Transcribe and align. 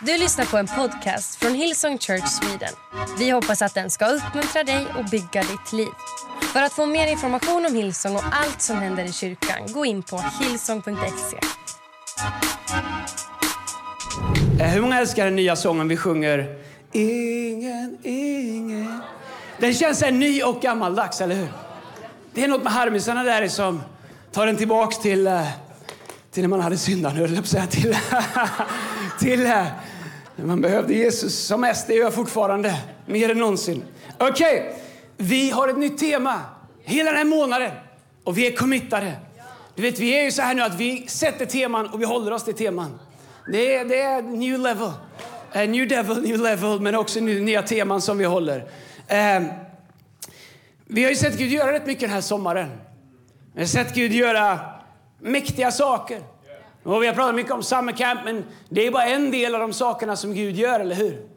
Du 0.00 0.18
lyssnar 0.18 0.44
på 0.44 0.56
en 0.56 0.66
podcast 0.66 1.34
från 1.36 1.54
Hillsong 1.54 1.98
Church 1.98 2.28
Sweden. 2.28 2.72
Vi 3.18 3.30
hoppas 3.30 3.62
att 3.62 3.74
den 3.74 3.90
ska 3.90 4.06
uppmuntra 4.06 4.64
dig 4.64 4.86
och 4.98 5.04
bygga 5.04 5.42
ditt 5.42 5.72
liv. 5.72 5.88
För 6.52 6.62
att 6.62 6.72
få 6.72 6.86
mer 6.86 7.06
information 7.06 7.66
om 7.66 7.74
Hillsong 7.74 8.16
och 8.16 8.22
allt 8.32 8.62
som 8.62 8.76
händer 8.76 9.04
i 9.04 9.12
kyrkan, 9.12 9.72
gå 9.72 9.84
in 9.86 10.02
på 10.02 10.24
hillsong.se. 10.40 11.36
Eh, 14.60 14.68
hur 14.68 14.80
många 14.80 15.00
älskar 15.00 15.24
den 15.24 15.36
nya 15.36 15.56
sången 15.56 15.88
vi 15.88 15.96
sjunger? 15.96 16.58
Ingen, 16.92 17.98
ingen. 18.02 19.00
Den 19.58 19.74
känns 19.74 19.98
så 19.98 20.10
ny 20.10 20.42
och 20.42 20.60
gammaldags, 20.60 21.20
eller 21.20 21.34
hur? 21.34 21.48
Det 22.34 22.44
är 22.44 22.48
något 22.48 22.62
med 22.62 22.72
harmisarna 22.72 23.22
där 23.22 23.48
som 23.48 23.82
tar 24.32 24.46
den 24.46 24.56
tillbaks 24.56 24.98
till, 24.98 25.26
eh, 25.26 25.48
till 26.32 26.42
när 26.42 26.48
man 26.48 26.60
hade 26.60 26.78
syndan, 26.78 27.16
höll 27.16 27.30
jag 27.30 27.36
på 27.36 27.40
att 27.40 27.48
säga. 27.48 27.66
Till, 27.66 27.96
till 29.18 29.46
eh, 29.46 29.66
när 30.36 30.46
man 30.46 30.60
behövde 30.60 30.94
Jesus 30.94 31.46
som 31.46 31.60
mest. 31.60 31.86
Det 31.86 31.94
gör 31.94 32.04
jag 32.04 32.14
fortfarande, 32.14 32.80
mer 33.06 33.30
än 33.30 33.38
någonsin. 33.38 33.84
Okej, 34.18 34.76
vi 35.16 35.50
har 35.50 35.68
ett 35.68 35.78
nytt 35.78 35.98
tema 35.98 36.40
hela 36.82 37.10
den 37.10 37.18
här 37.18 37.24
månaden 37.24 37.70
och 38.24 38.38
vi 38.38 38.46
är 38.46 38.56
committade. 38.56 39.12
Du 39.74 39.82
vet, 39.82 39.98
vi 39.98 40.18
är 40.18 40.24
ju 40.24 40.30
så 40.30 40.42
här 40.42 40.54
nu 40.54 40.62
att 40.62 40.74
vi 40.74 41.06
sätter 41.08 41.46
teman 41.46 41.86
och 41.86 42.00
vi 42.00 42.04
håller 42.04 42.32
oss 42.32 42.44
till 42.44 42.54
teman. 42.54 42.98
Det 43.52 43.74
är, 43.74 43.84
det 43.84 44.00
är 44.00 44.22
new 44.22 44.58
level. 44.58 44.90
Eh, 45.52 45.68
new 45.68 45.88
devil, 45.88 46.22
new 46.22 46.40
level, 46.40 46.80
men 46.80 46.94
också 46.94 47.20
nya 47.20 47.62
teman 47.62 48.00
som 48.00 48.18
vi 48.18 48.24
håller. 48.24 48.58
Eh, 49.06 49.42
vi 50.86 51.02
har 51.02 51.10
ju 51.10 51.16
sett 51.16 51.38
Gud 51.38 51.52
göra 51.52 51.72
rätt 51.72 51.86
mycket 51.86 52.00
den 52.00 52.10
här 52.10 52.20
sommaren. 52.20 52.70
Vi 53.54 53.60
har 53.60 53.66
sett 53.66 53.94
Gud 53.94 54.12
göra 54.12 54.60
mäktiga 55.20 55.70
saker. 55.70 56.22
Och 56.86 57.02
vi 57.02 57.06
har 57.06 57.14
pratat 57.14 57.34
mycket 57.34 57.52
om 57.52 57.62
summer 57.62 57.92
camp, 57.92 58.20
men 58.24 58.44
det 58.68 58.86
är 58.86 58.90
bara 58.90 59.04
en 59.04 59.30
del 59.30 59.54
av 59.54 59.60
de 59.60 59.72
sakerna 59.72 60.16
som 60.16 60.34
Gud 60.34 60.56
gör, 60.56 60.80
eller 60.80 60.94
hur? 60.94 61.28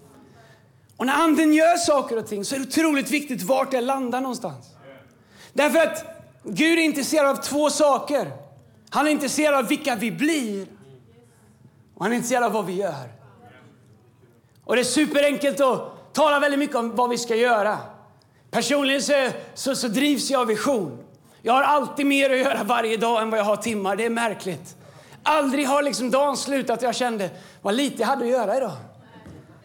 Och 0.97 1.05
när 1.05 1.13
Anden 1.13 1.53
gör 1.53 1.77
saker 1.77 2.17
och 2.17 2.27
ting 2.27 2.45
så 2.45 2.55
är 2.55 2.59
det 2.59 2.65
otroligt 2.65 3.11
viktigt 3.11 3.41
vart 3.43 3.71
det 3.71 3.81
landar 3.81 4.21
någonstans. 4.21 4.65
Därför 5.53 5.79
att 5.79 6.05
Gud 6.43 6.79
är 6.79 6.83
intresserad 6.83 7.25
av 7.25 7.35
två 7.35 7.69
saker. 7.69 8.31
Han 8.89 9.07
är 9.07 9.11
intresserad 9.11 9.55
av 9.55 9.67
vilka 9.67 9.95
vi 9.95 10.11
blir 10.11 10.67
och 11.95 12.03
han 12.03 12.11
är 12.11 12.15
intresserad 12.15 12.43
av 12.43 12.51
vad 12.51 12.65
vi 12.65 12.73
gör. 12.73 13.09
Och 14.63 14.75
det 14.75 14.81
är 14.81 14.83
superenkelt 14.83 15.59
att 15.59 16.13
tala 16.13 16.39
väldigt 16.39 16.59
mycket 16.59 16.75
om 16.75 16.95
vad 16.95 17.09
vi 17.09 17.17
ska 17.17 17.35
göra. 17.35 17.77
Personligen 18.51 19.01
så, 19.01 19.29
så, 19.53 19.75
så 19.75 19.87
drivs 19.87 20.31
jag 20.31 20.41
av 20.41 20.47
vision. 20.47 20.97
Jag 21.41 21.53
har 21.53 21.63
alltid 21.63 22.05
mer 22.05 22.29
att 22.29 22.37
göra 22.37 22.63
varje 22.63 22.97
dag 22.97 23.21
än 23.21 23.29
vad 23.29 23.39
jag 23.39 23.45
har 23.45 23.55
timmar. 23.55 23.95
Det 23.95 24.05
är 24.05 24.09
märkligt. 24.09 24.75
Aldrig 25.31 25.67
har 25.67 25.83
liksom 25.83 26.11
dagen 26.11 26.37
slutat 26.37 26.81
jag 26.81 26.95
kände 26.95 27.29
vad 27.61 27.75
lite 27.75 28.01
jag 28.01 28.07
hade 28.07 28.23
att 28.25 28.31
göra 28.31 28.57
idag. 28.57 28.71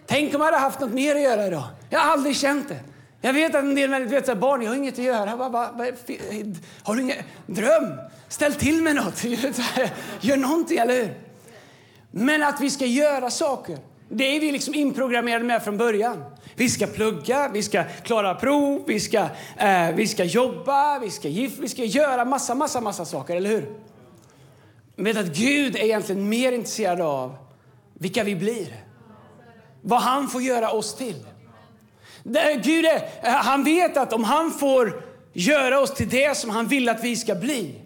Tänk 0.07 0.35
om 0.35 0.41
jag 0.41 0.47
hade 0.47 0.59
haft 0.59 0.81
något 0.81 0.93
mer 0.93 1.15
att 1.15 1.23
göra 1.23 1.47
idag. 1.47 1.65
Jag 1.91 2.01
har 2.01 2.13
aldrig 2.13 2.37
känt 2.37 2.69
det. 2.69 2.81
Jag 3.21 3.33
vet 3.33 3.55
att 3.55 3.63
en 3.63 3.75
del 3.75 3.91
människor 3.91 4.11
vet 4.11 4.29
att 4.29 4.39
barn, 4.39 4.63
jag 4.63 4.71
har 4.71 4.77
inget 4.77 4.99
att 4.99 5.05
göra. 5.05 5.37
Bara, 5.37 5.51
bara, 5.51 5.73
bara, 5.73 5.87
har 6.83 6.95
du 6.95 7.03
ingen 7.03 7.17
dröm? 7.47 7.93
Ställ 8.29 8.55
till 8.55 8.83
med 8.83 8.97
något. 8.97 9.25
Gör 10.21 10.37
någonting, 10.37 10.79
eller 10.79 10.95
hur? 10.95 11.15
Men 12.11 12.43
att 12.43 12.61
vi 12.61 12.71
ska 12.71 12.87
göra 12.87 13.31
saker, 13.31 13.79
det 14.09 14.37
är 14.37 14.41
vi 14.41 14.53
liksom 14.53 14.75
inprogrammerade 14.75 15.45
med 15.45 15.63
från 15.63 15.77
början. 15.77 16.25
Vi 16.55 16.69
ska 16.69 16.87
plugga, 16.87 17.51
vi 17.53 17.63
ska 17.63 17.85
klara 17.85 18.35
prov, 18.35 18.85
vi 18.87 19.01
ska, 19.01 19.19
eh, 19.57 19.91
vi 19.95 20.07
ska 20.07 20.25
jobba, 20.25 20.99
vi 20.99 21.11
ska 21.11 21.29
gifta, 21.29 21.63
vi 21.63 21.69
ska 21.69 21.85
göra 21.85 22.25
massa, 22.25 22.55
massa, 22.55 22.81
massa 22.81 23.05
saker, 23.05 23.37
eller 23.37 23.51
hur? 23.51 23.94
Vet 24.97 25.17
att 25.17 25.27
Gud 25.37 25.77
är 25.77 25.81
egentligen 25.81 26.29
mer 26.29 26.53
intresserad 26.53 27.01
av 27.01 27.37
vilka 27.95 28.25
vi 28.25 28.37
blir. 28.37 28.85
Vad 29.81 30.01
han 30.01 30.29
får 30.29 30.43
göra 30.43 30.71
oss 30.71 30.97
till. 30.97 31.27
Gud 32.63 32.85
är, 32.85 33.31
han 33.31 33.65
vet 33.65 33.97
att 33.97 34.13
om 34.13 34.25
han 34.25 34.51
får 34.51 35.03
göra 35.33 35.81
oss 35.81 35.95
till 35.95 36.09
det 36.09 36.37
som 36.37 36.51
han 36.51 36.67
vill 36.67 36.89
att 36.89 37.05
vi 37.05 37.17
ska 37.17 37.35
bli 37.35 37.81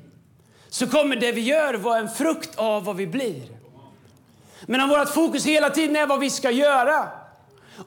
så 0.68 0.86
kommer 0.86 1.16
det 1.16 1.32
vi 1.32 1.40
gör 1.40 1.74
vara 1.74 1.98
en 1.98 2.08
frukt 2.08 2.58
av 2.58 2.84
vad 2.84 2.96
vi 2.96 3.06
blir. 3.06 3.42
Men 4.66 4.80
om 4.80 4.88
vårt 4.88 5.08
fokus 5.08 5.46
hela 5.46 5.70
tiden 5.70 5.96
är 5.96 6.06
vad 6.06 6.20
vi 6.20 6.30
ska 6.30 6.50
göra 6.50 7.08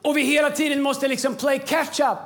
och 0.02 0.16
vi 0.16 0.22
hela 0.22 0.50
tiden 0.50 0.82
måste 0.82 1.08
liksom 1.08 1.34
play 1.34 1.58
catch 1.58 2.00
up 2.00 2.18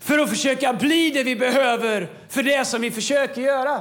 för 0.00 0.18
att 0.18 0.30
försöka 0.30 0.72
bli 0.72 1.10
det 1.10 1.24
vi 1.24 1.36
behöver 1.36 2.10
för 2.28 2.42
det 2.42 2.64
som 2.64 2.80
vi 2.80 2.90
försöker 2.90 3.40
göra 3.40 3.80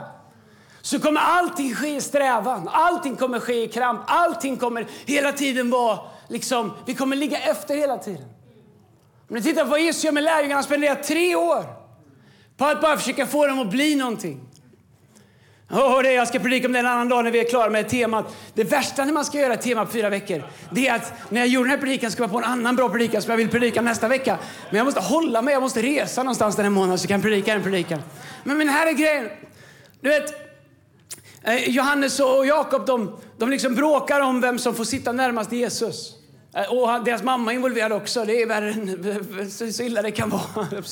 så 0.89 0.99
kommer 0.99 1.21
allting 1.21 1.75
ske 1.75 1.95
i 1.95 2.01
strävan, 2.01 2.69
allting 2.71 3.15
kommer 3.15 3.39
ske 3.39 3.63
i 3.63 3.67
kramp, 3.67 4.01
allting 4.07 4.57
kommer 4.57 4.87
hela 5.05 5.31
tiden 5.31 5.69
vara 5.69 5.99
liksom, 6.27 6.73
vi 6.85 6.95
kommer 6.95 7.15
ligga 7.15 7.37
efter 7.37 7.75
hela 7.75 7.97
tiden. 7.97 8.25
Om 9.29 9.35
ni 9.35 9.41
tittar 9.41 9.63
på 9.63 9.69
vad 9.69 9.81
Jesus 9.81 10.03
gör 10.03 10.11
med 10.11 10.23
lärjungarna, 10.23 10.55
han 10.55 10.63
spenderar 10.63 10.95
tre 10.95 11.35
år 11.35 11.65
på 12.57 12.65
att 12.65 12.81
bara 12.81 12.97
försöka 12.97 13.25
få 13.25 13.47
dem 13.47 13.59
att 13.59 13.69
bli 13.69 13.95
någonting. 13.95 14.41
Oh, 15.71 16.03
det, 16.03 16.13
jag 16.13 16.27
ska 16.27 16.39
predika 16.39 16.67
om 16.67 16.73
det 16.73 16.79
en 16.79 16.85
annan 16.85 17.09
dag 17.09 17.23
när 17.23 17.31
vi 17.31 17.39
är 17.39 17.49
klara 17.49 17.69
med 17.69 17.89
temat. 17.89 18.35
Det 18.53 18.63
värsta 18.63 19.05
när 19.05 19.13
man 19.13 19.25
ska 19.25 19.37
göra 19.37 19.53
ett 19.53 19.61
tema 19.61 19.85
på 19.85 19.91
fyra 19.91 20.09
veckor, 20.09 20.43
det 20.71 20.87
är 20.87 20.95
att 20.95 21.13
när 21.29 21.39
jag 21.39 21.47
gjorde 21.47 21.69
den 21.69 21.79
här 21.79 21.85
predikan 21.85 22.11
ska 22.11 22.23
jag 22.23 22.31
på 22.31 22.37
en 22.37 22.43
annan 22.43 22.75
bra 22.75 22.89
predikan 22.89 23.21
som 23.21 23.31
jag 23.31 23.37
vill 23.37 23.49
predika 23.49 23.81
nästa 23.81 24.07
vecka. 24.07 24.37
Men 24.69 24.77
jag 24.77 24.85
måste 24.85 25.01
hålla 25.01 25.41
mig, 25.41 25.53
jag 25.53 25.61
måste 25.61 25.81
resa 25.81 26.23
någonstans 26.23 26.55
den 26.55 26.65
här 26.65 26.69
månaden 26.69 26.99
så 26.99 27.03
jag 27.03 27.09
kan 27.09 27.21
predika 27.21 27.53
den 27.53 27.63
predikan. 27.63 28.01
Men, 28.43 28.57
men 28.57 28.69
här 28.69 28.87
är 28.87 28.91
grejen. 28.91 29.29
Du 30.01 30.09
vet, 30.09 30.48
Eh, 31.43 31.69
Johannes 31.69 32.19
och 32.19 32.45
Jakob 32.45 32.85
de, 32.85 33.17
de 33.37 33.49
liksom 33.49 33.75
bråkar 33.75 34.21
om 34.21 34.41
vem 34.41 34.59
som 34.59 34.75
får 34.75 34.83
sitta 34.83 35.11
närmast 35.11 35.51
Jesus. 35.51 36.15
Eh, 36.53 36.73
och 36.73 37.03
deras 37.03 37.23
mamma 37.23 37.51
är 37.51 37.55
involverad 37.55 37.91
också. 37.91 38.25
Det 38.25 38.41
är 38.41 38.47
värre 38.47 38.71
än 39.41 39.51
så, 39.73 39.83
illa 39.83 40.01
det 40.01 40.11
kan 40.11 40.29
vara. 40.29 40.67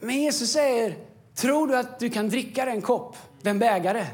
Men 0.00 0.22
Jesus 0.22 0.52
säger, 0.52 0.96
tror 1.34 1.66
du 1.66 1.76
att 1.76 1.98
du 1.98 2.10
kan 2.10 2.28
dricka 2.28 2.64
den 2.64 2.82
kopp, 2.82 3.16
den 3.42 3.58
bägare? 3.58 4.06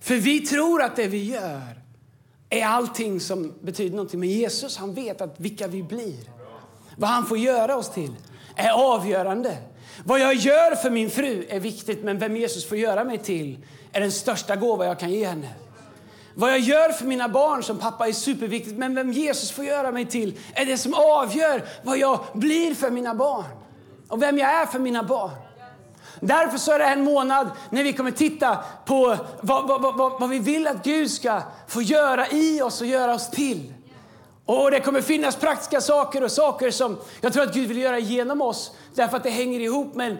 För 0.00 0.14
vi 0.14 0.40
tror 0.40 0.82
att 0.82 0.96
det 0.96 1.06
vi 1.06 1.24
gör 1.24 1.80
är 2.50 2.66
allting 2.66 3.20
som 3.20 3.54
betyder 3.62 3.96
någonting. 3.96 4.20
Men 4.20 4.28
Jesus 4.28 4.76
han 4.76 4.94
vet 4.94 5.20
att 5.20 5.40
vilka 5.40 5.66
vi 5.66 5.82
blir, 5.82 6.30
vad 6.96 7.10
han 7.10 7.26
får 7.26 7.38
göra 7.38 7.76
oss 7.76 7.90
till, 7.90 8.14
är 8.56 8.70
avgörande. 8.70 9.56
Vad 10.04 10.20
jag 10.20 10.34
gör 10.34 10.74
för 10.74 10.90
min 10.90 11.10
fru 11.10 11.46
är 11.48 11.60
viktigt, 11.60 12.04
men 12.04 12.18
vem 12.18 12.36
Jesus 12.36 12.68
får 12.68 12.78
göra 12.78 13.04
mig 13.04 13.18
till 13.18 13.58
är 13.92 14.00
den 14.00 14.12
största 14.12 14.56
gåva 14.56 14.86
jag 14.86 14.98
kan 14.98 15.10
ge 15.10 15.26
henne. 15.26 15.48
Vad 16.34 16.50
jag 16.50 16.58
gör 16.58 16.92
för 16.92 17.04
mina 17.04 17.28
barn 17.28 17.62
som 17.62 17.78
pappa 17.78 18.08
är 18.08 18.12
superviktigt, 18.12 18.78
men 18.78 18.94
vem 18.94 19.12
Jesus 19.12 19.50
får 19.50 19.64
göra 19.64 19.92
mig 19.92 20.06
till 20.06 20.38
är 20.54 20.66
det 20.66 20.78
som 20.78 20.94
avgör 20.94 21.64
vad 21.82 21.98
jag 21.98 22.20
blir 22.32 22.74
för 22.74 22.90
mina 22.90 23.14
barn 23.14 23.44
och 24.08 24.22
vem 24.22 24.38
jag 24.38 24.50
är 24.50 24.66
för 24.66 24.78
mina 24.78 25.02
barn. 25.02 25.30
Därför 26.20 26.58
så 26.58 26.72
är 26.72 26.78
det 26.78 26.84
en 26.84 27.04
månad 27.04 27.50
när 27.70 27.84
vi 27.84 27.92
kommer 27.92 28.10
titta 28.10 28.58
på 28.84 29.16
vad, 29.40 29.68
vad, 29.68 29.82
vad, 29.82 30.20
vad, 30.20 30.30
vi 30.30 30.38
vill 30.38 30.66
att 30.66 30.84
Gud 30.84 31.10
ska 31.10 31.42
få 31.68 31.82
göra 31.82 32.28
i 32.28 32.62
oss 32.62 32.80
och 32.80 32.86
göra 32.86 33.14
oss 33.14 33.30
till. 33.30 33.74
Och 34.46 34.70
det 34.70 34.80
kommer 34.80 35.00
finnas 35.00 35.36
praktiska 35.36 35.80
saker 35.80 36.24
och 36.24 36.32
saker 36.32 36.70
som 36.70 36.96
jag 37.20 37.32
tror 37.32 37.42
att 37.42 37.54
Gud 37.54 37.68
vill 37.68 37.78
göra 37.78 37.98
genom 37.98 38.42
oss 38.42 38.72
därför 38.94 39.16
att 39.16 39.22
det 39.22 39.30
hänger 39.30 39.60
ihop. 39.60 39.94
Men 39.94 40.18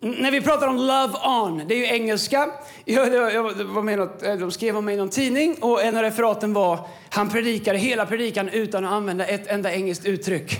när 0.00 0.30
vi 0.30 0.40
pratar 0.40 0.68
om 0.68 0.76
love 0.76 1.14
on, 1.24 1.62
det 1.68 1.74
är 1.74 1.78
ju 1.78 1.86
engelska. 1.86 2.48
Jag, 2.84 3.14
jag, 3.14 3.34
jag 3.34 3.42
var 3.64 3.82
med 3.82 3.98
något, 3.98 4.22
eh, 4.22 4.34
de 4.34 4.50
skrev 4.50 4.76
om 4.76 4.84
mig 4.84 4.94
i 4.94 4.98
någon 4.98 5.08
tidning 5.08 5.56
och 5.60 5.82
en 5.82 5.96
av 5.96 6.02
referaten 6.02 6.52
var 6.52 6.80
han 7.10 7.30
predikade 7.30 7.78
hela 7.78 8.06
predikan 8.06 8.48
utan 8.48 8.84
att 8.84 8.92
använda 8.92 9.26
ett 9.26 9.46
enda 9.46 9.72
engelskt 9.72 10.06
uttryck. 10.06 10.58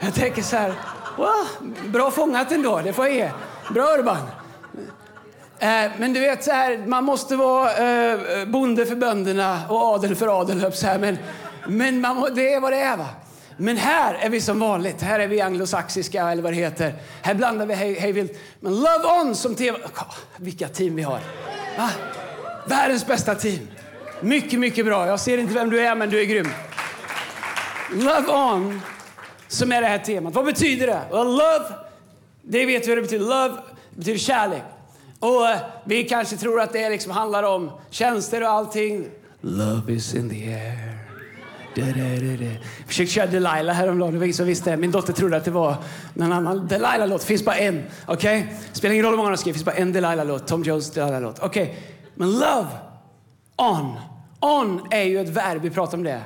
Jag 0.00 0.14
tänker 0.14 0.42
så 0.42 0.56
här, 0.56 0.74
wow, 1.16 1.74
bra 1.86 2.10
fångat 2.10 2.52
ändå, 2.52 2.80
det 2.84 2.92
får 2.92 3.06
jag 3.06 3.14
ge. 3.14 3.30
Bra 3.70 3.96
Urban. 3.98 4.26
Eh, 5.58 5.90
men 5.98 6.12
du 6.12 6.20
vet, 6.20 6.44
så 6.44 6.50
här, 6.50 6.86
man 6.86 7.04
måste 7.04 7.36
vara 7.36 7.70
eh, 7.76 8.18
bonde 8.46 8.86
för 8.86 8.96
bönderna 8.96 9.60
och 9.68 9.80
adel 9.80 10.14
för 10.14 10.40
adel, 10.40 10.72
så 10.72 10.86
här. 10.86 10.98
Men, 10.98 11.18
men 11.66 12.00
man, 12.00 12.34
det 12.34 12.52
är 12.52 12.60
vad 12.60 12.72
det 12.72 12.78
är. 12.78 12.96
Va? 12.96 13.06
Men 13.56 13.76
här 13.76 14.14
är 14.14 14.30
vi 14.30 14.40
som 14.40 14.58
vanligt. 14.58 15.02
Här 15.02 15.20
är 15.20 15.28
vi 15.28 15.40
anglosaxiska, 15.40 16.30
eller 16.30 16.42
vad 16.42 16.52
det 16.52 16.56
heter. 16.56 16.94
Här 17.22 17.34
blandar 17.34 17.66
vi 17.66 17.74
hej, 17.74 17.94
hej 17.94 18.12
vilt. 18.12 18.38
Men 18.60 18.74
Love 18.74 19.20
On 19.20 19.34
som 19.34 19.54
tema... 19.54 19.78
Vilka 20.36 20.68
team 20.68 20.96
vi 20.96 21.02
har. 21.02 21.20
Va? 21.78 21.90
Världens 22.66 23.06
bästa 23.06 23.34
team. 23.34 23.68
Mycket, 24.20 24.60
mycket 24.60 24.84
bra. 24.84 25.06
Jag 25.06 25.20
ser 25.20 25.38
inte 25.38 25.54
vem 25.54 25.70
du 25.70 25.80
är, 25.80 25.94
men 25.94 26.10
du 26.10 26.20
är 26.20 26.24
grym. 26.24 26.48
Love 27.92 28.32
On, 28.32 28.80
som 29.48 29.72
är 29.72 29.80
det 29.80 29.88
här 29.88 29.98
temat. 29.98 30.34
Vad 30.34 30.44
betyder 30.44 30.86
det? 30.86 31.00
Well, 31.10 31.26
love, 31.26 31.64
det 32.42 32.66
vet 32.66 32.84
vi 32.84 32.88
vad 32.88 32.98
det 32.98 33.02
betyder. 33.02 33.24
Love 33.24 33.54
betyder 33.90 34.18
kärlek. 34.18 34.62
Och 35.18 35.48
eh, 35.48 35.58
vi 35.84 36.04
kanske 36.04 36.36
tror 36.36 36.60
att 36.60 36.72
det 36.72 36.90
liksom 36.90 37.12
handlar 37.12 37.42
om 37.42 37.70
tjänster 37.90 38.42
och 38.42 38.48
allting. 38.48 39.06
Love 39.40 39.92
is 39.92 40.14
in 40.14 40.30
the 40.30 40.54
air 40.54 40.91
försökte 42.86 43.12
köra 43.14 43.26
Delilah 43.26 43.74
häromdagen. 43.74 44.12
Det 44.12 44.18
var 44.18 44.24
ingen 44.24 44.34
som 44.34 44.46
visste. 44.46 44.76
Min 44.76 44.90
dotter 44.90 45.12
trodde 45.12 45.36
att 45.36 45.44
det 45.44 45.50
var 45.50 45.76
någon 46.14 46.32
annan 46.32 46.68
Delilah-låt. 46.68 47.20
Det 47.20 47.26
finns 47.26 47.44
bara 47.44 47.56
en. 47.56 47.82
Okej? 48.06 48.40
Okay? 48.40 48.54
Spelar 48.72 48.92
ingen 48.92 49.04
roll 49.04 49.12
hur 49.12 49.16
många 49.16 49.30
de 49.30 49.36
skriver. 49.36 49.52
Det 49.52 49.58
finns 49.58 49.64
bara 49.64 49.76
en 49.76 49.92
Delilah-låt. 49.92 50.46
Tom 50.46 50.62
Jones 50.62 50.90
Delilah-låt. 50.90 51.38
Okej. 51.38 51.62
Okay. 51.62 51.74
Men 52.14 52.32
love 52.32 52.66
on. 53.56 53.96
On 54.40 54.86
är 54.90 55.02
ju 55.02 55.20
ett 55.20 55.28
verb. 55.28 55.62
Vi 55.62 55.70
pratar 55.70 55.98
om 55.98 56.04
det. 56.04 56.22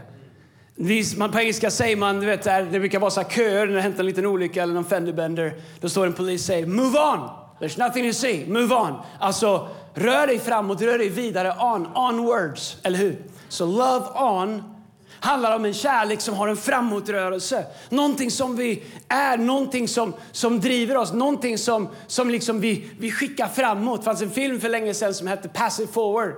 Man, 1.16 1.31
på 1.31 1.38
engelska 1.38 1.70
säger 1.70 1.96
man, 1.96 2.20
du 2.20 2.26
vet, 2.26 2.44
det 2.44 2.81
brukar 2.81 2.98
vara 2.98 3.10
så 3.10 3.20
här 3.20 3.28
köer 3.28 3.66
när 3.66 3.75
det 3.75 3.81
hänt 3.81 3.98
en 3.98 4.06
liten 4.06 4.26
olycka 4.26 4.62
eller 4.62 4.75
någon 4.75 4.84
fenderbender. 4.84 5.54
Då 5.81 5.88
står 5.88 6.06
en 6.06 6.12
polis 6.12 6.40
och 6.40 6.46
säger 6.46 6.66
move 6.66 6.98
on, 6.98 7.28
there's 7.60 7.78
nothing 7.87 8.12
to 8.12 8.19
see, 8.19 8.46
move 8.48 8.75
on. 8.75 8.94
Alltså, 9.20 9.69
rör 9.94 10.26
dig 10.26 10.38
framåt, 10.38 10.82
rör 10.82 10.98
dig 10.98 11.08
vidare, 11.08 11.54
on, 11.60 11.87
onwards, 11.94 12.76
eller 12.82 12.98
hur? 12.98 13.19
Så 13.48 13.66
love 13.66 14.06
on 14.14 14.75
handlar 15.21 15.57
om 15.57 15.65
en 15.65 15.75
kärlek 15.75 16.21
som 16.21 16.35
har 16.35 16.49
en 16.49 16.57
framåtrörelse. 16.57 17.65
Någonting 17.89 18.31
som 18.31 18.57
vi 18.57 18.83
är, 19.09 19.39
någonting 19.39 19.89
som, 19.89 20.15
som 20.33 20.61
driver 20.61 20.97
oss, 20.97 21.13
någonting 21.13 21.59
som, 21.59 21.89
som 22.07 22.31
liksom 22.31 22.61
vi, 22.61 22.91
vi 22.99 23.11
skickar 23.11 23.49
framåt. 23.49 24.01
Det 24.01 24.05
fanns 24.05 24.23
en 24.23 24.31
film 24.31 24.61
för 24.61 24.69
länge 24.69 24.95
sedan 24.95 25.15
som 25.15 25.27
hette 25.27 25.49
Pass 25.49 25.81
it 25.81 25.93
forward. 25.93 26.35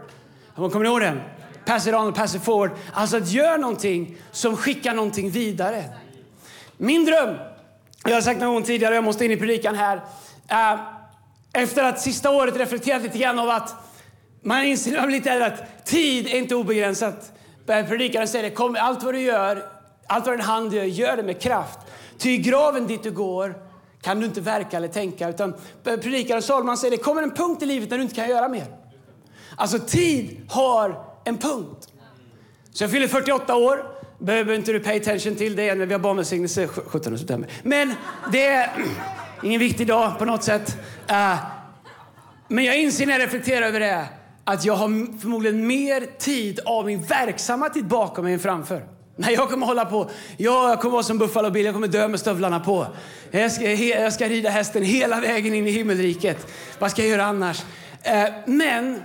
Kommer 0.56 0.78
ni 0.78 0.86
ihåg 0.86 1.00
den? 1.00 1.20
Pass 1.66 1.86
it 1.86 1.94
on 1.94 2.08
och 2.08 2.14
pass 2.14 2.34
it 2.34 2.44
forward. 2.44 2.70
Alltså 2.92 3.16
att 3.16 3.30
göra 3.30 3.56
någonting 3.56 4.16
som 4.32 4.56
skickar 4.56 4.94
någonting 4.94 5.30
vidare. 5.30 5.84
Min 6.76 7.04
dröm, 7.04 7.34
jag 8.04 8.14
har 8.14 8.20
sagt 8.20 8.40
någon 8.40 8.54
gång 8.54 8.62
tidigare, 8.62 8.94
jag 8.94 9.04
måste 9.04 9.24
in 9.24 9.30
i 9.30 9.36
predikan 9.36 9.74
här. 9.74 9.96
Uh, 9.96 10.80
efter 11.52 11.84
att 11.84 12.00
sista 12.00 12.30
året 12.30 12.56
reflekterat 12.56 13.02
lite 13.02 13.18
grann 13.18 13.38
av 13.38 13.50
att 13.50 13.74
man 14.42 14.62
inser 14.62 15.06
lite 15.06 15.46
att 15.46 15.84
tid 15.84 16.26
är 16.26 16.38
inte 16.38 16.54
obegränsat. 16.54 17.32
Predikaren 17.68 18.28
säger 18.28 18.44
det, 18.44 18.50
kom, 18.50 18.76
allt 18.80 19.02
vad 19.02 19.14
du 19.14 19.20
gör, 19.20 19.64
allt 20.06 20.26
vad 20.26 20.34
din 20.34 20.44
hand 20.44 20.74
gör, 20.74 20.84
gör 20.84 21.16
det 21.16 21.22
med 21.22 21.40
kraft. 21.40 21.78
Ty 22.18 22.30
i 22.30 22.38
graven 22.38 22.86
dit 22.86 23.02
du 23.02 23.10
går 23.10 23.54
kan 24.02 24.20
du 24.20 24.26
inte 24.26 24.40
verka 24.40 24.76
eller 24.76 24.88
tänka. 24.88 25.28
Utan 25.28 25.54
predikaren 25.82 26.42
Salman 26.42 26.76
säger 26.76 26.96
det 26.96 27.02
kommer 27.02 27.22
en 27.22 27.34
punkt 27.34 27.62
i 27.62 27.66
livet 27.66 27.90
när 27.90 27.96
du 27.96 28.02
inte 28.02 28.14
kan 28.14 28.28
göra 28.28 28.48
mer. 28.48 28.66
Alltså 29.56 29.78
tid 29.78 30.46
har 30.50 31.04
en 31.24 31.38
punkt. 31.38 31.88
Så 32.72 32.84
jag 32.84 32.90
fyller 32.90 33.08
48 33.08 33.56
år. 33.56 33.84
Behöver 34.18 34.54
inte 34.54 34.72
du 34.72 34.80
pay 34.80 34.96
attention 34.96 35.34
till 35.36 35.56
det 35.56 35.74
när 35.74 35.86
vi 35.86 35.92
har 35.92 36.00
barnvälsignelse 36.00 36.66
17 36.66 37.18
september. 37.18 37.50
Men 37.62 37.94
det 38.32 38.46
är 38.46 38.70
ingen 39.42 39.60
viktig 39.60 39.86
dag 39.86 40.18
på 40.18 40.24
något 40.24 40.44
sätt. 40.44 40.76
Eh, 41.08 41.36
men 42.48 42.64
jag 42.64 42.78
inser 42.78 43.06
när 43.06 43.12
jag 43.12 43.22
reflekterar 43.22 43.66
över 43.66 43.80
det 43.80 44.08
att 44.48 44.64
jag 44.64 44.74
har 44.74 45.18
förmodligen 45.20 45.66
mer 45.66 46.06
tid 46.18 46.60
av 46.64 46.86
min 46.86 47.02
verksamma 47.02 47.68
tid 47.68 47.86
bakom 47.86 48.24
mig 48.24 48.34
än 48.34 48.40
framför. 48.40 48.82
Nej, 49.16 49.34
jag 49.34 49.50
kommer 49.50 49.66
hålla 49.66 49.84
på. 49.84 50.10
Jag 50.36 50.80
kommer 50.80 50.92
vara 50.92 51.02
som 51.02 51.18
Buffalo 51.18 51.50
Bill. 51.50 51.64
Jag 51.64 51.74
kommer 51.74 51.88
dö 51.88 52.08
med 52.08 52.20
stövlarna 52.20 52.60
på. 52.60 52.86
Jag 53.30 53.52
ska, 53.52 53.72
jag 53.72 54.12
ska 54.12 54.28
rida 54.28 54.50
hästen 54.50 54.82
hela 54.82 55.20
vägen 55.20 55.54
in 55.54 55.66
i 55.66 55.70
himmelriket. 55.70 56.46
Vad 56.78 56.90
ska 56.90 57.02
jag 57.02 57.10
göra 57.10 57.24
annars? 57.24 57.62
Eh, 58.02 58.24
men 58.46 59.02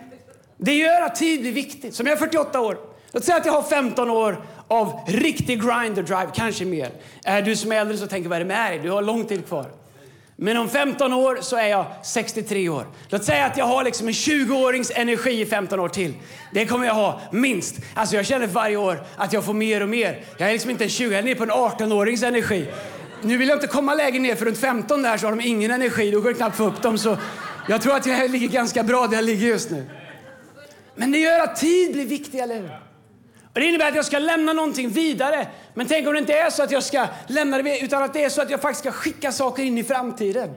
det 0.57 0.74
gör 0.74 1.01
att 1.01 1.16
tid 1.16 1.42
blir 1.42 1.51
viktigt. 1.51 1.96
Som 1.96 2.07
jag 2.07 2.13
är 2.13 2.19
48 2.19 2.62
år. 2.62 2.78
Låt 3.12 3.24
säga 3.24 3.38
att 3.38 3.46
jag 3.46 3.54
har 3.54 3.63
15 3.63 4.10
år 4.10 4.46
av 4.68 5.00
riktig 5.07 5.62
grinder 5.62 6.04
drive, 6.04 6.30
kanske 6.34 6.66
mer. 6.66 6.89
Är 7.24 7.42
du 7.42 7.56
som 7.56 7.72
är 7.72 7.75
äldre 7.75 7.98
så 7.98 8.07
tänker 8.07 8.30
vad 8.30 8.36
är 8.36 8.39
det 8.39 8.48
med 8.48 8.72
dig? 8.72 8.80
Du 8.80 8.92
har 8.92 9.01
lång 9.01 9.25
tid 9.25 9.48
kvar. 9.48 9.66
Men 10.35 10.57
om 10.57 10.69
15 10.69 11.13
år 11.13 11.38
så 11.41 11.56
är 11.56 11.68
jag 11.68 11.85
63 12.03 12.69
år. 12.69 12.85
Låt 13.09 13.24
säga 13.24 13.45
att 13.45 13.57
jag 13.57 13.65
har 13.65 13.83
liksom 13.83 14.07
en 14.07 14.13
20-årings 14.13 14.91
energi 14.95 15.41
i 15.41 15.45
15 15.45 15.80
år 15.80 15.89
till. 15.89 16.13
Det 16.53 16.65
kommer 16.65 16.85
jag 16.85 16.94
ha, 16.94 17.21
minst. 17.31 17.75
Alltså 17.94 18.15
jag 18.15 18.25
känner 18.25 18.47
varje 18.47 18.77
år 18.77 19.03
att 19.18 19.33
jag 19.33 19.44
får 19.44 19.53
mer 19.53 19.81
och 19.81 19.89
mer. 19.89 20.21
Jag 20.38 20.50
är 20.50 20.53
liksom 20.53 20.71
inte 20.71 20.83
en 20.83 20.89
20, 20.89 21.12
jag 21.12 21.19
är 21.19 21.24
nere 21.24 21.35
på 21.35 21.44
en 21.44 21.51
18-årings 21.51 22.27
energi. 22.27 22.68
Nu 23.21 23.38
vill 23.38 23.47
jag 23.47 23.56
inte 23.56 23.68
komma 23.68 23.95
lägre 23.95 24.19
ner, 24.19 24.35
för 24.35 24.45
runt 24.45 24.57
15 24.57 25.01
där 25.01 25.18
så 25.18 25.27
har 25.27 25.35
de 25.35 25.41
ingen 25.41 25.71
energi. 25.71 26.12
Då 26.12 26.21
går 26.21 26.30
det 26.30 26.36
knappt 26.36 26.57
få 26.57 26.63
upp 26.63 26.81
dem. 26.81 26.97
Så 26.97 27.18
jag 27.69 27.81
tror 27.81 27.95
att 27.95 28.06
jag 28.06 28.31
ligger 28.31 28.47
ganska 28.47 28.83
bra 28.83 29.07
där 29.07 29.15
jag 29.15 29.25
ligger 29.25 29.47
just 29.47 29.71
nu. 29.71 29.86
Men 30.95 31.12
det 31.12 31.18
gör 31.18 31.39
att 31.39 31.56
tid 31.56 31.94
blir 31.94 32.06
viktig, 32.06 32.39
eller 32.39 32.56
hur? 32.56 32.69
Och 33.53 33.59
det 33.59 33.65
innebär 33.65 33.88
att 33.88 33.95
jag 33.95 34.05
ska 34.05 34.19
lämna 34.19 34.53
någonting 34.53 34.89
vidare. 34.89 35.47
Men 35.73 35.88
tänk 35.88 36.07
om 36.07 36.13
det 36.13 36.19
inte 36.19 36.33
är 36.33 36.50
så 36.50 36.63
att 36.63 36.71
jag 36.71 36.83
ska 36.83 37.07
lämna 37.27 37.57
det 37.57 37.79
utan 37.79 38.03
att 38.03 38.13
det 38.13 38.23
är 38.23 38.29
så 38.29 38.41
att 38.41 38.50
jag 38.50 38.61
faktiskt 38.61 38.79
ska 38.79 38.91
skicka 38.91 39.31
saker 39.31 39.63
in 39.63 39.77
i 39.77 39.83
framtiden. 39.83 40.50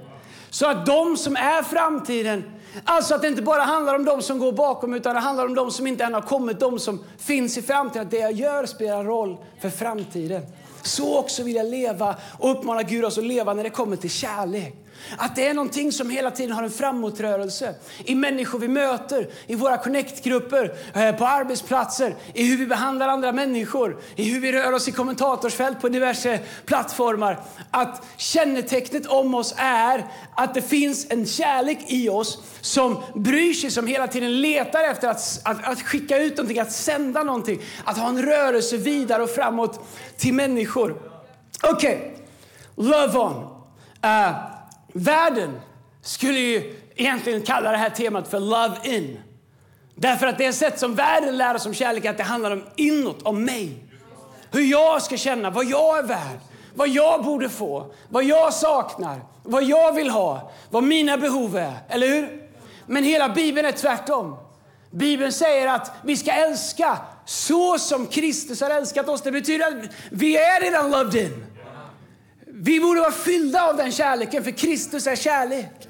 Så 0.50 0.66
att 0.66 0.86
de 0.86 1.16
som 1.16 1.36
är 1.36 1.62
framtiden, 1.62 2.44
alltså 2.84 3.14
att 3.14 3.22
det 3.22 3.28
inte 3.28 3.42
bara 3.42 3.62
handlar 3.62 3.94
om 3.94 4.04
de 4.04 4.22
som 4.22 4.38
går 4.38 4.52
bakom, 4.52 4.94
utan 4.94 5.14
det 5.14 5.20
handlar 5.20 5.44
om 5.44 5.54
de 5.54 5.70
som 5.70 5.86
inte 5.86 6.04
än 6.04 6.14
har 6.14 6.20
kommit, 6.20 6.60
de 6.60 6.78
som 6.78 7.04
finns 7.18 7.58
i 7.58 7.62
framtiden. 7.62 8.06
Att 8.06 8.10
det 8.10 8.18
jag 8.18 8.32
gör 8.32 8.66
spelar 8.66 9.04
roll 9.04 9.36
för 9.60 9.70
framtiden. 9.70 10.42
Så 10.82 11.18
också 11.18 11.42
vill 11.42 11.54
jag 11.54 11.66
leva 11.66 12.16
och 12.38 12.50
uppmana 12.50 12.82
Gud 12.82 13.04
oss 13.04 13.18
att 13.18 13.24
leva 13.24 13.54
när 13.54 13.64
det 13.64 13.70
kommer 13.70 13.96
till 13.96 14.10
kärlek. 14.10 14.85
Att 15.16 15.36
det 15.36 15.48
är 15.48 15.54
någonting 15.54 15.92
som 15.92 16.10
hela 16.10 16.30
tiden 16.30 16.52
har 16.52 16.62
en 16.62 16.70
framåtrörelse 16.70 17.74
i 18.04 18.14
människor 18.14 18.58
vi 18.58 18.68
möter, 18.68 19.28
i 19.46 19.54
våra 19.54 19.76
connectgrupper, 19.76 20.74
eh, 20.94 21.16
på 21.16 21.26
arbetsplatser, 21.26 22.14
i 22.34 22.44
hur 22.44 22.56
vi 22.56 22.66
behandlar 22.66 23.08
andra 23.08 23.32
människor, 23.32 24.00
i 24.16 24.24
hur 24.24 24.40
vi 24.40 24.52
rör 24.52 24.72
oss 24.72 24.88
i 24.88 24.92
kommentatorsfält 24.92 25.80
på 25.80 25.88
diverse 25.88 26.40
plattformar. 26.66 27.40
Att 27.70 28.02
kännetecknet 28.16 29.06
om 29.06 29.34
oss 29.34 29.54
är 29.56 30.06
att 30.34 30.54
det 30.54 30.62
finns 30.62 31.06
en 31.10 31.26
kärlek 31.26 31.78
i 31.86 32.08
oss 32.08 32.42
som 32.60 33.02
bryr 33.14 33.52
sig, 33.52 33.70
som 33.70 33.86
hela 33.86 34.06
tiden 34.06 34.40
letar 34.40 34.84
efter 34.84 35.08
att, 35.08 35.40
att, 35.44 35.64
att 35.64 35.82
skicka 35.82 36.18
ut 36.18 36.36
någonting, 36.36 36.58
att 36.58 36.72
sända 36.72 37.22
någonting, 37.22 37.60
att 37.84 37.98
ha 37.98 38.08
en 38.08 38.22
rörelse 38.22 38.76
vidare 38.76 39.22
och 39.22 39.30
framåt 39.30 39.80
till 40.16 40.34
människor. 40.34 41.02
Okej, 41.62 41.96
okay. 42.76 42.90
love 42.90 43.18
on. 43.18 43.34
Uh, 44.04 44.55
Världen 44.96 45.60
skulle 46.02 46.40
ju 46.40 46.74
egentligen 46.94 47.42
kalla 47.42 47.70
det 47.72 47.78
här 47.78 47.90
temat 47.90 48.28
för 48.28 48.40
Love 48.40 48.76
In. 48.82 49.20
Därför 49.94 50.26
att 50.26 50.38
det 50.38 50.46
är 50.46 50.52
sätt 50.52 50.78
som 50.78 50.94
världen 50.94 51.36
lär 51.36 51.54
oss 51.54 51.66
om 51.66 51.74
kärlek 51.74 52.04
att 52.04 52.16
det 52.16 52.22
handlar 52.22 52.50
om 52.50 52.62
inåt, 52.76 53.22
om 53.22 53.44
mig. 53.44 53.84
Hur 54.50 54.62
jag 54.62 55.02
ska 55.02 55.16
känna, 55.16 55.50
vad 55.50 55.64
jag 55.64 55.98
är 55.98 56.02
värd, 56.02 56.38
vad 56.74 56.88
jag 56.88 57.24
borde 57.24 57.48
få, 57.48 57.94
vad 58.08 58.24
jag 58.24 58.54
saknar, 58.54 59.20
vad 59.42 59.64
jag 59.64 59.92
vill 59.92 60.10
ha, 60.10 60.52
vad 60.70 60.82
mina 60.82 61.16
behov 61.16 61.56
är. 61.56 61.74
Eller 61.88 62.08
hur? 62.08 62.50
Men 62.86 63.04
hela 63.04 63.28
Bibeln 63.28 63.66
är 63.66 63.72
tvärtom. 63.72 64.36
Bibeln 64.90 65.32
säger 65.32 65.68
att 65.68 65.92
vi 66.04 66.16
ska 66.16 66.32
älska 66.32 66.98
så 67.24 67.78
som 67.78 68.06
Kristus 68.06 68.60
har 68.60 68.70
älskat 68.70 69.08
oss. 69.08 69.22
Det 69.22 69.32
betyder 69.32 69.66
att 69.66 69.90
vi 70.10 70.36
är 70.36 70.60
redan 70.60 70.90
loved 70.90 71.22
in. 71.22 71.55
Vi 72.66 72.80
borde 72.80 73.00
vara 73.00 73.12
fyllda 73.12 73.62
av 73.62 73.76
den 73.76 73.92
kärleken, 73.92 74.44
för 74.44 74.50
Kristus 74.50 75.06
är 75.06 75.16
kärlek. 75.16 75.88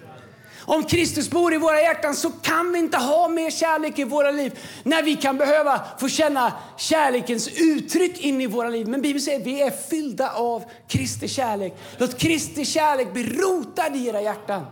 Om 0.60 0.84
Kristus 0.84 1.30
bor 1.30 1.54
i 1.54 1.58
våra 1.58 1.80
hjärtan 1.80 2.14
så 2.14 2.30
kan 2.30 2.72
vi 2.72 2.78
inte 2.78 2.96
ha 2.96 3.28
mer 3.28 3.50
kärlek 3.50 3.98
i 3.98 4.04
våra 4.04 4.30
liv 4.30 4.58
när 4.82 5.02
vi 5.02 5.16
kan 5.16 5.36
behöva 5.36 5.80
få 6.00 6.08
känna 6.08 6.52
kärlekens 6.76 7.48
uttryck 7.48 8.20
in 8.20 8.40
i 8.40 8.46
våra 8.46 8.68
liv. 8.68 8.88
Men 8.88 9.02
Bibeln 9.02 9.22
säger 9.22 9.40
att 9.40 9.46
vi 9.46 9.62
är 9.62 9.70
fyllda 9.70 10.30
av 10.30 10.64
Kristi 10.88 11.28
kärlek. 11.28 11.76
Låt 11.98 12.18
Kristi 12.18 12.64
kärlek 12.64 13.12
bli 13.12 13.22
rotad 13.22 13.96
i 13.96 14.06
era 14.06 14.20
hjärtan. 14.20 14.66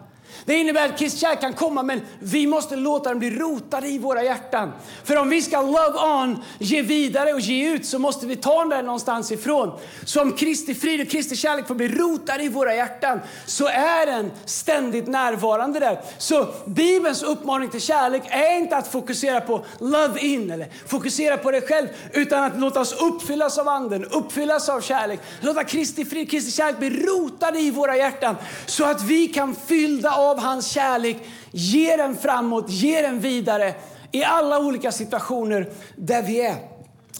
Det 0.44 0.54
innebär 0.54 0.88
att 0.88 0.98
Kristi 0.98 1.18
kärlek 1.18 1.40
kan 1.40 1.52
komma, 1.52 1.82
men 1.82 2.00
vi 2.18 2.46
måste 2.46 2.76
låta 2.76 3.08
den 3.08 3.18
bli 3.18 3.30
rotad 3.30 3.84
i 3.84 3.98
våra 3.98 4.22
hjärtan. 4.22 4.72
För 5.04 5.16
om 5.16 5.28
vi 5.28 5.42
ska 5.42 5.62
love 5.62 5.98
on, 5.98 6.42
ge 6.58 6.82
vidare 6.82 7.32
och 7.32 7.40
ge 7.40 7.70
ut, 7.70 7.86
så 7.86 7.98
måste 7.98 8.26
vi 8.26 8.36
ta 8.36 8.64
den 8.64 8.84
någonstans 8.84 9.32
ifrån. 9.32 9.78
Så 10.04 10.22
om 10.22 10.32
Kristi 10.32 10.74
frid 10.74 11.00
och 11.00 11.08
Kristi 11.08 11.36
kärlek 11.36 11.66
får 11.66 11.74
bli 11.74 11.88
rotad 11.88 12.40
i 12.40 12.48
våra 12.48 12.74
hjärtan, 12.74 13.20
så 13.46 13.66
är 13.66 14.06
den 14.06 14.30
ständigt 14.44 15.06
närvarande 15.06 15.80
där. 15.80 16.00
Så 16.18 16.46
Bibelns 16.66 17.22
uppmaning 17.22 17.68
till 17.68 17.80
kärlek 17.80 18.22
är 18.28 18.58
inte 18.58 18.76
att 18.76 18.88
fokusera 18.88 19.40
på 19.40 19.64
love 19.78 20.20
in, 20.20 20.50
eller 20.50 20.68
fokusera 20.86 21.36
på 21.36 21.50
dig 21.50 21.60
själv, 21.60 21.88
utan 22.12 22.44
att 22.44 22.60
låta 22.60 22.80
oss 22.80 22.92
uppfyllas 22.92 23.58
av 23.58 23.68
anden, 23.68 24.04
uppfyllas 24.04 24.68
av 24.68 24.80
kärlek. 24.80 25.20
Låta 25.40 25.64
Kristi 25.64 26.04
frid, 26.04 26.30
Kristi 26.30 26.50
kärlek 26.50 26.78
bli 26.78 26.90
rotad 26.90 27.56
i 27.56 27.70
våra 27.70 27.96
hjärtan, 27.96 28.36
så 28.66 28.84
att 28.84 29.02
vi 29.02 29.28
kan 29.28 29.56
fyllda 29.66 30.10
av 30.10 30.33
av 30.34 30.40
hans 30.40 30.66
kärlek, 30.66 31.16
ge 31.50 31.96
den 31.96 32.16
framåt, 32.16 32.64
ge 32.68 33.02
den 33.02 33.20
vidare 33.20 33.74
i 34.12 34.24
alla 34.24 34.58
olika 34.58 34.92
situationer 34.92 35.68
där 35.96 36.22
vi 36.22 36.40
är. 36.40 36.56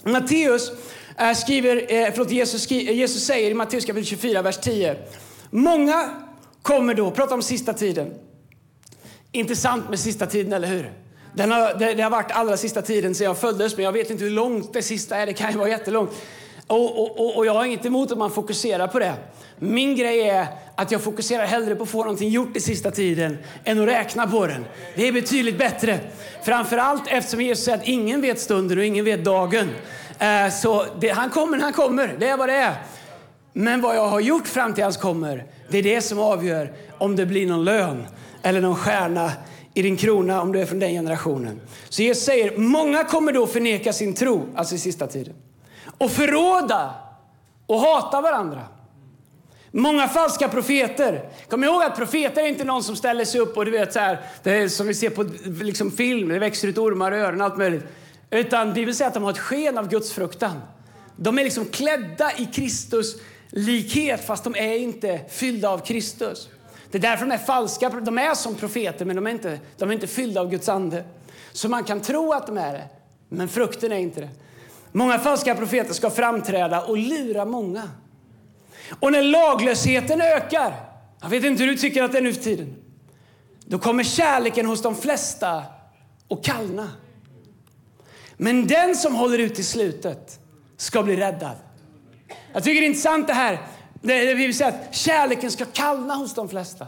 Matteus 0.03 0.71
eh, 1.17 1.33
skriver, 1.33 1.75
eh, 1.75 2.11
förlåt, 2.11 2.31
Jesus, 2.31 2.63
skriver, 2.63 2.93
Jesus 2.93 3.25
säger 3.25 3.51
i 3.51 3.53
Matteus 3.53 3.85
kapitel 3.85 4.05
24, 4.05 4.41
vers 4.41 4.57
10. 4.57 4.95
Många 5.49 6.09
kommer 6.61 6.93
då, 6.93 7.11
prata 7.11 7.33
om 7.33 7.41
sista 7.41 7.73
tiden. 7.73 8.13
Intressant 9.31 9.89
med 9.89 9.99
sista 9.99 10.25
tiden, 10.25 10.53
eller 10.53 10.67
hur? 10.67 10.93
Den 11.33 11.51
har, 11.51 11.73
det, 11.73 11.93
det, 11.93 12.03
har 12.03 12.09
varit 12.09 12.31
allra 12.31 12.57
sista 12.57 12.81
tiden 12.81 13.15
sedan 13.15 13.25
jag 13.25 13.37
föddes, 13.37 13.75
men 13.75 13.85
jag 13.85 13.91
vet 13.91 14.09
inte 14.09 14.23
hur 14.23 14.31
långt 14.31 14.73
det 14.73 14.81
sista 14.81 15.17
är. 15.17 15.25
Det 15.25 15.33
kan 15.33 15.51
ju 15.51 15.57
vara 15.57 15.69
jättelångt. 15.69 16.11
Och, 16.67 17.19
och, 17.19 17.37
och 17.37 17.45
jag 17.45 17.53
har 17.53 17.65
inget 17.65 17.85
emot 17.85 18.11
att 18.11 18.17
man 18.17 18.31
fokuserar 18.31 18.87
på 18.87 18.99
det. 18.99 19.13
Min 19.59 19.95
grej 19.95 20.29
är 20.29 20.47
att 20.75 20.91
jag 20.91 21.01
fokuserar 21.01 21.45
hellre 21.45 21.75
på 21.75 21.83
att 21.83 21.89
få 21.89 21.97
någonting 21.97 22.29
gjort 22.29 22.57
i 22.57 22.59
sista 22.59 22.91
tiden 22.91 23.37
än 23.63 23.81
att 23.81 23.87
räkna 23.87 24.27
på 24.27 24.47
den. 24.47 24.65
Det 24.95 25.07
är 25.07 25.11
betydligt 25.11 25.57
bättre. 25.57 25.99
Framförallt 26.43 27.03
eftersom 27.07 27.41
Jesus 27.41 27.65
säger 27.65 27.77
att 27.77 27.87
ingen 27.87 28.21
vet 28.21 28.39
stunden 28.39 28.77
och 28.77 28.85
ingen 28.85 29.05
vet 29.05 29.25
dagen. 29.25 29.69
Eh, 30.19 30.49
så 30.49 30.85
det, 30.99 31.09
han 31.09 31.29
kommer 31.29 31.57
när 31.57 31.63
han 31.63 31.73
kommer, 31.73 32.15
det 32.19 32.27
är 32.27 32.37
vad 32.37 32.49
det 32.49 32.55
är. 32.55 32.73
Men 33.53 33.81
vad 33.81 33.95
jag 33.95 34.07
har 34.07 34.19
gjort 34.19 34.47
fram 34.47 34.73
till 34.73 34.83
hans 34.83 34.97
kommer, 34.97 35.45
det 35.69 35.77
är 35.77 35.83
det 35.83 36.01
som 36.01 36.19
avgör 36.19 36.73
om 36.97 37.15
det 37.15 37.25
blir 37.25 37.47
någon 37.47 37.63
lön 37.63 38.03
eller 38.43 38.61
någon 38.61 38.75
stjärna 38.75 39.31
i 39.73 39.81
din 39.81 39.97
krona 39.97 40.41
om 40.41 40.51
du 40.51 40.61
är 40.61 40.65
från 40.65 40.79
den 40.79 40.91
generationen. 40.91 41.61
Så 41.89 42.01
Jesus 42.01 42.23
säger, 42.23 42.57
många 42.57 43.03
kommer 43.03 43.31
då 43.31 43.47
förneka 43.47 43.93
sin 43.93 44.13
tro, 44.13 44.45
alltså 44.55 44.75
i 44.75 44.77
sista 44.77 45.07
tiden 45.07 45.33
och 45.97 46.11
förråda 46.11 46.93
och 47.65 47.79
hata 47.79 48.21
varandra. 48.21 48.61
Många 49.71 50.07
falska 50.07 50.49
profeter. 50.49 51.29
Kom 51.49 51.63
ihåg 51.63 51.83
att 51.83 51.95
profeter 51.95 52.41
är 52.41 52.47
inte 52.47 52.63
någon 52.63 52.83
som 52.83 52.95
ställer 52.95 53.25
sig 53.25 53.41
upp 53.41 53.57
och 53.57 53.65
du 53.65 53.71
vet 53.71 53.93
så 53.93 53.99
här, 53.99 54.19
det 54.43 54.51
är 54.51 54.67
som 54.67 54.87
vi 54.87 54.93
ser 54.93 55.09
på 55.09 55.23
liksom 55.63 55.91
film, 55.91 56.29
det 56.29 56.39
växer 56.39 56.67
ut 56.67 56.77
ormar 56.77 57.11
i 57.11 57.15
öronen 57.15 57.41
allt 57.41 57.57
möjligt. 57.57 57.83
Utan 58.29 58.73
Bibeln 58.73 58.95
säger 58.95 59.07
att 59.07 59.13
de 59.13 59.23
har 59.23 59.31
ett 59.31 59.39
sken 59.39 59.77
av 59.77 59.89
Guds 59.89 60.13
fruktan. 60.13 60.61
De 61.15 61.39
är 61.39 61.43
liksom 61.43 61.65
klädda 61.65 62.31
i 62.37 62.45
Kristus 62.45 63.15
likhet 63.49 64.27
fast 64.27 64.43
de 64.43 64.55
är 64.55 64.77
inte 64.77 65.19
fyllda 65.29 65.69
av 65.69 65.79
Kristus. 65.79 66.49
Det 66.91 66.97
är 66.97 67.01
därför 67.01 67.25
de 67.25 67.31
är 67.31 67.37
falska. 67.37 67.89
De 67.89 68.17
är 68.17 68.33
som 68.33 68.55
profeter 68.55 69.05
men 69.05 69.15
de 69.15 69.27
är 69.27 69.31
inte, 69.31 69.59
de 69.77 69.89
är 69.89 69.93
inte 69.93 70.07
fyllda 70.07 70.41
av 70.41 70.49
Guds 70.49 70.69
ande. 70.69 71.03
Så 71.51 71.69
man 71.69 71.83
kan 71.83 72.01
tro 72.01 72.33
att 72.33 72.47
de 72.47 72.57
är 72.57 72.73
det, 72.73 72.87
men 73.29 73.49
frukten 73.49 73.91
är 73.91 73.97
inte 73.97 74.21
det. 74.21 74.29
Många 74.95 75.19
falska 75.19 75.55
profeter 75.55 75.93
ska 75.93 76.09
framträda 76.09 76.81
och 76.81 76.97
lura 76.97 77.45
många. 77.45 77.89
Och 78.99 79.11
när 79.11 79.23
laglösheten 79.23 80.21
ökar, 80.21 80.73
jag 81.21 81.29
vet 81.29 81.43
inte 81.43 81.63
hur 81.63 81.71
du 81.71 81.77
tycker 81.77 82.03
att 82.03 82.11
det 82.11 82.17
är 82.17 82.21
nu 82.21 82.33
för 82.33 82.41
tiden, 82.41 82.75
då 83.65 83.79
kommer 83.79 84.03
kärleken 84.03 84.65
hos 84.65 84.81
de 84.81 84.95
flesta 84.95 85.63
att 86.29 86.43
kallna. 86.43 86.89
Men 88.37 88.67
den 88.67 88.95
som 88.95 89.15
håller 89.15 89.37
ut 89.37 89.55
till 89.55 89.65
slutet 89.65 90.39
ska 90.77 91.03
bli 91.03 91.15
räddad. 91.15 91.55
Jag 92.53 92.63
tycker 92.63 92.81
det 92.81 92.85
är 92.85 92.89
intressant 92.89 93.27
det 93.27 93.33
här. 93.33 93.61
Det 94.01 94.33
vi 94.33 94.33
vill 94.33 94.57
säga 94.57 94.69
att 94.69 94.95
kärleken 94.95 95.51
ska 95.51 95.65
kallna 95.65 96.15
hos 96.15 96.33
de 96.33 96.49
flesta. 96.49 96.87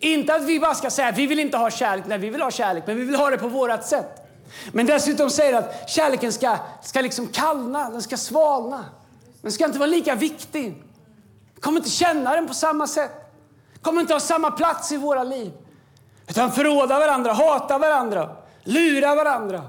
Inte 0.00 0.34
att 0.34 0.44
vi 0.44 0.60
bara 0.60 0.74
ska 0.74 0.90
säga 0.90 1.08
att 1.08 1.18
vi 1.18 1.26
vill 1.26 1.38
inte 1.38 1.56
ha 1.56 1.70
kärlek. 1.70 2.04
Nej, 2.08 2.18
vi 2.18 2.30
vill 2.30 2.42
ha 2.42 2.50
kärlek, 2.50 2.84
men 2.86 2.96
vi 2.96 3.04
vill 3.04 3.16
ha 3.16 3.30
det 3.30 3.38
på 3.38 3.48
vårt 3.48 3.84
sätt. 3.84 4.23
Men 4.72 4.86
dessutom 4.86 5.30
säger 5.30 5.54
att 5.54 5.90
kärleken 5.90 6.32
ska, 6.32 6.56
ska 6.82 7.00
liksom 7.00 7.28
kallna, 7.28 7.90
den 7.90 8.02
ska 8.02 8.16
svalna. 8.16 8.84
Den 9.42 9.52
ska 9.52 9.64
inte 9.64 9.78
vara 9.78 9.90
lika 9.90 10.14
viktig. 10.14 10.82
kommer 11.60 11.78
inte 11.78 11.90
känna 11.90 12.34
den 12.34 12.46
på 12.46 12.54
samma 12.54 12.86
sätt. 12.86 13.10
kommer 13.82 14.00
inte 14.00 14.12
ha 14.12 14.20
samma 14.20 14.50
plats 14.50 14.92
i 14.92 14.96
våra 14.96 15.24
liv. 15.24 15.52
Utan 16.28 16.52
förråda 16.52 16.98
varandra, 16.98 17.32
hata 17.32 17.78
varandra, 17.78 18.36
lura 18.64 19.14
varandra. 19.14 19.62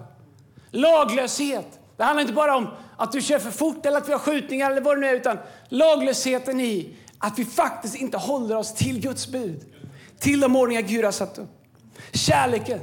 Laglöshet. 0.72 1.80
Det 1.98 2.04
handlar 2.04 2.22
inte 2.22 2.34
bara 2.34 2.56
om 2.56 2.68
att 2.98 3.12
du 3.12 3.22
kör 3.22 3.40
för 3.40 3.52
fort 3.52 3.86
eller 3.86 3.98
att 3.98 4.08
vi 4.08 4.12
har 4.12 4.20
skjutningar 4.20 4.72
eller 4.72 4.82
vad 4.82 4.98
det 4.98 5.02
nu 5.02 5.08
är, 5.08 5.14
utan 5.14 5.38
laglösheten 5.70 6.60
i 6.60 6.98
att 7.20 7.40
vi 7.40 7.46
faktiskt 7.46 7.96
inte 7.96 8.18
håller 8.18 8.56
oss 8.56 8.74
till 8.74 9.02
Guds 9.02 9.28
bud, 9.28 9.62
till 10.20 10.40
de 10.40 10.56
ordningar 10.56 10.82
Gud 10.82 11.06
har 11.06 11.12
satt 11.12 11.38
upp. 11.38 11.50
Kärleken. 12.14 12.80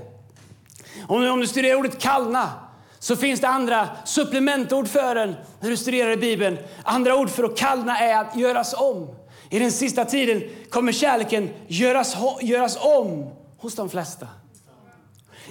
Om, 1.08 1.30
om 1.30 1.40
du 1.40 1.46
studerar 1.46 1.76
ordet 1.76 1.98
kallna 1.98 2.50
så 2.98 3.16
finns 3.16 3.40
det 3.40 3.48
andra 3.48 3.88
supplementord 4.04 4.88
för 4.88 5.14
den 5.14 5.34
när 5.60 5.70
du 5.70 5.76
studerar 5.76 6.10
i 6.10 6.16
Bibeln. 6.16 6.58
Andra 6.82 7.16
ord 7.16 7.30
för 7.30 7.44
att 7.44 7.56
kallna 7.56 7.98
är 7.98 8.20
att 8.20 8.36
göras 8.36 8.74
om. 8.74 9.08
I 9.50 9.58
den 9.58 9.72
sista 9.72 10.04
tiden 10.04 10.42
kommer 10.70 10.92
kärleken 10.92 11.50
göras, 11.66 12.16
göras 12.42 12.76
om 12.80 13.30
hos 13.58 13.74
de 13.74 13.90
flesta. 13.90 14.26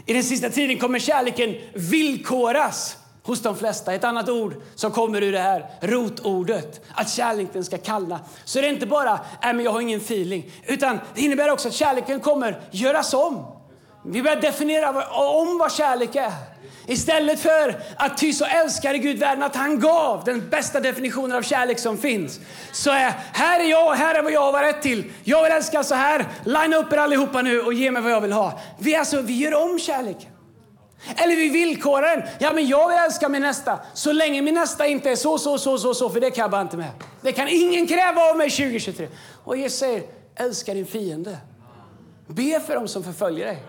I 0.05 0.13
den 0.13 0.23
sista 0.23 0.49
tiden 0.49 0.79
kommer 0.79 0.99
kärleken 0.99 1.55
villkoras 1.73 2.97
hos 3.23 3.41
de 3.41 3.57
flesta. 3.57 3.93
Ett 3.93 4.03
annat 4.03 4.29
ord 4.29 4.55
som 4.75 4.91
kommer 4.91 5.23
ur 5.23 5.31
det 5.31 5.39
här 5.39 5.69
rotordet, 5.81 6.81
att 6.93 7.09
kärleken 7.09 7.63
ska 7.63 7.77
kallna. 7.77 8.19
Så 8.45 8.61
det 8.61 8.67
är 8.67 8.73
inte 8.73 8.87
bara, 8.87 9.13
äh, 9.13 9.53
men 9.53 9.59
jag 9.59 9.71
har 9.71 9.81
ingen 9.81 9.99
feeling, 9.99 10.51
utan 10.65 10.99
det 11.15 11.21
innebär 11.21 11.49
också 11.49 11.67
att 11.67 11.73
kärleken 11.73 12.19
kommer 12.19 12.61
göras 12.71 13.13
om. 13.13 13.60
Vi 14.03 14.21
börjar 14.21 14.41
definiera 14.41 15.03
om 15.09 15.57
vad 15.57 15.71
kärlek 15.71 16.15
är. 16.15 16.31
Istället 16.87 17.39
för 17.39 17.79
att 17.95 18.17
ty 18.17 18.33
så 18.33 18.45
älskade 18.45 18.97
Gud 18.97 19.17
världen 19.17 19.43
att 19.43 19.55
han 19.55 19.79
gav 19.79 20.23
den 20.25 20.49
bästa 20.49 20.79
definitionen 20.79 21.37
av 21.37 21.41
kärlek 21.41 21.79
som 21.79 21.97
finns. 21.97 22.39
Så 22.71 22.91
är 22.91 23.13
här 23.33 23.59
är 23.59 23.63
jag, 23.63 23.93
här 23.93 24.15
är 24.15 24.23
vad 24.23 24.31
jag 24.31 24.51
har 24.51 24.63
rätt 24.63 24.81
till. 24.81 25.11
Jag 25.23 25.43
vill 25.43 25.51
älska 25.51 25.83
så 25.83 25.95
här. 25.95 26.25
Line 26.43 26.73
upp 26.73 26.93
er 26.93 26.97
allihopa 26.97 27.41
nu 27.41 27.61
och 27.61 27.73
ge 27.73 27.91
mig 27.91 28.01
vad 28.01 28.11
jag 28.11 28.21
vill 28.21 28.31
ha. 28.31 28.59
Vi, 28.79 28.95
alltså, 28.95 29.21
vi 29.21 29.33
gör 29.33 29.53
om 29.63 29.79
kärleken. 29.79 30.29
Eller 31.15 31.35
vi 31.35 31.49
villkorar 31.49 32.17
den. 32.17 32.27
Ja, 32.39 32.53
men 32.53 32.67
jag 32.67 32.87
vill 32.87 32.97
älska 32.97 33.29
min 33.29 33.41
nästa 33.41 33.79
så 33.93 34.11
länge 34.11 34.41
min 34.41 34.55
nästa 34.55 34.87
inte 34.87 35.11
är 35.11 35.15
så, 35.15 35.37
så, 35.37 35.57
så, 35.57 35.77
så, 35.77 35.93
så, 35.93 36.09
för 36.09 36.19
det 36.19 36.31
kan 36.31 36.41
jag 36.41 36.51
bara 36.51 36.61
inte 36.61 36.77
med. 36.77 36.91
Det 37.21 37.31
kan 37.31 37.47
ingen 37.47 37.87
kräva 37.87 38.21
av 38.21 38.37
mig 38.37 38.49
2023. 38.49 39.07
Och 39.43 39.57
Jesus 39.57 39.79
säger, 39.79 40.03
älska 40.35 40.73
din 40.73 40.85
fiende. 40.85 41.37
Be 42.27 42.59
för 42.59 42.75
dem 42.75 42.87
som 42.87 43.03
förföljer 43.03 43.45
dig. 43.45 43.63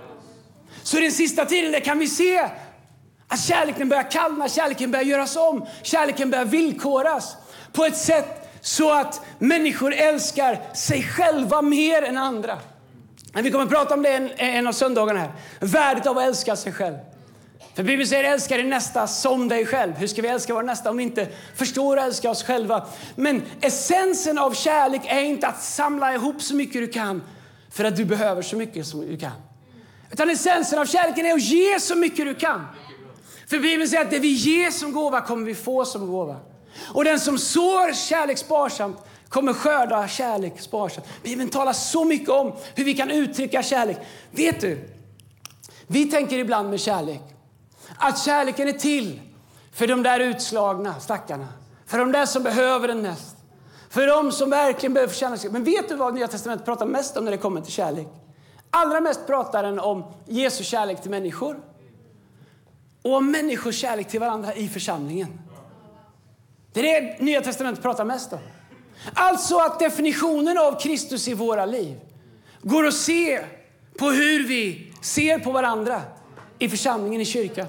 Så 0.83 0.99
i 0.99 1.01
den 1.01 1.13
sista 1.13 1.45
tiden 1.45 1.73
där 1.73 1.81
kan 1.81 1.99
vi 1.99 2.07
se 2.07 2.49
att 3.29 3.41
kärleken 3.41 3.89
börjar 3.89 4.11
kallna, 4.11 4.49
kärleken 4.49 4.91
börjar 4.91 5.05
göras 5.05 5.37
om, 5.37 5.67
kärleken 5.83 6.31
börjar 6.31 6.45
villkoras 6.45 7.37
på 7.73 7.85
ett 7.85 7.97
sätt 7.97 8.59
så 8.61 8.93
att 8.93 9.21
människor 9.39 9.95
älskar 9.95 10.75
sig 10.75 11.03
själva 11.03 11.63
mer 11.63 12.03
än 12.03 12.19
andra. 12.19 12.59
Vi 13.35 13.51
kommer 13.51 13.65
att 13.65 13.71
prata 13.71 13.95
om 13.95 14.03
det 14.03 14.09
en, 14.09 14.31
en 14.37 14.67
av 14.67 14.73
söndagarna 14.73 15.21
här. 15.21 15.33
Värdet 15.61 16.07
av 16.07 16.19
att 16.19 16.25
älska 16.25 16.57
sig 16.57 16.73
själv. 16.73 16.97
För 17.75 17.83
Bibeln 17.83 18.09
säger 18.09 18.25
älska 18.25 18.57
din 18.57 18.71
nästa 18.71 19.07
som 19.07 19.49
dig 19.49 19.67
själv. 19.67 19.93
Hur 19.95 20.07
ska 20.07 20.23
vi 20.23 20.29
älska 20.29 20.55
vår 20.55 20.63
nästa 20.63 20.91
om 20.91 20.97
vi 20.97 21.03
inte 21.03 21.29
förstår 21.55 21.97
att 21.97 22.05
älska 22.05 22.31
oss 22.31 22.43
själva? 22.43 22.87
Men 23.17 23.43
essensen 23.61 24.39
av 24.39 24.55
kärlek 24.55 25.03
är 25.05 25.21
inte 25.21 25.47
att 25.47 25.63
samla 25.63 26.15
ihop 26.15 26.43
så 26.43 26.55
mycket 26.55 26.81
du 26.83 26.87
kan 26.87 27.23
för 27.71 27.85
att 27.85 27.97
du 27.97 28.05
behöver 28.05 28.43
så 28.43 28.57
mycket 28.57 28.87
som 28.87 29.01
du 29.01 29.17
kan. 29.17 29.52
Utan 30.13 30.31
essensen 30.31 30.79
av 30.79 30.87
kärleken 30.87 31.27
är 31.27 31.35
att 31.35 31.43
ge 31.43 31.81
så 31.81 31.97
mycket 31.97 32.27
du 32.27 32.35
kan. 32.35 32.67
För 33.47 33.59
Bibeln 33.59 33.89
säger 33.89 34.05
att 34.05 34.11
det 34.11 34.19
vi 34.19 34.33
ger 34.33 34.71
som 34.71 34.93
gåva 34.93 35.21
kommer 35.21 35.47
vi 35.47 35.55
få 35.55 35.85
som 35.85 36.07
gåva. 36.07 36.37
Och 36.95 37.05
den 37.05 37.21
som 37.21 37.39
sår 37.39 37.93
kärlek 37.93 38.39
sparsamt 38.39 38.97
kommer 39.29 39.53
skörda 39.53 40.09
kärlek 40.09 40.61
sparsamt. 40.61 41.07
Bibeln 41.23 41.51
talar 41.51 41.73
så 41.73 42.05
mycket 42.05 42.29
om 42.29 42.53
hur 42.75 42.85
vi 42.85 42.95
kan 42.95 43.11
uttrycka 43.11 43.63
kärlek. 43.63 43.99
Vet 44.31 44.61
du, 44.61 44.89
vi 45.87 46.11
tänker 46.11 46.39
ibland 46.39 46.71
med 46.71 46.81
kärlek 46.81 47.23
att 47.97 48.19
kärleken 48.19 48.69
är 48.69 48.73
till 48.73 49.21
för 49.75 49.87
de 49.87 50.03
där 50.03 50.21
utslagna 50.21 51.01
stackarna. 51.01 51.49
För 51.87 51.99
de 51.99 52.13
där 52.13 52.27
som 52.27 52.43
behöver 52.43 52.89
den 52.89 53.03
mest. 53.03 53.37
För 53.91 54.07
de 54.07 54.33
som 54.33 54.51
verkligen 54.51 54.95
behöver 54.95 55.15
känna 55.15 55.37
sig. 55.37 55.51
Men 55.51 55.65
vet 55.65 55.89
du 55.89 55.95
vad 55.95 56.15
Nya 56.15 56.29
Testamentet 56.29 56.65
pratar 56.65 56.87
mest 56.87 57.17
om 57.17 57.25
när 57.25 57.33
det 57.33 57.39
kommer 57.39 57.61
till 57.61 57.73
kärlek? 57.73 58.09
Allra 58.75 59.01
mest 59.01 59.27
pratar 59.27 59.63
den 59.63 59.79
om 59.79 60.05
Jesu 60.27 60.65
kärlek 60.65 61.03
till 61.03 61.11
människor 61.11 61.57
och 63.03 63.15
om 63.17 63.31
människors 63.31 63.75
kärlek 63.75 64.09
till 64.09 64.21
varandra 64.21 64.55
i 64.55 64.69
församlingen. 64.69 65.41
Det 66.73 66.97
är 66.97 67.03
det 67.03 67.25
Nya 67.25 67.41
Testamentet 67.41 67.83
pratar 67.83 68.05
mest 68.05 68.33
om. 68.33 68.39
Alltså 69.15 69.59
att 69.59 69.79
definitionen 69.79 70.59
av 70.59 70.81
Kristus 70.81 71.29
i 71.29 71.35
våra 71.35 71.67
liv 71.67 72.01
går 72.63 72.87
att 72.87 72.95
se 72.95 73.41
på 73.99 74.11
hur 74.11 74.47
vi 74.47 74.93
ser 75.03 75.39
på 75.39 75.53
varandra 75.53 76.03
i 76.59 76.69
församlingen, 76.69 77.21
i 77.21 77.25
kyrkan. 77.25 77.67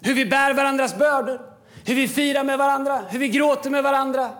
Hur 0.00 0.14
vi 0.14 0.26
bär 0.26 0.54
varandras 0.54 0.98
bördor, 0.98 1.40
hur 1.84 1.94
vi 1.94 2.08
firar 2.08 2.44
med 2.44 2.58
varandra, 2.58 3.02
hur 3.08 3.18
vi 3.18 3.28
gråter 3.28 3.70
med 3.70 3.82
varandra. 3.82 4.30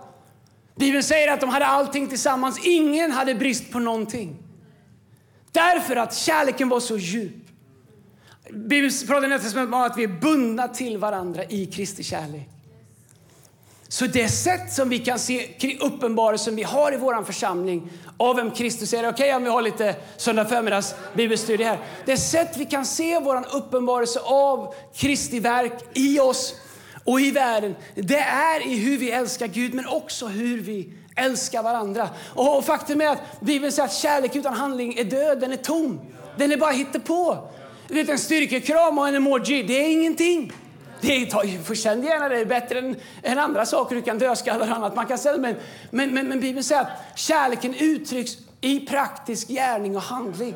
Bibeln 0.75 1.02
säger 1.02 1.32
att 1.32 1.40
de 1.40 1.50
hade 1.50 1.66
allting 1.66 2.09
tillsammans. 2.09 2.66
Ingen 2.66 3.12
hade 3.12 3.35
brist 3.35 3.73
på 3.73 3.78
någonting. 3.78 4.39
Därför 5.52 5.97
att 5.97 6.14
kärleken 6.14 6.69
var 6.69 6.80
så 6.80 6.97
djup. 6.97 7.33
Bibeln 8.50 8.92
pratar 9.07 9.66
om 9.66 9.75
att 9.75 9.99
vi 9.99 10.04
är 10.04 10.21
bundna 10.21 10.69
till 10.69 10.99
varandra 10.99 11.45
i 11.45 11.66
Kristi 11.66 12.02
kärlek. 12.02 12.49
Så 13.88 14.07
det 14.07 14.28
sätt 14.28 14.73
som 14.73 14.88
vi 14.88 14.99
kan 14.99 15.19
se 15.19 15.49
uppenbarelsen 15.80 16.57
vi 16.57 16.62
har 16.62 16.92
i 16.92 16.97
vår 16.97 17.25
församling 17.25 17.90
av 18.16 18.37
vem 18.37 18.50
Kristus 18.50 18.92
är. 18.92 18.99
Okej 18.99 19.11
okay, 19.11 19.33
om 19.33 19.45
vi 19.45 19.50
har 19.50 19.62
lite 19.62 19.97
söndag 20.16 20.45
förmiddags 20.45 20.95
bibelstudie 21.14 21.64
här. 21.64 21.78
Det 22.07 22.16
sätt 22.16 22.57
vi 22.57 22.64
kan 22.64 22.87
se 22.87 23.19
vår 23.19 23.47
uppenbarelse 23.52 24.21
av 24.21 24.75
Kristi 24.95 25.40
verk 25.40 25.73
i 25.95 26.21
oss 26.21 26.54
och 27.04 27.21
i 27.21 27.30
världen. 27.30 27.76
Det 27.95 28.19
är 28.21 28.66
i 28.66 28.76
hur 28.76 28.99
vi 28.99 29.11
älskar 29.11 29.47
Gud 29.47 29.75
men 29.75 29.87
också 29.87 30.26
hur 30.26 30.61
vi 30.61 30.92
älska 31.20 31.62
varandra. 31.62 32.08
Och 32.34 32.64
faktum 32.64 33.00
är 33.00 33.08
att 33.08 33.40
Bibeln 33.40 33.72
säger 33.72 33.88
att 33.88 33.94
kärlek 33.94 34.36
utan 34.36 34.54
handling 34.54 34.94
är 34.98 35.04
död, 35.04 35.40
den 35.40 35.52
är 35.52 35.56
tom. 35.56 36.00
Den 36.36 36.52
är 36.52 36.56
bara 36.56 36.70
hittepå. 36.70 37.48
Du 37.88 37.94
vet 37.94 38.08
en 38.08 38.18
styrkekram 38.18 38.98
och 38.98 39.08
en 39.08 39.14
emoji, 39.14 39.62
det 39.62 39.84
är 39.84 39.92
ingenting. 39.92 40.52
Det 41.00 41.16
är, 41.16 41.74
känn 41.74 42.02
gärna 42.02 42.28
det, 42.28 42.38
är 42.38 42.44
bättre 42.44 42.78
än, 42.78 42.96
än 43.22 43.38
andra 43.38 43.66
saker. 43.66 43.96
Du 43.96 44.02
kan 44.02 44.18
dödskalla 44.18 44.64
och 44.64 44.70
annat. 44.70 44.96
Man 44.96 45.06
kan 45.06 45.18
säga, 45.18 45.38
men, 45.38 45.56
men, 45.90 46.14
men, 46.14 46.28
men 46.28 46.40
Bibeln 46.40 46.64
säger 46.64 46.82
att 46.82 47.18
kärleken 47.18 47.74
uttrycks 47.74 48.32
i 48.60 48.80
praktisk 48.80 49.48
gärning 49.48 49.96
och 49.96 50.02
handling. 50.02 50.54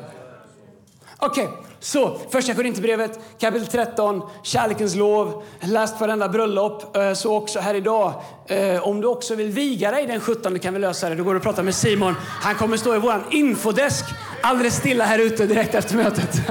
Okej, 1.17 1.43
okay, 1.43 1.64
så 1.79 2.17
första 2.29 2.53
Korinthierbrevet 2.53 3.19
kapitel 3.39 3.67
13, 3.67 4.21
kärlekens 4.43 4.95
lov. 4.95 5.43
Läst 5.59 6.01
varenda 6.01 6.29
bröllop, 6.29 6.97
eh, 6.97 7.13
så 7.13 7.35
också 7.35 7.59
här 7.59 7.73
idag. 7.73 8.13
Eh, 8.47 8.87
om 8.87 9.01
du 9.01 9.07
också 9.07 9.35
vill 9.35 9.51
viga 9.51 9.91
dig 9.91 10.07
den 10.07 10.19
17 10.19 10.59
kan 10.59 10.73
vi 10.73 10.79
lösa 10.79 11.09
det. 11.09 11.15
Då 11.15 11.23
går 11.23 11.33
du 11.33 11.37
och 11.37 11.43
pratar 11.43 11.63
med 11.63 11.75
Simon. 11.75 12.15
Han 12.41 12.55
kommer 12.55 12.77
stå 12.77 12.95
i 12.95 12.99
vår 12.99 13.23
infodesk 13.31 14.05
alldeles 14.41 14.75
stilla 14.75 15.05
här 15.05 15.19
ute 15.19 15.45
direkt 15.45 15.75
efter 15.75 15.95
mötet. 15.95 16.29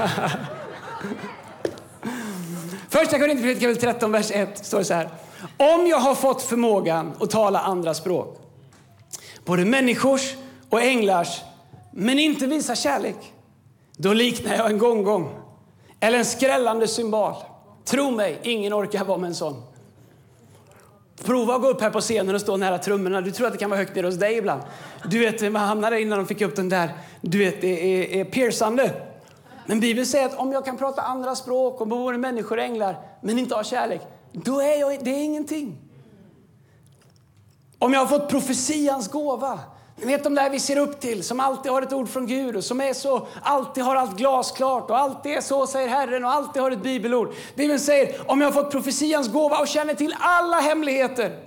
Första 2.89 3.19
Korinthierbrevet 3.19 3.61
kapitel 3.61 3.93
13, 3.93 4.11
vers 4.11 4.31
1 4.31 4.65
står 4.65 4.77
det 4.77 4.85
så 4.85 4.93
här. 4.93 5.09
Om 5.57 5.87
jag 5.87 5.99
har 5.99 6.15
fått 6.15 6.41
förmågan 6.41 7.13
att 7.19 7.29
tala 7.29 7.59
andra 7.59 7.93
språk, 7.93 8.37
både 9.45 9.65
människors 9.65 10.33
och 10.69 10.81
änglars, 10.81 11.41
men 11.91 12.19
inte 12.19 12.47
visa 12.47 12.75
kärlek, 12.75 13.33
då 13.97 14.13
liknar 14.13 14.55
jag 14.55 14.69
en 14.69 14.77
gonggong 14.77 15.29
eller 15.99 16.17
en 16.17 16.25
skrällande 16.25 16.87
symbol. 16.87 17.33
Tro 17.85 18.11
mig, 18.11 18.39
ingen 18.43 18.73
orkar 18.73 19.05
vara 19.05 19.17
med 19.17 19.27
en 19.27 19.35
sån. 19.35 19.63
Prova 21.23 21.55
att 21.55 21.61
gå 21.61 21.67
upp 21.67 21.81
här 21.81 21.89
på 21.89 22.01
scenen 22.01 22.35
och 22.35 22.41
stå 22.41 22.57
nära 22.57 22.77
trummorna. 22.77 23.21
Du 23.21 23.31
tror 23.31 23.47
att 23.47 23.53
det 23.53 23.59
kan 23.59 23.69
vara 23.69 23.79
högt 23.79 23.95
ner 23.95 24.03
hos 24.03 24.15
dig 24.15 24.37
ibland. 24.37 24.61
Du 25.05 25.19
vet, 25.19 25.51
man 25.51 25.67
hamnade 25.67 26.01
innan 26.01 26.17
de 26.17 26.27
fick 26.27 26.41
upp 26.41 26.55
den 26.55 26.69
där. 26.69 26.89
Du 27.21 27.37
vet, 27.37 27.61
det 27.61 27.67
är, 27.67 28.19
är 28.19 28.25
piercande. 28.25 28.91
Men 29.65 29.79
Bibeln 29.79 30.05
säger 30.05 30.25
att 30.25 30.37
om 30.37 30.51
jag 30.51 30.65
kan 30.65 30.77
prata 30.77 31.01
andra 31.01 31.35
språk 31.35 31.81
och 31.81 31.87
både 31.87 32.17
människor 32.17 32.57
och 32.57 32.63
änglar, 32.63 32.97
men 33.21 33.39
inte 33.39 33.55
har 33.55 33.63
kärlek, 33.63 34.01
då 34.31 34.61
är 34.61 34.79
jag, 34.79 35.03
det 35.03 35.09
är 35.09 35.23
ingenting. 35.23 35.77
Om 37.79 37.93
jag 37.93 37.99
har 37.99 38.07
fått 38.07 38.29
profetians 38.29 39.11
gåva, 39.11 39.59
ni 39.95 40.05
vet 40.05 40.23
de 40.23 40.35
där 40.35 40.49
vi 40.49 40.59
ser 40.59 40.77
upp 40.77 40.99
till, 40.99 41.23
som 41.23 41.39
alltid 41.39 41.71
har 41.71 41.81
ett 41.81 41.93
ord 41.93 42.09
från 42.09 42.27
Gud 42.27 42.55
och 42.55 42.63
som 42.63 42.81
är 42.81 42.93
så, 42.93 43.27
alltid 43.41 43.83
har 43.83 43.95
allt 43.95 44.17
glasklart 44.17 44.89
och 44.89 44.97
alltid 44.97 45.31
är 45.31 45.41
så, 45.41 45.67
säger 45.67 45.87
Herren, 45.87 46.25
och 46.25 46.31
alltid 46.31 46.61
har 46.61 46.71
ett 46.71 46.83
bibelord. 46.83 47.33
Bibeln 47.55 47.79
säger, 47.79 48.31
om 48.31 48.41
jag 48.41 48.47
har 48.47 48.63
fått 48.63 48.71
profetians 48.71 49.27
gåva 49.27 49.57
och 49.57 49.67
känner 49.67 49.93
till 49.93 50.15
alla 50.19 50.59
hemligheter 50.59 51.39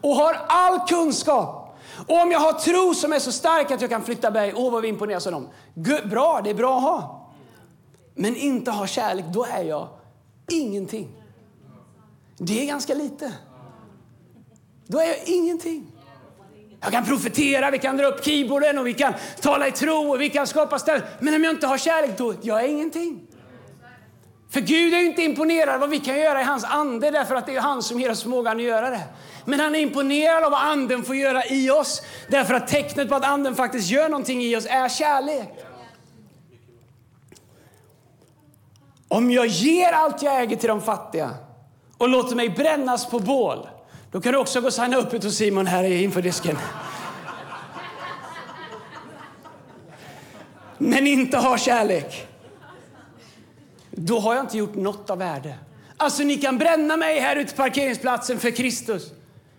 och 0.00 0.14
har 0.14 0.36
all 0.48 0.80
kunskap 0.88 1.62
och 2.06 2.22
om 2.22 2.30
jag 2.30 2.40
har 2.40 2.52
tro 2.52 2.94
som 2.94 3.12
är 3.12 3.18
så 3.18 3.32
stark 3.32 3.70
att 3.70 3.80
jag 3.80 3.90
kan 3.90 4.02
flytta 4.02 4.30
berg, 4.30 4.52
åh 4.56 4.72
vad 4.72 4.82
vi 4.82 4.88
imponeras 4.88 5.26
av 5.26 5.32
dem. 5.32 5.48
Bra, 6.04 6.40
det 6.44 6.50
är 6.50 6.54
bra 6.54 6.76
att 6.76 6.82
ha. 6.82 7.28
Men 8.14 8.36
inte 8.36 8.70
ha 8.70 8.86
kärlek, 8.86 9.24
då 9.32 9.44
är 9.44 9.64
jag 9.64 9.88
ingenting. 10.50 11.08
Det 12.38 12.62
är 12.62 12.66
ganska 12.66 12.94
lite. 12.94 13.32
Då 14.86 14.98
är 14.98 15.06
jag 15.06 15.18
ingenting. 15.26 15.91
Jag 16.82 16.92
kan 16.92 17.04
profetera, 17.04 17.70
vi 17.70 17.78
kan 17.78 17.96
dra 17.96 18.06
upp 18.06 18.24
keyboarden 18.24 18.78
och 18.78 18.86
vi 18.86 18.94
kan 18.94 19.14
tala 19.40 19.68
i 19.68 19.72
tro 19.72 20.10
och 20.10 20.20
vi 20.20 20.30
kan 20.30 20.46
skapa 20.46 20.78
ställen. 20.78 21.02
Men 21.20 21.34
om 21.34 21.44
jag 21.44 21.52
inte 21.52 21.66
har 21.66 21.78
kärlek, 21.78 22.18
då 22.18 22.34
jag 22.42 22.64
är 22.64 22.68
ingenting. 22.68 23.20
För 24.50 24.60
Gud 24.60 24.94
är 24.94 24.98
inte 24.98 25.22
imponerad 25.22 25.74
av 25.74 25.80
vad 25.80 25.90
vi 25.90 25.98
kan 25.98 26.18
göra 26.18 26.40
i 26.40 26.44
hans 26.44 26.64
ande 26.64 27.10
därför 27.10 27.34
att 27.34 27.46
det 27.46 27.56
är 27.56 27.60
han 27.60 27.82
som 27.82 28.00
ger 28.00 28.10
oss 28.10 28.22
förmågan 28.22 28.56
att 28.56 28.62
göra 28.62 28.90
det. 28.90 29.00
Men 29.44 29.60
han 29.60 29.74
är 29.74 29.78
imponerad 29.78 30.44
av 30.44 30.50
vad 30.50 30.60
anden 30.60 31.02
får 31.02 31.16
göra 31.16 31.44
i 31.44 31.70
oss 31.70 32.02
därför 32.28 32.54
att 32.54 32.68
tecknet 32.68 33.08
på 33.08 33.14
att 33.14 33.24
anden 33.24 33.54
faktiskt 33.54 33.90
gör 33.90 34.08
någonting 34.08 34.42
i 34.42 34.56
oss 34.56 34.66
är 34.66 34.88
kärlek. 34.88 35.48
Om 39.08 39.30
jag 39.30 39.46
ger 39.46 39.92
allt 39.92 40.22
jag 40.22 40.42
äger 40.42 40.56
till 40.56 40.68
de 40.68 40.82
fattiga 40.82 41.30
och 41.98 42.08
låter 42.08 42.36
mig 42.36 42.48
brännas 42.48 43.10
på 43.10 43.18
bål 43.18 43.68
då 44.12 44.20
kan 44.20 44.32
du 44.32 44.38
också 44.38 44.60
gå 44.60 44.66
och 44.66 44.72
signa 44.72 44.96
upp 44.96 45.24
hos 45.24 45.36
Simon 45.36 45.66
här 45.66 45.84
inför 45.84 46.22
disken. 46.22 46.58
Men 50.78 51.06
inte 51.06 51.36
ha 51.38 51.58
kärlek. 51.58 52.26
Då 53.90 54.18
har 54.18 54.34
jag 54.34 54.44
inte 54.44 54.58
gjort 54.58 54.74
något 54.74 55.10
av 55.10 55.18
värde. 55.18 55.58
Alltså 55.96 56.22
ni 56.22 56.36
kan 56.36 56.58
bränna 56.58 56.96
mig 56.96 57.20
här 57.20 57.36
ute 57.36 57.50
på 57.54 57.62
parkeringsplatsen 57.62 58.40
för 58.40 58.50
Kristus. 58.50 59.10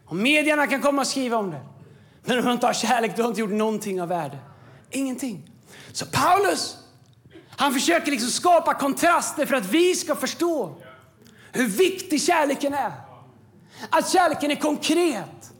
Och 0.05 0.15
medierna 0.15 0.67
kan 0.67 0.81
komma 0.81 1.01
och 1.01 1.07
skriva 1.07 1.37
om 1.37 1.51
det. 1.51 1.61
Men 2.25 2.39
om 2.39 2.45
du 2.45 2.51
inte 2.51 2.65
har 2.65 2.73
kärlek, 2.73 3.15
du 3.15 3.21
har 3.21 3.29
inte 3.29 3.41
gjort 3.41 3.51
någonting 3.51 4.01
av 4.01 4.07
värde. 4.07 4.37
Ingenting. 4.89 5.49
Så 5.91 6.05
Paulus, 6.05 6.77
han 7.49 7.73
försöker 7.73 8.11
liksom 8.11 8.29
skapa 8.29 8.73
kontraster 8.73 9.45
för 9.45 9.55
att 9.55 9.65
vi 9.65 9.95
ska 9.95 10.15
förstå 10.15 10.75
hur 11.51 11.67
viktig 11.67 12.21
kärleken 12.21 12.73
är. 12.73 13.12
Att 13.89 14.09
kärleken 14.09 14.51
är 14.51 14.55
konkret. 14.55 15.51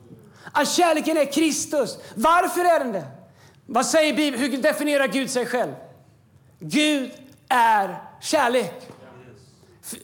Att 0.52 0.70
kärleken 0.70 1.18
är 1.18 1.26
Kristus. 1.26 1.98
Varför 2.16 2.66
är 2.66 2.80
den 2.80 2.92
det? 2.92 3.06
Vad 3.66 3.86
säger 3.86 4.14
Bibeln? 4.14 4.44
Hur 4.44 4.58
definierar 4.58 5.08
Gud 5.08 5.30
sig 5.30 5.46
själv? 5.46 5.74
Gud 6.60 7.12
är 7.50 8.02
kärlek. 8.22 8.90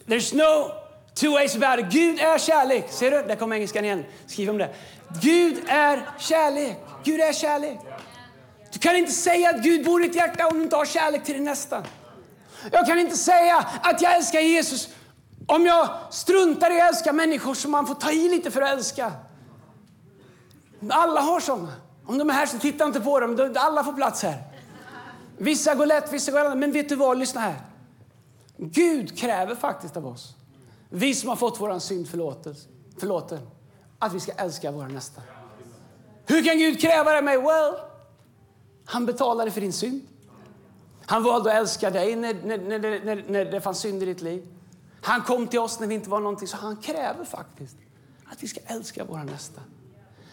There's 0.06 0.36
no 0.36 0.72
two 1.14 1.30
ways 1.30 1.56
about 1.56 1.86
it. 1.86 1.92
Gud 1.92 2.20
är 2.20 2.38
kärlek. 2.38 2.86
Ser 2.90 3.10
du? 3.10 3.22
Där 3.22 3.36
kommer 3.36 3.56
engelskan 3.56 3.84
igen. 3.84 4.04
Skriv 4.26 4.50
om 4.50 4.58
det. 4.58 4.74
Gud 5.22 5.62
är 5.68 6.08
kärlek. 6.18 6.76
Gud 7.04 7.20
är 7.20 7.32
kärlek. 7.32 7.78
Du 8.72 8.78
kan 8.78 8.96
inte 8.96 9.12
säga 9.12 9.50
att 9.50 9.62
Gud 9.62 9.84
bor 9.84 10.04
i 10.04 10.06
ditt 10.06 10.16
hjärta 10.16 10.46
om 10.46 10.56
du 10.58 10.62
inte 10.64 10.76
har 10.76 10.84
kärlek 10.84 11.24
till 11.24 11.34
din 11.34 11.44
nästa. 11.44 11.84
Jag 12.72 12.86
kan 12.86 12.98
inte 12.98 13.16
säga 13.16 13.66
att 13.82 14.02
jag 14.02 14.16
älskar 14.16 14.40
Jesus 14.40 14.88
om 15.54 15.66
jag 15.66 15.88
struntar 16.10 16.70
i 16.76 16.80
att 16.80 16.88
älska 16.88 17.12
människor 17.12 17.54
som 17.54 17.70
man 17.70 17.86
får 17.86 17.94
ta 17.94 18.10
i 18.10 18.28
lite 18.28 18.50
för 18.50 18.62
att 18.62 18.70
älska. 18.70 19.12
Alla 20.88 21.20
har 21.20 21.40
såna. 21.40 21.72
Om 22.06 22.18
de 22.18 22.30
är 22.30 22.34
här 22.34 22.46
så 22.46 22.58
titta 22.58 22.84
inte 22.84 23.00
på 23.00 23.20
dem. 23.20 23.54
Alla 23.56 23.84
får 23.84 23.92
plats 23.92 24.22
här. 24.22 24.42
Vissa 25.38 25.74
går 25.74 25.86
lätt, 25.86 26.12
vissa 26.12 26.32
går 26.32 26.44
lätt. 26.44 26.58
Men 26.58 26.72
vet 26.72 26.88
du 26.88 26.96
vad? 26.96 27.18
Lyssna 27.18 27.40
här. 27.40 27.56
Gud 28.56 29.18
kräver 29.18 29.54
faktiskt 29.54 29.96
av 29.96 30.06
oss, 30.06 30.34
vi 30.88 31.14
som 31.14 31.28
har 31.28 31.36
fått 31.36 31.60
vår 31.60 31.78
synd 31.78 32.08
förlåten, 32.08 33.50
att 33.98 34.12
vi 34.12 34.20
ska 34.20 34.32
älska 34.32 34.70
våra 34.70 34.88
nästa. 34.88 35.22
Hur 36.26 36.44
kan 36.44 36.58
Gud 36.58 36.80
kräva 36.80 37.10
det 37.10 37.18
av 37.18 37.24
mig? 37.24 37.38
Well, 37.38 37.74
han 38.84 39.06
betalade 39.06 39.50
för 39.50 39.60
din 39.60 39.72
synd. 39.72 40.02
Han 41.06 41.22
valde 41.22 41.50
att 41.50 41.56
älska 41.56 41.90
dig 41.90 42.16
när, 42.16 42.34
när, 42.44 42.58
när, 42.58 43.04
när, 43.04 43.24
när 43.28 43.44
det 43.44 43.60
fanns 43.60 43.78
synd 43.78 44.02
i 44.02 44.06
ditt 44.06 44.20
liv. 44.20 44.46
Han 45.02 45.22
kom 45.22 45.46
till 45.48 45.58
oss 45.58 45.80
när 45.80 45.86
vi 45.86 45.94
inte 45.94 46.10
var 46.10 46.20
någonting, 46.20 46.48
så 46.48 46.56
han 46.56 46.76
kräver 46.76 47.24
faktiskt 47.24 47.76
att 48.24 48.42
vi 48.42 48.48
ska 48.48 48.60
älska 48.66 49.04
våra 49.04 49.24
nästa. 49.24 49.60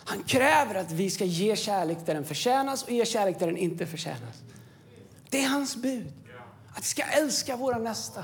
Han 0.05 0.23
kräver 0.23 0.75
att 0.75 0.91
vi 0.91 1.09
ska 1.09 1.25
ge 1.25 1.55
kärlek 1.55 1.97
där 2.05 2.13
den 2.13 2.25
förtjänas 2.25 2.83
och 2.83 2.91
ge 2.91 3.05
kärlek 3.05 3.39
där 3.39 3.47
den 3.47 3.57
inte 3.57 3.85
förtjänas. 3.85 4.41
Det 5.29 5.43
är 5.43 5.49
hans 5.49 5.75
bud. 5.75 6.13
Att 6.69 6.79
vi 6.79 6.87
ska 6.87 7.03
älska 7.03 7.55
våra 7.55 7.77
nästa. 7.77 8.23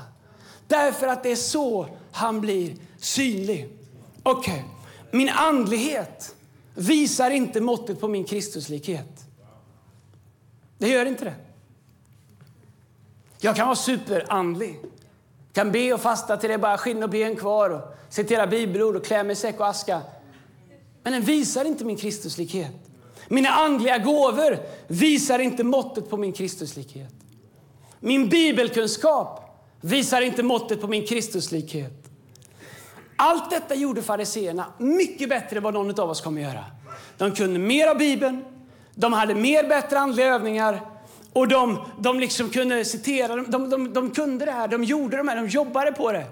Därför 0.66 1.06
att 1.06 1.22
det 1.22 1.32
är 1.32 1.36
så 1.36 1.88
han 2.12 2.40
blir 2.40 2.76
synlig. 2.96 3.68
Okej, 4.22 4.54
okay. 4.54 4.62
min 5.10 5.28
andlighet 5.28 6.34
visar 6.74 7.30
inte 7.30 7.60
måttet 7.60 8.00
på 8.00 8.08
min 8.08 8.24
Kristuslikhet. 8.24 9.24
Det 10.78 10.88
gör 10.88 11.06
inte 11.06 11.24
det. 11.24 11.34
Jag 13.38 13.56
kan 13.56 13.66
vara 13.66 13.76
superandlig 13.76 14.80
kan 15.54 15.72
be 15.72 15.92
och 15.92 16.00
fasta 16.00 16.36
till 16.36 16.48
det 16.48 16.54
är 16.54 16.58
bara 16.58 16.78
skinn 16.78 17.02
och 17.02 17.10
ben 17.10 17.36
kvar 17.36 17.70
och 17.70 17.96
citera 18.08 18.46
bibelord 18.46 18.96
och 18.96 19.04
klä 19.04 19.24
mig 19.24 19.32
i 19.32 19.36
säck 19.36 19.60
och 19.60 19.66
aska. 19.66 20.00
Men 21.02 21.12
den 21.12 21.22
visar 21.22 21.64
inte 21.64 21.84
min 21.84 21.96
Kristuslikhet. 21.96 22.72
Mina 23.28 23.48
andliga 23.48 23.98
gåvor 23.98 24.58
visar 24.86 25.38
inte 25.38 25.64
måttet 25.64 26.10
på 26.10 26.16
min 26.16 26.32
Kristuslikhet. 26.32 27.14
Min 28.00 28.28
bibelkunskap 28.28 29.60
visar 29.80 30.20
inte 30.20 30.42
måttet 30.42 30.80
på 30.80 30.86
min 30.86 31.06
Kristuslikhet. 31.06 31.92
Allt 33.16 33.50
detta 33.50 33.74
gjorde 33.74 34.02
fariseerna 34.02 34.66
mycket 34.78 35.28
bättre 35.28 35.56
än 35.56 35.62
vad 35.62 35.74
någon 35.74 36.00
av 36.00 36.10
oss 36.10 36.20
kommer 36.20 36.40
att 36.40 36.52
göra. 36.52 36.64
De 37.18 37.32
kunde 37.32 37.58
mer 37.58 37.86
av 37.86 37.98
Bibeln, 37.98 38.44
de 38.94 39.12
hade 39.12 39.34
mer 39.34 39.68
bättre 39.68 39.98
andliga 39.98 40.26
övningar 40.26 40.93
och 41.34 41.48
de, 41.48 41.78
de 41.98 42.20
liksom 42.20 42.50
kunde 42.50 42.84
citera, 42.84 43.36
de, 43.36 43.70
de, 43.70 43.92
de, 43.92 44.10
kunde 44.10 44.44
det 44.44 44.50
här, 44.50 44.68
de 44.68 44.84
gjorde 44.84 45.16
det 45.16 45.30
här, 45.30 45.36
de 45.36 45.48
jobbade 45.48 45.92
på 45.92 46.12
det. 46.12 46.26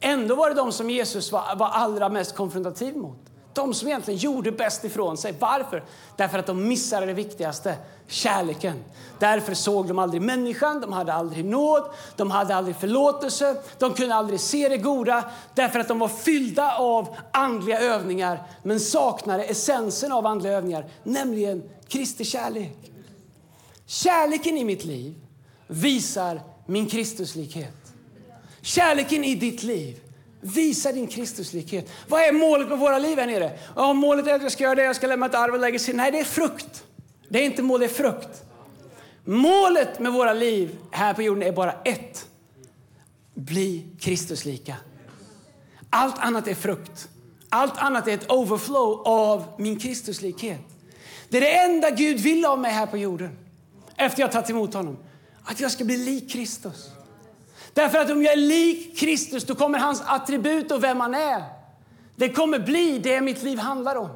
Ändå 0.00 0.34
var 0.34 0.48
det 0.50 0.56
de 0.56 0.72
som 0.72 0.90
Jesus 0.90 1.32
var, 1.32 1.56
var 1.56 1.68
allra 1.68 2.08
mest 2.08 2.36
konfrontativ 2.36 2.96
mot. 2.96 3.18
De 3.54 3.74
som 3.74 3.88
egentligen 3.88 4.20
gjorde 4.20 4.52
bäst 4.52 4.84
ifrån 4.84 5.16
sig. 5.16 5.34
Varför? 5.38 5.84
Därför 6.16 6.38
att 6.38 6.46
de 6.46 6.68
missade 6.68 7.06
det 7.06 7.12
viktigaste, 7.12 7.74
kärleken. 8.06 8.84
Därför 9.18 9.54
såg 9.54 9.88
de 9.88 9.98
aldrig 9.98 10.22
människan, 10.22 10.80
de 10.80 10.92
hade 10.92 11.12
aldrig 11.12 11.44
nåd, 11.44 11.90
de 12.16 12.30
hade 12.30 12.54
aldrig 12.54 12.76
förlåtelse, 12.76 13.56
de 13.78 13.94
kunde 13.94 14.14
aldrig 14.14 14.40
se 14.40 14.68
det 14.68 14.76
goda. 14.76 15.24
Därför 15.54 15.80
att 15.80 15.88
de 15.88 15.98
var 15.98 16.08
fyllda 16.08 16.76
av 16.76 17.16
andliga 17.32 17.80
övningar 17.80 18.42
men 18.62 18.80
saknade 18.80 19.44
essensen 19.44 20.12
av 20.12 20.26
andliga 20.26 20.52
övningar, 20.52 20.86
nämligen 21.02 21.62
Kristi 21.88 22.24
kärlek. 22.24 22.95
Kärleken 23.86 24.56
i 24.56 24.64
mitt 24.64 24.84
liv 24.84 25.14
visar 25.66 26.40
min 26.66 26.86
Kristuslikhet. 26.86 27.92
Kärleken 28.60 29.24
i 29.24 29.34
ditt 29.34 29.62
liv 29.62 30.00
visar 30.40 30.92
din 30.92 31.06
Kristuslikhet. 31.06 31.90
Vad 32.08 32.20
är 32.20 32.32
målet 32.32 32.68
med 32.68 32.78
våra 32.78 32.98
liv 32.98 33.18
här 33.18 33.26
nere? 33.26 33.58
Ja, 33.76 33.92
målet 33.92 34.26
är 34.26 34.34
att 34.34 34.42
jag 34.42 34.52
ska 34.52 34.64
göra 34.64 34.74
det, 34.74 34.82
jag 34.82 34.96
ska 34.96 35.06
lämna 35.06 35.26
ett 35.26 35.34
arv 35.34 35.54
och 35.54 35.60
lägga. 35.60 35.78
Nej, 35.94 36.12
det 36.12 36.20
är 36.20 36.24
frukt. 36.24 36.84
Det 37.28 37.38
är 37.38 37.44
inte 37.44 37.62
mål, 37.62 37.80
det 37.80 37.86
är 37.86 37.88
frukt. 37.88 38.44
Målet 39.24 39.98
med 39.98 40.12
våra 40.12 40.32
liv 40.32 40.78
här 40.90 41.14
på 41.14 41.22
jorden 41.22 41.42
är 41.42 41.52
bara 41.52 41.72
ett. 41.84 42.26
Bli 43.34 43.86
Kristuslika. 44.00 44.76
Allt 45.90 46.18
annat 46.18 46.48
är 46.48 46.54
frukt. 46.54 47.08
Allt 47.48 47.78
annat 47.78 48.08
är 48.08 48.14
ett 48.14 48.32
overflow 48.32 49.02
av 49.06 49.44
min 49.58 49.78
Kristuslikhet. 49.78 50.60
Det 51.28 51.36
är 51.36 51.40
det 51.40 51.58
enda 51.58 51.90
Gud 51.90 52.20
vill 52.20 52.44
av 52.44 52.58
mig 52.58 52.72
här 52.72 52.86
på 52.86 52.96
jorden 52.96 53.45
efter 53.96 54.20
jag 54.20 54.32
tagit 54.32 54.50
emot 54.50 54.74
honom. 54.74 54.96
Att 55.44 55.60
jag 55.60 55.70
ska 55.70 55.84
bli 55.84 55.96
lik 55.96 56.30
Kristus. 56.32 56.90
Därför 57.72 57.98
att 57.98 58.10
om 58.10 58.22
jag 58.22 58.32
är 58.32 58.36
lik 58.36 58.98
Kristus 58.98 59.44
då 59.44 59.54
kommer 59.54 59.78
hans 59.78 60.02
attribut 60.06 60.70
och 60.72 60.84
vem 60.84 61.00
han 61.00 61.14
är. 61.14 61.42
Det 62.16 62.28
kommer 62.28 62.58
bli 62.58 62.98
det 62.98 63.20
mitt 63.20 63.42
liv 63.42 63.58
handlar 63.58 63.96
om. 63.96 64.08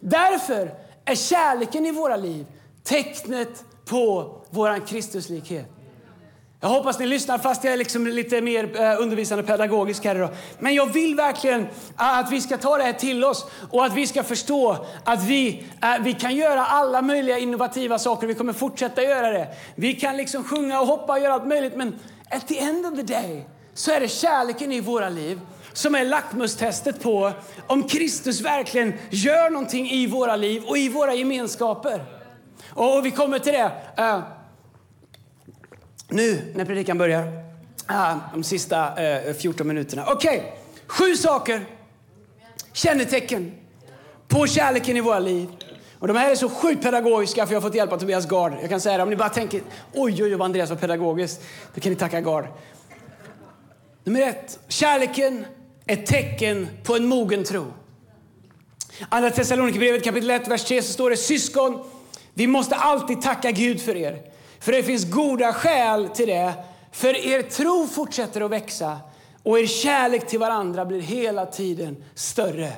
Därför 0.00 0.74
är 1.04 1.14
kärleken 1.14 1.86
i 1.86 1.90
våra 1.90 2.16
liv 2.16 2.46
tecknet 2.82 3.64
på 3.84 4.34
vår 4.50 4.86
Kristuslikhet. 4.86 5.73
Jag 6.64 6.68
hoppas 6.70 6.98
ni 6.98 7.06
lyssnar 7.06 7.38
fast 7.38 7.64
jag 7.64 7.72
är 7.72 7.76
liksom 7.76 8.06
lite 8.06 8.40
mer 8.40 8.80
eh, 8.80 9.00
undervisande 9.00 9.44
pedagogisk 9.44 10.04
här 10.04 10.16
idag. 10.16 10.30
Men 10.58 10.74
jag 10.74 10.86
vill 10.86 11.14
verkligen 11.14 11.66
att 11.96 12.32
vi 12.32 12.40
ska 12.40 12.56
ta 12.56 12.76
det 12.76 12.82
här 12.82 12.92
till 12.92 13.24
oss 13.24 13.46
och 13.70 13.84
att 13.84 13.94
vi 13.94 14.06
ska 14.06 14.22
förstå 14.22 14.86
att 15.04 15.24
vi, 15.24 15.66
eh, 15.82 15.88
vi 16.00 16.12
kan 16.12 16.36
göra 16.36 16.66
alla 16.66 17.02
möjliga 17.02 17.38
innovativa 17.38 17.98
saker. 17.98 18.26
Vi 18.26 18.34
kommer 18.34 18.52
fortsätta 18.52 19.02
göra 19.02 19.30
det. 19.30 19.48
Vi 19.74 19.94
kan 19.94 20.16
liksom 20.16 20.44
sjunga 20.44 20.80
och 20.80 20.86
hoppa 20.86 21.12
och 21.12 21.18
göra 21.18 21.34
allt 21.34 21.46
möjligt. 21.46 21.76
Men 21.76 21.98
at 22.30 22.48
the 22.48 22.58
end 22.58 22.86
of 22.86 22.94
the 22.96 23.02
day 23.02 23.46
så 23.74 23.90
är 23.90 24.00
det 24.00 24.08
kärleken 24.08 24.72
i 24.72 24.80
våra 24.80 25.08
liv 25.08 25.40
som 25.72 25.94
är 25.94 26.04
lackmustestet 26.04 27.02
på 27.02 27.32
om 27.66 27.82
Kristus 27.82 28.40
verkligen 28.40 28.92
gör 29.10 29.50
någonting 29.50 29.90
i 29.90 30.06
våra 30.06 30.36
liv 30.36 30.62
och 30.66 30.78
i 30.78 30.88
våra 30.88 31.14
gemenskaper. 31.14 32.04
Och 32.68 33.06
vi 33.06 33.10
kommer 33.10 33.38
till 33.38 33.52
det 33.52 33.72
eh, 33.96 34.20
nu 36.08 36.52
när 36.54 36.64
predikan 36.64 36.98
börjar. 36.98 37.44
ah, 37.86 38.14
de 38.32 38.44
sista 38.44 39.04
eh, 39.04 39.34
14 39.34 39.66
minuterna. 39.66 40.04
Okej, 40.06 40.38
okay. 40.38 40.50
sju 40.86 41.16
saker, 41.16 41.66
kännetecken 42.72 43.52
på 44.28 44.46
kärleken 44.46 44.96
i 44.96 45.00
våra 45.00 45.18
liv. 45.18 45.48
Och 45.98 46.08
de 46.08 46.16
här 46.16 46.30
är 46.30 46.34
så 46.34 46.48
sjukt 46.48 46.82
pedagogiska 46.82 47.46
för 47.46 47.54
jag 47.54 47.60
har 47.60 47.68
fått 47.68 47.76
hjälp 47.76 47.92
av 47.92 47.98
Tobias 47.98 48.26
Gard. 48.28 48.52
Jag 48.60 48.70
kan 48.70 48.80
säga 48.80 48.96
det, 48.96 49.02
om 49.02 49.10
ni 49.10 49.16
bara 49.16 49.28
tänker 49.28 49.60
oj, 49.92 50.12
oj, 50.12 50.24
oj, 50.24 50.34
vad 50.34 50.44
Andreas 50.44 50.70
var 50.70 50.76
pedagogisk. 50.76 51.40
Då 51.74 51.80
kan 51.80 51.92
ni 51.92 51.96
tacka 51.96 52.20
Gard. 52.20 52.46
Nummer 54.04 54.20
ett, 54.20 54.58
kärleken 54.68 55.44
ett 55.86 56.06
tecken 56.06 56.68
på 56.82 56.96
en 56.96 57.06
mogen 57.06 57.44
tro. 57.44 57.66
Andra 59.08 59.30
Thessalonikerbrevet 59.30 60.04
kapitel 60.04 60.30
1, 60.30 60.48
vers 60.48 60.64
3 60.64 60.82
så 60.82 60.92
står 60.92 61.10
det 61.10 61.16
syskon, 61.16 61.84
vi 62.34 62.46
måste 62.46 62.74
alltid 62.74 63.22
tacka 63.22 63.50
Gud 63.50 63.80
för 63.80 63.96
er. 63.96 64.33
För 64.64 64.72
det 64.72 64.82
finns 64.82 65.04
goda 65.10 65.52
skäl 65.52 66.08
till 66.08 66.28
det. 66.28 66.54
För 66.92 67.16
er 67.16 67.42
tro 67.42 67.86
fortsätter 67.86 68.40
att 68.40 68.50
växa 68.50 68.98
och 69.42 69.58
er 69.58 69.66
kärlek 69.66 70.26
till 70.26 70.38
varandra 70.38 70.84
blir 70.84 71.00
hela 71.00 71.46
tiden 71.46 72.04
större. 72.14 72.72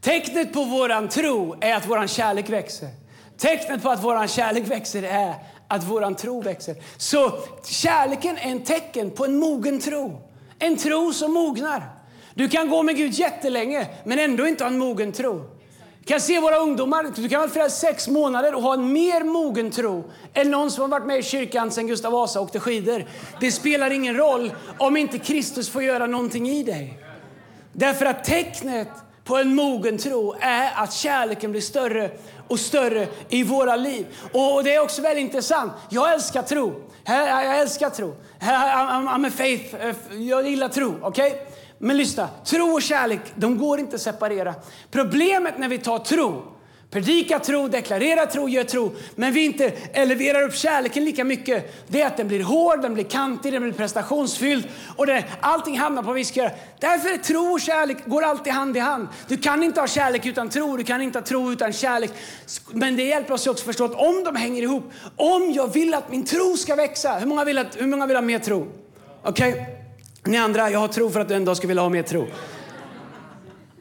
Tecknet 0.00 0.52
på 0.52 0.64
våran 0.64 1.08
tro 1.08 1.56
är 1.60 1.74
att 1.74 1.88
våran 1.88 2.08
kärlek 2.08 2.48
växer. 2.48 2.88
Tecknet 3.38 3.82
på 3.82 3.90
att 3.90 4.04
våran 4.04 4.28
kärlek 4.28 4.66
växer 4.66 5.02
är 5.02 5.34
att 5.68 5.84
våran 5.84 6.14
tro 6.14 6.42
växer. 6.42 6.76
Så 6.96 7.38
kärleken 7.64 8.36
är 8.38 8.50
en 8.50 8.64
tecken 8.64 9.10
på 9.10 9.24
en 9.24 9.36
mogen 9.36 9.80
tro. 9.80 10.22
En 10.58 10.76
tro 10.76 11.12
som 11.12 11.32
mognar. 11.32 11.82
Du 12.34 12.48
kan 12.48 12.70
gå 12.70 12.82
med 12.82 12.96
Gud 12.96 13.12
jättelänge, 13.12 13.86
men 14.04 14.18
ändå 14.18 14.46
inte 14.46 14.64
ha 14.64 14.70
en 14.70 14.78
mogen 14.78 15.12
tro. 15.12 15.53
Du 16.04 16.08
kan 16.08 16.20
se 16.20 16.40
våra 16.40 16.56
ungdomar, 16.56 17.12
du 17.16 17.28
kan 17.28 17.40
vara 17.40 17.50
frälst 17.50 17.78
sex 17.78 18.08
månader 18.08 18.54
och 18.54 18.62
ha 18.62 18.74
en 18.74 18.92
mer 18.92 19.24
mogen 19.24 19.70
tro 19.70 20.04
än 20.34 20.50
någon 20.50 20.70
som 20.70 20.82
har 20.82 20.88
varit 20.88 21.06
med 21.06 21.18
i 21.18 21.22
kyrkan 21.22 21.70
sedan 21.70 21.86
Gustav 21.86 22.12
Vasa 22.12 22.40
åkte 22.40 22.60
skidor. 22.60 23.04
Det 23.40 23.52
spelar 23.52 23.90
ingen 23.90 24.16
roll 24.16 24.52
om 24.78 24.96
inte 24.96 25.18
Kristus 25.18 25.70
får 25.70 25.82
göra 25.82 26.06
någonting 26.06 26.48
i 26.48 26.62
dig. 26.62 26.98
Därför 27.72 28.06
att 28.06 28.24
tecknet 28.24 28.88
på 29.24 29.36
en 29.36 29.54
mogen 29.54 29.98
tro 29.98 30.34
är 30.40 30.72
att 30.74 30.92
kärleken 30.92 31.50
blir 31.50 31.60
större 31.60 32.10
och 32.48 32.60
större 32.60 33.08
i 33.28 33.42
våra 33.42 33.76
liv. 33.76 34.06
Och 34.32 34.64
det 34.64 34.74
är 34.74 34.80
också 34.80 35.02
väldigt 35.02 35.22
intressant. 35.24 35.72
Jag 35.90 36.12
älskar 36.12 36.42
tro. 36.42 36.82
Jag 37.06 37.60
älskar 37.60 37.90
tro. 37.90 38.14
I'm 38.40 39.26
a 39.26 39.30
faith. 39.36 39.74
Eh, 39.74 39.94
jag 40.18 40.48
gillar 40.48 40.68
tro. 40.68 41.06
Okay? 41.06 41.32
Men 41.78 41.96
lyssna, 41.96 42.28
tro 42.44 42.66
och 42.66 42.82
kärlek, 42.82 43.20
de 43.34 43.58
går 43.58 43.80
inte 43.80 43.96
att 43.96 44.02
separera. 44.02 44.54
Problemet 44.90 45.58
när 45.58 45.68
vi 45.68 45.78
tar 45.78 45.98
tro, 45.98 46.42
predikar 46.94 47.38
tro, 47.38 47.68
deklarerar 47.68 48.26
tro, 48.26 48.48
gör 48.48 48.64
tro, 48.64 48.92
men 49.14 49.32
vi 49.32 49.44
inte 49.44 49.72
eleverar 49.92 50.42
upp 50.42 50.54
kärleken 50.54 51.04
lika 51.04 51.24
mycket, 51.24 51.84
det 51.88 52.00
är 52.00 52.06
att 52.06 52.16
den 52.16 52.28
blir 52.28 52.42
hård, 52.42 52.82
den 52.82 52.94
blir 52.94 53.04
kantig, 53.04 53.52
den 53.52 53.62
blir 53.62 53.72
prestationsfylld 53.72 54.68
och 54.96 55.06
det, 55.06 55.24
allting 55.40 55.78
hamnar 55.78 56.02
på 56.02 56.06
vad 56.06 56.14
vi 56.14 56.24
ska 56.24 56.40
göra. 56.40 56.52
Därför 56.80 57.08
är 57.08 57.16
tro 57.16 57.52
och 57.52 57.60
kärlek 57.60 57.96
går 58.06 58.22
alltid 58.22 58.52
hand 58.52 58.76
i 58.76 58.80
hand. 58.80 59.08
Du 59.28 59.36
kan 59.36 59.62
inte 59.62 59.80
ha 59.80 59.88
kärlek 59.88 60.26
utan 60.26 60.48
tro, 60.48 60.76
du 60.76 60.84
kan 60.84 61.02
inte 61.02 61.18
ha 61.18 61.26
tro 61.26 61.52
utan 61.52 61.72
kärlek. 61.72 62.10
Men 62.70 62.96
det 62.96 63.04
hjälper 63.04 63.34
oss 63.34 63.46
också 63.46 63.62
att 63.62 63.66
förstå 63.66 63.84
att 63.84 63.94
om 63.94 64.24
de 64.24 64.36
hänger 64.36 64.62
ihop, 64.62 64.92
om 65.16 65.52
jag 65.52 65.72
vill 65.72 65.94
att 65.94 66.10
min 66.10 66.24
tro 66.24 66.56
ska 66.56 66.74
växa, 66.74 67.12
hur 67.14 67.26
många 67.26 67.44
vill, 67.44 67.58
att, 67.58 67.76
hur 67.80 67.86
många 67.86 68.06
vill 68.06 68.16
ha 68.16 68.22
mer 68.22 68.38
tro? 68.38 68.68
Okej? 69.22 69.52
Okay? 69.52 69.83
Ni 70.26 70.36
andra, 70.36 70.70
jag 70.70 70.78
har 70.78 70.88
tro 70.88 71.10
för 71.10 71.20
att 71.20 71.28
du 71.28 71.34
en 71.34 71.44
dag 71.44 71.56
ska 71.56 71.66
vilja 71.66 71.82
ha 71.82 71.88
mer 71.88 72.02
tro. 72.02 72.26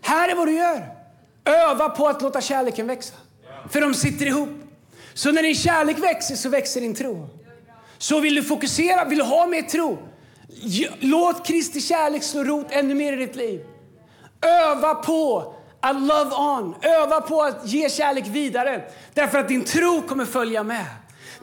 Här 0.02 0.30
är 0.30 0.36
vad 0.36 0.48
du 0.48 0.54
gör. 0.54 0.88
Öva 1.46 1.90
på 1.90 2.08
att 2.08 2.22
låta 2.22 2.42
kärleken 2.42 2.88
växa. 2.88 3.14
För 3.70 3.82
de 3.82 3.94
sitter 3.94 4.26
ihop. 4.26 4.50
Så 5.14 5.32
när 5.32 5.44
din 5.44 5.56
kärlek 5.56 6.00
växer 6.00 6.36
så 6.36 6.50
växer 6.50 6.82
din 6.82 6.96
tro. 6.96 7.30
Så 7.98 8.20
vill 8.20 8.36
du 8.36 8.44
fokusera, 8.44 9.06
vill 9.06 9.18
du 9.18 9.24
ha 9.24 9.48
mer 9.48 9.62
tro, 9.62 9.98
låt 11.00 11.48
Kristi 11.48 11.82
kärlek 11.82 12.24
slå 12.24 12.44
rot 12.44 12.68
ännu 12.70 12.94
mer 12.94 13.14
i 13.14 13.16
ditt 13.16 13.36
liv. 13.36 13.66
Öva 14.42 14.96
på 14.96 15.54
att 15.80 16.02
love 16.02 16.36
on. 16.36 16.76
Öva 16.82 17.22
på 17.22 17.42
att 17.42 17.68
ge 17.68 17.90
kärlek 17.90 18.28
vidare. 18.28 18.84
Därför 19.14 19.40
att 19.40 19.48
din 19.48 19.64
tro 19.66 20.02
kommer 20.02 20.26
följa 20.26 20.64
med. 20.64 20.86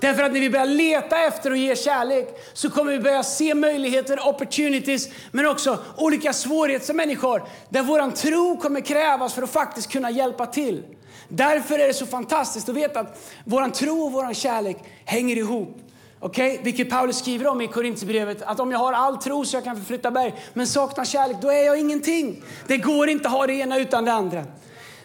Därför 0.00 0.22
att 0.22 0.32
när 0.32 0.40
vi 0.40 0.50
börjar 0.50 0.66
leta 0.66 1.18
efter 1.18 1.50
och 1.50 1.56
ge 1.56 1.76
kärlek 1.76 2.28
så 2.52 2.70
kommer 2.70 2.92
vi 2.92 2.98
börja 2.98 3.22
se 3.22 3.54
möjligheter, 3.54 4.28
opportunities, 4.28 5.08
men 5.30 5.46
också 5.46 5.78
olika 5.96 6.32
svårigheter 6.32 6.86
som 6.86 6.96
människor 6.96 7.42
där 7.68 7.82
vår 7.82 8.10
tro 8.10 8.56
kommer 8.56 8.80
krävas 8.80 9.34
för 9.34 9.42
att 9.42 9.50
faktiskt 9.50 9.92
kunna 9.92 10.10
hjälpa 10.10 10.46
till. 10.46 10.82
Därför 11.28 11.78
är 11.78 11.86
det 11.86 11.94
så 11.94 12.06
fantastiskt 12.06 12.68
att 12.68 12.74
veta 12.74 13.00
att 13.00 13.30
vår 13.44 13.70
tro 13.70 14.02
och 14.02 14.12
vår 14.12 14.34
kärlek 14.34 14.76
hänger 15.04 15.36
ihop. 15.36 15.78
Okay? 16.20 16.58
Vilket 16.62 16.90
Paulus 16.90 17.18
skriver 17.18 17.46
om 17.46 17.60
i 17.60 17.66
Korintierbrevet. 17.66 18.42
Att 18.42 18.60
om 18.60 18.72
jag 18.72 18.78
har 18.78 18.92
all 18.92 19.16
tro 19.16 19.44
så 19.44 19.56
jag 19.56 19.64
kan 19.64 19.76
förflytta 19.76 20.10
berg, 20.10 20.34
men 20.54 20.66
saknar 20.66 21.04
kärlek, 21.04 21.36
då 21.42 21.50
är 21.50 21.66
jag 21.66 21.80
ingenting. 21.80 22.42
Det 22.66 22.76
går 22.76 23.08
inte 23.08 23.28
att 23.28 23.34
ha 23.34 23.46
det 23.46 23.54
ena 23.54 23.78
utan 23.78 24.04
det 24.04 24.12
andra. 24.12 24.44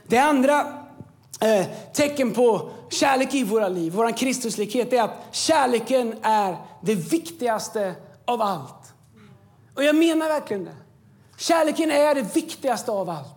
Det 0.07 0.17
andra 0.17 0.84
eh, 1.41 1.65
tecken 1.93 2.33
på 2.33 2.69
kärlek 2.89 3.33
i 3.33 3.43
våra 3.43 3.67
liv, 3.67 3.93
vår 3.93 4.17
Kristuslikhet, 4.17 4.93
är 4.93 5.01
att 5.01 5.27
kärleken 5.31 6.15
är 6.21 6.57
det 6.81 6.95
viktigaste 6.95 7.95
av 8.25 8.41
allt. 8.41 8.93
Och 9.75 9.83
jag 9.83 9.95
menar 9.95 10.27
verkligen 10.27 10.65
det. 10.65 10.75
Kärleken 11.37 11.91
är 11.91 12.15
det 12.15 12.35
viktigaste 12.35 12.91
av 12.91 13.09
allt. 13.09 13.35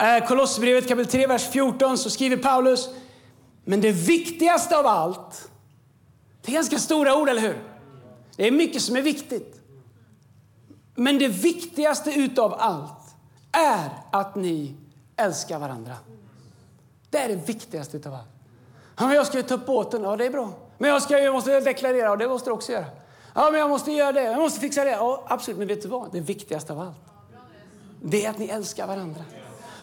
Eh, 0.00 0.26
Kolosserbrevet 0.26 0.88
kapitel 0.88 1.10
3, 1.12 1.26
vers 1.26 1.48
14 1.48 1.98
så 1.98 2.10
skriver 2.10 2.36
Paulus, 2.36 2.88
men 3.64 3.80
det 3.80 3.92
viktigaste 3.92 4.78
av 4.78 4.86
allt, 4.86 5.50
det 6.42 6.52
är 6.52 6.54
ganska 6.54 6.78
stora 6.78 7.16
ord, 7.16 7.28
eller 7.28 7.42
hur? 7.42 7.62
Det 8.36 8.46
är 8.46 8.50
mycket 8.50 8.82
som 8.82 8.96
är 8.96 9.02
viktigt. 9.02 9.60
Men 10.94 11.18
det 11.18 11.28
viktigaste 11.28 12.10
utav 12.10 12.54
allt 12.58 13.14
är 13.52 13.90
att 14.12 14.34
ni 14.34 14.74
älskar 15.16 15.58
varandra. 15.58 15.94
Det 17.10 17.18
är 17.18 17.28
det 17.28 17.34
viktigaste 17.34 17.96
utav 17.96 18.14
allt. 18.14 18.28
Ja, 18.96 19.06
men 19.06 19.16
jag 19.16 19.26
ska 19.26 19.36
ju 19.36 19.42
ta 19.42 19.54
upp 19.54 19.66
båten. 19.66 20.02
Ja, 20.02 20.16
det 20.16 20.26
är 20.26 20.30
bra. 20.30 20.52
Men 20.78 20.90
jag, 20.90 21.02
ska, 21.02 21.18
jag 21.18 21.34
måste 21.34 21.60
deklarera. 21.60 22.10
och 22.10 22.18
det 22.18 22.28
måste 22.28 22.50
du 22.50 22.54
också 22.54 22.72
göra. 22.72 22.84
Ja, 23.34 23.48
men 23.50 23.60
jag 23.60 23.70
måste 23.70 23.92
göra 23.92 24.12
det. 24.12 24.22
Jag 24.22 24.38
måste 24.38 24.60
fixa 24.60 24.84
det. 24.84 24.90
Ja, 24.90 25.24
absolut. 25.28 25.58
Men 25.58 25.68
vet 25.68 25.82
du 25.82 25.88
vad? 25.88 26.12
Det 26.12 26.20
viktigaste 26.20 26.72
av 26.72 26.80
allt. 26.80 26.96
Det 28.02 28.24
är 28.24 28.30
att 28.30 28.38
ni 28.38 28.46
älskar 28.46 28.86
varandra. 28.86 29.24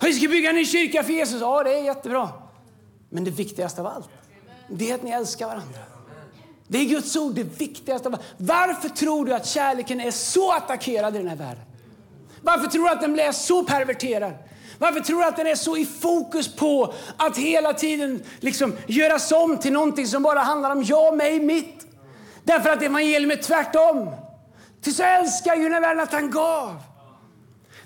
Vi 0.02 0.14
ska 0.14 0.28
bygga 0.28 0.50
en 0.50 0.56
ny 0.56 0.66
kyrka 0.66 1.04
för 1.04 1.14
Jesus. 1.14 1.42
Ja, 1.42 1.64
det 1.64 1.74
är 1.74 1.84
jättebra. 1.84 2.30
Men 3.10 3.24
det 3.24 3.32
viktigaste 3.32 3.82
av 3.82 3.88
allt, 3.88 4.10
det 4.68 4.92
är 4.92 4.96
att 4.96 5.04
ni 5.04 5.12
älskar 5.12 5.48
varandra. 5.48 5.80
Det 6.68 6.78
är 6.78 6.86
Guds 6.86 7.16
ord, 7.16 7.36
det 7.36 7.44
viktigaste 7.44 8.08
av 8.08 8.14
allt. 8.14 8.24
Varför 8.38 8.90
tror 8.90 9.26
du 9.26 9.34
att 9.34 9.46
kärleken 9.46 10.02
är 10.02 10.12
så 10.12 10.54
attackerad 10.54 11.16
i 11.16 11.18
den 11.18 11.28
här 11.28 11.36
världen? 11.36 11.64
Varför 12.42 12.68
tror 12.68 12.84
du 12.84 12.92
att 12.92 13.02
den 13.02 13.14
blir 13.14 13.32
så 13.32 13.64
perverterad? 13.64 14.34
Varför 14.78 15.00
tror 15.00 15.20
du 15.20 15.26
att 15.26 15.38
den 15.38 15.48
är 15.48 15.56
så 15.56 15.78
i 15.78 15.86
fokus 15.86 16.56
på 16.56 16.94
att 17.18 17.38
hela 17.38 17.74
tiden 17.74 18.24
liksom 18.40 18.74
göras 18.88 19.32
om 19.32 19.58
till 19.58 19.74
någonting 19.74 20.08
som 20.08 20.24
bara 20.24 20.40
handlar 20.40 20.72
om 20.72 20.84
jag, 20.84 21.18
mig, 21.18 21.40
mitt? 21.40 21.88
Därför 22.44 22.70
att 22.70 22.82
evangelium 22.82 23.32
är 23.32 23.36
tvärtom. 23.36 24.12
Till 24.82 24.96
så 24.96 25.04
älskar 25.04 25.56
ju 25.56 25.70
världen 25.70 26.00
att 26.00 26.14
han 26.14 26.32
gav. 26.32 26.76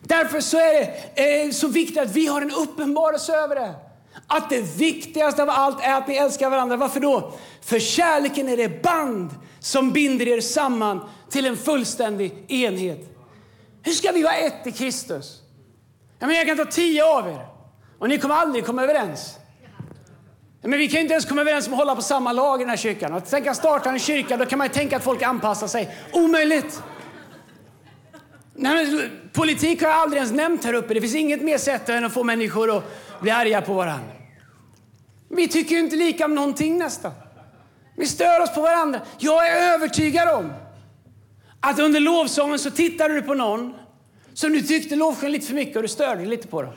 Därför 0.01 0.41
så 0.41 0.57
är 0.57 0.73
det 0.73 1.43
eh, 1.43 1.51
så 1.51 1.67
viktigt 1.67 1.97
att 1.97 2.11
vi 2.11 2.27
har 2.27 2.41
en 2.41 2.51
uppenbarelse 2.51 3.33
över 3.33 3.55
det. 3.55 3.73
Att 4.27 4.49
det 4.49 4.61
viktigaste 4.61 5.43
av 5.43 5.49
allt 5.49 5.83
är 5.83 5.93
att 5.93 6.07
ni 6.07 6.15
älskar 6.15 6.49
varandra. 6.49 6.77
Varför 6.77 6.99
då? 6.99 7.33
För 7.61 7.79
kärleken 7.79 8.49
är 8.49 8.57
det 8.57 8.83
band 8.83 9.29
som 9.59 9.91
binder 9.91 10.27
er 10.27 10.41
samman 10.41 11.09
till 11.29 11.45
en 11.45 11.57
fullständig 11.57 12.45
enhet. 12.47 13.17
Hur 13.83 13.91
ska 13.91 14.11
vi 14.11 14.23
vara 14.23 14.35
ett 14.35 14.67
i 14.67 14.71
Kristus? 14.71 15.41
Ja, 16.19 16.27
men 16.27 16.35
jag 16.35 16.47
kan 16.47 16.57
ta 16.57 16.65
tio 16.65 17.03
av 17.03 17.27
er 17.27 17.45
och 17.99 18.09
ni 18.09 18.17
kommer 18.17 18.35
aldrig 18.35 18.65
komma 18.65 18.83
överens. 18.83 19.37
Ja, 20.61 20.67
men 20.69 20.79
vi 20.79 20.87
kan 20.87 21.01
inte 21.01 21.13
ens 21.13 21.25
komma 21.25 21.41
överens 21.41 21.67
om 21.67 21.73
att 21.73 21.79
hålla 21.79 21.95
på 21.95 22.01
samma 22.01 22.31
lag 22.31 22.61
i 22.61 22.63
den 22.63 22.69
här 22.69 22.77
kyrkan. 22.77 23.13
Att 23.13 23.29
tänka 23.29 23.53
starta 23.53 23.89
en 23.89 23.99
kyrka, 23.99 24.37
då 24.37 24.45
kan 24.45 24.59
man 24.59 24.69
tänka 24.69 24.97
att 24.97 25.03
folk 25.03 25.21
anpassar 25.21 25.67
sig. 25.67 25.95
Omöjligt! 26.13 26.83
Nej, 28.55 29.09
politik 29.33 29.81
har 29.81 29.89
jag 29.89 29.97
aldrig 29.97 30.17
ens 30.17 30.33
nämnt 30.33 30.65
här 30.65 30.73
uppe. 30.73 30.93
Det 30.93 31.01
finns 31.01 31.15
inget 31.15 31.41
mer 31.41 31.57
sätt 31.57 31.89
än 31.89 32.05
att 32.05 32.13
få 32.13 32.23
människor 32.23 32.77
att 32.77 32.83
bli 33.21 33.31
arga 33.31 33.61
på 33.61 33.73
varandra. 33.73 34.11
Vi 35.29 35.47
tycker 35.47 35.77
inte 35.77 35.95
lika 35.95 36.25
om 36.25 36.35
någonting 36.35 36.77
nästan. 36.77 37.11
Vi 37.97 38.07
stör 38.07 38.41
oss 38.41 38.53
på 38.53 38.61
varandra. 38.61 39.01
Jag 39.17 39.47
är 39.47 39.73
övertygad 39.73 40.29
om 40.29 40.53
att 41.59 41.79
under 41.79 41.99
lovsången 41.99 42.59
så 42.59 42.71
tittade 42.71 43.13
du 43.13 43.21
på 43.21 43.33
någon 43.33 43.73
som 44.39 44.53
du 44.53 44.61
tyckte 44.61 44.95
lovsjöng 44.95 45.31
lite 45.31 45.47
för 45.47 45.53
mycket 45.53 45.75
och 45.75 45.81
du 45.81 45.87
störde 45.87 46.25
lite 46.25 46.47
på 46.47 46.61
dem. 46.61 46.73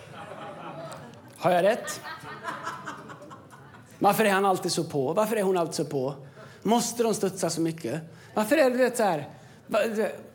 Har 1.36 1.50
jag 1.50 1.62
rätt? 1.62 2.00
Varför 3.98 4.24
är 4.24 4.30
han 4.30 4.44
alltid 4.44 4.72
så 4.72 4.84
på? 4.84 5.12
Varför 5.12 5.36
är 5.36 5.42
hon 5.42 5.56
alltid 5.56 5.74
så 5.74 5.84
på? 5.84 6.14
Måste 6.62 7.02
de 7.02 7.14
studsa 7.14 7.50
så 7.50 7.60
mycket? 7.60 8.00
Varför 8.34 8.56
är 8.56 8.70
det 8.70 8.96
så 8.96 9.02
här? 9.02 9.28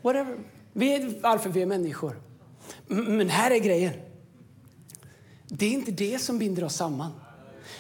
Whatever. 0.02 0.38
Vi 0.74 0.96
är, 0.96 1.22
varför 1.22 1.50
vi 1.50 1.62
är 1.62 1.66
människor. 1.66 2.22
Men 2.88 3.30
här 3.30 3.52
är 3.52 3.60
grejen. 3.60 3.94
Det 5.48 5.66
är 5.66 5.72
inte 5.72 5.92
det 5.92 6.22
som 6.22 6.40
binder 6.40 6.64
oss 6.64 6.76
samman. 6.76 7.12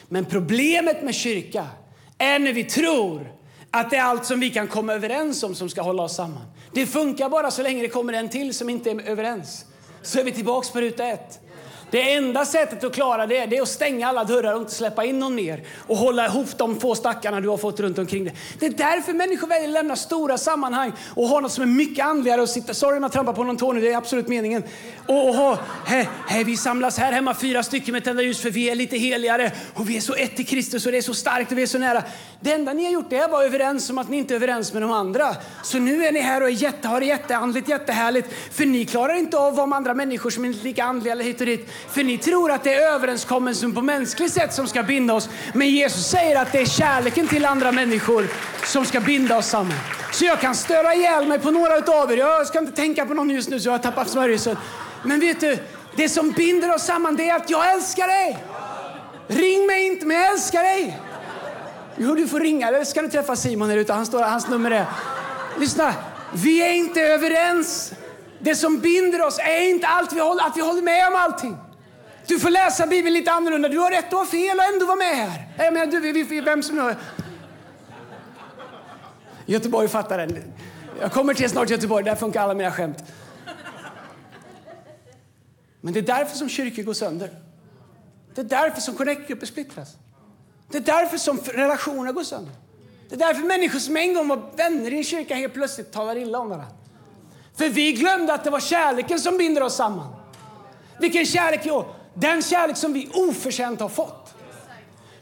Men 0.07 0.25
problemet 0.25 1.03
med 1.03 1.15
kyrka 1.15 1.67
är 2.17 2.39
när 2.39 2.53
vi 2.53 2.63
tror 2.63 3.33
att 3.71 3.89
det 3.89 3.97
är 3.97 4.03
allt 4.03 4.25
som 4.25 4.39
vi 4.39 4.49
kan 4.49 4.67
komma 4.67 4.93
överens 4.93 5.43
om 5.43 5.55
som 5.55 5.69
ska 5.69 5.81
hålla 5.81 6.03
oss 6.03 6.15
samman. 6.15 6.45
Det 6.77 6.85
funkar 6.85 7.29
bara 7.29 7.51
så 7.51 7.63
länge 7.63 7.81
det 7.81 7.87
kommer 7.87 8.13
en 8.13 8.29
till 8.29 8.53
som 8.53 8.69
inte 8.69 8.91
är 8.91 9.01
överens. 9.01 9.65
Så 10.01 10.19
är 10.19 10.23
vi 10.23 10.31
tillbaks 10.31 10.69
på 10.69 10.81
ruta 10.81 11.05
ett. 11.05 11.39
Det 11.91 12.13
enda 12.13 12.45
sättet 12.45 12.83
att 12.83 12.93
klara 12.93 13.27
det, 13.27 13.45
det 13.45 13.57
är 13.57 13.61
att 13.61 13.67
stänga 13.67 14.07
alla 14.07 14.23
dörrar 14.23 14.53
och 14.53 14.61
inte 14.61 14.73
släppa 14.73 15.05
in 15.05 15.19
någon 15.19 15.35
mer. 15.35 15.63
Och 15.87 15.97
hålla 15.97 16.25
ihop 16.25 16.57
de 16.57 16.79
få 16.79 16.95
stackarna 16.95 17.41
du 17.41 17.49
har 17.49 17.57
fått 17.57 17.79
runt 17.79 17.97
omkring 17.97 18.23
dig. 18.23 18.33
Det 18.59 18.65
är 18.65 18.69
därför 18.69 19.13
människor 19.13 19.47
väljer 19.47 19.67
att 19.67 19.73
lämna 19.73 19.95
stora 19.95 20.37
sammanhang 20.37 20.91
och 21.15 21.27
ha 21.27 21.39
något 21.39 21.51
som 21.51 21.61
är 21.61 21.67
mycket 21.67 22.05
andligare 22.05 22.41
och 22.41 22.49
sitta, 22.49 22.73
sorry 22.73 22.97
om 22.97 23.03
jag 23.03 23.11
trampar 23.11 23.33
på 23.33 23.43
någon 23.43 23.57
tå 23.57 23.73
nu, 23.73 23.81
det 23.81 23.91
är 23.91 23.97
absolut 23.97 24.27
meningen. 24.27 24.63
Och, 25.07 25.29
och 25.29 25.35
ha, 25.35 25.57
he, 25.85 26.07
he, 26.27 26.43
vi 26.43 26.57
samlas 26.57 26.97
här 26.97 27.11
hemma 27.11 27.33
fyra 27.33 27.63
stycken 27.63 27.91
med 27.91 28.03
tända 28.03 28.23
ljus 28.23 28.41
för 28.41 28.51
vi 28.51 28.69
är 28.69 28.75
lite 28.75 28.97
heligare 28.97 29.51
och 29.73 29.89
vi 29.89 29.97
är 29.97 30.01
så 30.01 30.15
ett 30.15 30.39
i 30.39 30.43
Kristus 30.43 30.85
och 30.85 30.91
det 30.91 30.97
är 30.97 31.01
så 31.01 31.13
starkt 31.13 31.51
och 31.51 31.57
vi 31.57 31.61
är 31.61 31.67
så 31.67 31.77
nära. 31.77 32.03
Det 32.39 32.53
enda 32.53 32.73
ni 32.73 32.85
har 32.85 32.91
gjort 32.91 33.09
det 33.09 33.17
är 33.17 33.23
att 33.23 33.31
vara 33.31 33.45
överens 33.45 33.89
om 33.89 33.97
att 33.97 34.09
ni 34.09 34.17
inte 34.17 34.33
är 34.33 34.35
överens 34.35 34.73
med 34.73 34.81
de 34.81 34.91
andra. 34.91 35.35
Så 35.63 35.79
nu 35.79 36.05
är 36.05 36.11
ni 36.11 36.19
här 36.19 36.41
och 36.41 36.47
är 36.47 36.51
jätte, 36.51 36.87
har 36.87 36.99
det 36.99 37.05
jätteandligt, 37.05 37.69
jättehärligt. 37.69 38.27
För 38.51 38.65
ni 38.65 38.85
klarar 38.85 39.13
inte 39.13 39.37
av 39.37 39.47
att 39.47 39.55
vara 39.55 39.67
med 39.67 39.77
andra 39.77 39.93
människor 39.93 40.29
som 40.29 40.45
är 40.45 40.49
lika 40.49 40.83
andliga 40.83 41.13
eller 41.13 41.23
hit 41.23 41.39
och 41.39 41.45
dit. 41.45 41.69
För 41.89 42.03
ni 42.03 42.17
tror 42.17 42.51
att 42.51 42.63
det 42.63 42.73
är 42.73 42.93
överenskommelsen 42.93 43.73
på 43.73 43.81
mänskligt 43.81 44.33
sätt 44.33 44.53
som 44.53 44.67
ska 44.67 44.83
binda 44.83 45.13
oss. 45.13 45.29
Men 45.53 45.69
Jesus 45.69 46.07
säger 46.07 46.41
att 46.41 46.51
det 46.51 46.59
är 46.59 46.65
kärleken 46.65 47.27
till 47.27 47.45
andra 47.45 47.71
människor 47.71 48.27
som 48.65 48.85
ska 48.85 48.99
binda 48.99 49.37
oss 49.37 49.47
samman. 49.47 49.77
Så 50.11 50.25
jag 50.25 50.41
kan 50.41 50.55
störa 50.55 50.93
ihjäl 50.93 51.27
mig 51.27 51.39
på 51.39 51.51
några 51.51 51.93
av 52.01 52.11
er. 52.11 52.17
Jag 52.17 52.47
ska 52.47 52.59
inte 52.59 52.71
tänka 52.71 53.05
på 53.05 53.13
någon 53.13 53.29
just 53.29 53.49
nu 53.49 53.59
så 53.59 53.67
jag 53.67 53.73
har 53.73 53.79
tappat 53.79 54.09
smörjelsen. 54.09 54.57
Men 55.03 55.19
vet 55.19 55.39
du, 55.39 55.57
det 55.95 56.09
som 56.09 56.31
binder 56.31 56.75
oss 56.75 56.85
samman 56.85 57.15
det 57.15 57.29
är 57.29 57.35
att 57.35 57.49
jag 57.49 57.73
älskar 57.73 58.07
dig. 58.07 58.37
Ring 59.27 59.67
mig 59.67 59.85
inte, 59.85 60.05
men 60.05 60.17
jag 60.17 60.31
älskar 60.31 60.63
dig. 60.63 60.99
Jo, 61.97 62.15
du 62.15 62.27
får 62.27 62.39
ringa 62.39 62.67
eller 62.67 62.83
ska 62.83 63.01
du 63.01 63.07
träffa 63.07 63.35
Simon 63.35 63.69
här 63.69 63.77
ute. 63.77 63.93
Han 63.93 64.05
står, 64.05 64.21
hans 64.21 64.47
nummer 64.47 64.71
är... 64.71 64.85
Lyssna, 65.59 65.93
vi 66.33 66.61
är 66.61 66.73
inte 66.73 67.01
överens. 67.01 67.93
Det 68.39 68.55
som 68.55 68.79
binder 68.79 69.21
oss 69.21 69.39
är 69.39 69.69
inte 69.69 69.87
allt 69.87 70.13
vi 70.13 70.19
håller, 70.19 70.43
att 70.43 70.57
vi 70.57 70.61
håller 70.61 70.81
med 70.81 71.07
om 71.07 71.15
allting. 71.15 71.57
Du 72.27 72.39
får 72.39 72.49
läsa 72.49 72.87
Bibeln 72.87 73.13
lite 73.13 73.31
annorlunda. 73.31 73.69
Du 73.69 73.77
har 73.77 73.91
rätt 73.91 74.13
och 74.13 74.27
fel 74.27 74.57
och 74.57 74.63
ändå 74.73 74.85
vara 74.85 74.95
med 74.95 75.15
här. 75.15 75.47
Jag 75.57 75.73
menar, 75.73 75.85
du, 75.85 75.99
vi, 75.99 76.23
vi, 76.23 76.41
vem 76.41 76.63
som 76.63 76.79
är. 76.79 76.95
Göteborg 79.45 79.87
fattar 79.87 80.17
den. 80.17 80.53
Jag 81.01 81.11
kommer 81.11 81.33
till 81.33 81.49
snart 81.49 81.69
Göteborg, 81.69 82.05
där 82.05 82.15
funkar 82.15 82.41
alla 82.41 82.53
mina 82.53 82.71
skämt. 82.71 83.03
Men 85.81 85.93
det 85.93 85.99
är 85.99 86.03
därför 86.03 86.37
som 86.37 86.49
kyrkor 86.49 86.83
går 86.83 86.93
sönder. 86.93 87.29
Det 88.35 88.41
är 88.41 88.45
därför 88.45 88.81
som 88.81 88.95
connect 88.95 89.47
splittras. 89.47 89.95
Det 90.71 90.77
är 90.77 90.81
därför 90.81 91.17
som 91.17 91.37
relationer 91.37 92.11
går 92.11 92.23
sönder. 92.23 92.53
Det 93.09 93.15
är 93.15 93.19
därför 93.19 93.43
människor 93.43 93.79
som 93.79 93.97
en 93.97 94.13
gång 94.13 94.27
var 94.27 94.51
vänner 94.55 94.93
i 94.93 94.97
en 94.97 95.03
kyrka 95.03 95.35
helt 95.35 95.53
plötsligt 95.53 95.91
talar 95.91 96.17
illa 96.17 96.39
om 96.39 96.49
varandra. 96.49 96.75
För 97.55 97.69
vi 97.69 97.91
glömde 97.91 98.33
att 98.33 98.43
det 98.43 98.49
var 98.49 98.59
kärleken 98.59 99.19
som 99.19 99.37
binder 99.37 99.63
oss 99.63 99.75
samman. 99.75 100.15
Vilken 100.99 101.25
kärlek? 101.25 101.61
Jo, 101.63 101.85
den 102.19 102.41
kärlek 102.41 102.77
som 102.77 102.93
vi 102.93 103.09
oförtjänt 103.13 103.79
har 103.79 103.89
fått. 103.89 104.33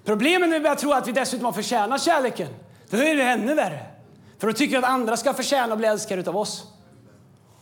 Problemet 0.05 0.49
när 0.49 0.58
vi 0.58 0.63
börjar 0.63 0.75
tro 0.75 0.91
att 0.91 1.08
vi 1.08 1.12
dessutom 1.12 1.45
har 1.45 1.51
förtjänat 1.51 2.01
kärleken, 2.01 2.49
då 2.89 2.97
är 2.97 3.15
det 3.15 3.23
ännu 3.23 3.53
värre. 3.55 3.86
För 4.39 4.47
då 4.47 4.53
tycker 4.53 4.71
vi 4.71 4.77
att 4.77 4.91
andra 4.91 5.17
ska 5.17 5.34
förtjäna 5.34 5.73
att 5.73 5.79
bli 5.79 5.88
älskade 5.88 6.29
av 6.29 6.38
oss. 6.38 6.63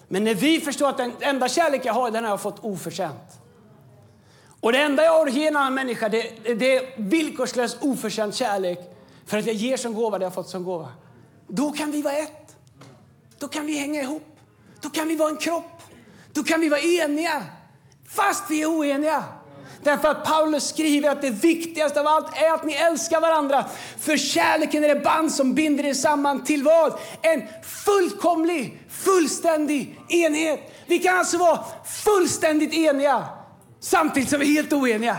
Men 0.07 0.23
när 0.23 0.35
vi 0.35 0.59
förstår 0.59 0.89
att 0.89 0.97
den 0.97 1.11
enda 1.19 1.49
kärlek 1.49 1.85
jag 1.85 1.93
har, 1.93 2.11
den 2.11 2.23
har 2.23 2.31
jag 2.31 2.41
fått 2.41 2.59
oförtjänt. 2.63 3.39
Och 4.61 4.71
det 4.71 4.81
enda 4.81 5.03
jag 5.03 5.11
har 5.11 5.27
att 5.27 5.33
ge 5.33 5.47
en 5.47 5.57
annan 5.57 5.73
människa, 5.73 6.09
det, 6.09 6.21
det 6.55 6.75
är 6.75 7.01
villkorslös 7.01 7.77
oförtjänt 7.81 8.35
kärlek. 8.35 8.79
För 9.25 9.37
att 9.37 9.45
jag 9.45 9.55
ger 9.55 9.77
som 9.77 9.93
gåva 9.93 10.19
det 10.19 10.25
jag 10.25 10.33
fått 10.33 10.49
som 10.49 10.63
gåva. 10.63 10.89
Då 11.47 11.71
kan 11.71 11.91
vi 11.91 12.01
vara 12.01 12.13
ett. 12.13 12.55
Då 13.39 13.47
kan 13.47 13.65
vi 13.65 13.77
hänga 13.77 14.01
ihop. 14.01 14.37
Då 14.81 14.89
kan 14.89 15.07
vi 15.07 15.15
vara 15.15 15.29
en 15.29 15.37
kropp. 15.37 15.81
Då 16.33 16.43
kan 16.43 16.61
vi 16.61 16.69
vara 16.69 16.81
eniga. 16.81 17.43
Fast 18.15 18.43
vi 18.49 18.61
är 18.61 18.65
oeniga. 18.65 19.23
Därför 19.83 20.07
att 20.07 20.23
Paulus 20.23 20.69
skriver 20.69 21.09
att 21.09 21.21
det 21.21 21.29
viktigaste 21.29 21.99
av 21.99 22.07
allt 22.07 22.37
är 22.37 22.53
att 22.53 22.65
ni 22.65 22.73
älskar 22.73 23.21
varandra. 23.21 23.65
För 23.99 24.17
kärleken 24.17 24.83
är 24.83 24.95
det 24.95 25.01
band 25.01 25.31
som 25.31 25.53
binder 25.53 25.85
er 25.85 25.93
samman 25.93 26.43
till 26.43 26.63
vad? 26.63 26.93
En 27.21 27.43
fullkomlig, 27.63 28.81
fullständig 28.89 29.99
enhet. 30.09 30.59
Vi 30.85 30.99
kan 30.99 31.17
alltså 31.17 31.37
vara 31.37 31.59
fullständigt 31.85 32.73
eniga 32.73 33.23
samtidigt 33.79 34.29
som 34.29 34.39
vi 34.39 34.45
är 34.45 34.61
helt 34.61 34.73
oeniga. 34.73 35.17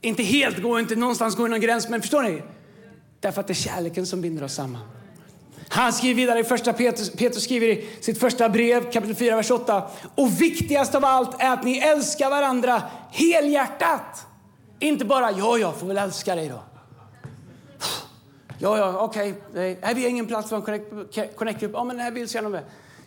Inte 0.00 0.22
helt, 0.22 0.62
går 0.62 0.80
inte 0.80 0.96
någonstans 0.96 1.36
går 1.36 1.48
någon 1.48 1.60
gräns, 1.60 1.88
men 1.88 2.00
förstår 2.00 2.22
ni? 2.22 2.42
Därför 3.20 3.40
att 3.40 3.46
det 3.46 3.52
är 3.52 3.54
kärleken 3.54 4.06
som 4.06 4.20
binder 4.20 4.44
oss 4.44 4.54
samman. 4.54 4.99
Han 5.72 5.92
skriver 5.92 6.14
vidare 6.14 6.38
i 6.38 6.44
första 6.44 6.72
Petrus, 6.72 7.10
Petrus 7.10 7.44
skriver 7.44 7.66
i 7.66 7.88
sitt 8.00 8.20
första 8.20 8.48
brev, 8.48 8.90
kapitel 8.90 9.16
4, 9.16 9.36
vers 9.36 9.50
8. 9.50 9.82
Och 10.14 10.40
viktigast 10.40 10.94
av 10.94 11.04
allt 11.04 11.42
är 11.42 11.52
att 11.52 11.64
ni 11.64 11.78
älskar 11.78 12.30
varandra 12.30 12.82
helhjärtat. 13.10 14.26
Inte 14.78 15.04
bara, 15.04 15.30
ja, 15.30 15.58
jag 15.58 15.76
får 15.76 15.86
väl 15.86 15.98
älska 15.98 16.34
dig 16.34 16.48
då. 16.48 16.62
Ja, 18.58 18.78
ja, 18.78 19.00
okej. 19.00 19.34
Okay. 19.50 19.76
Här 19.82 19.94
vi 19.94 20.06
ingen 20.08 20.26
plats 20.26 20.48
för 20.48 20.56
en 20.56 20.62
connect-grupp? 21.36 21.72
Ja, 21.74 21.84
men 21.84 21.98
här 21.98 22.10
vill 22.10 22.28
jag 22.34 22.50
med. 22.50 22.62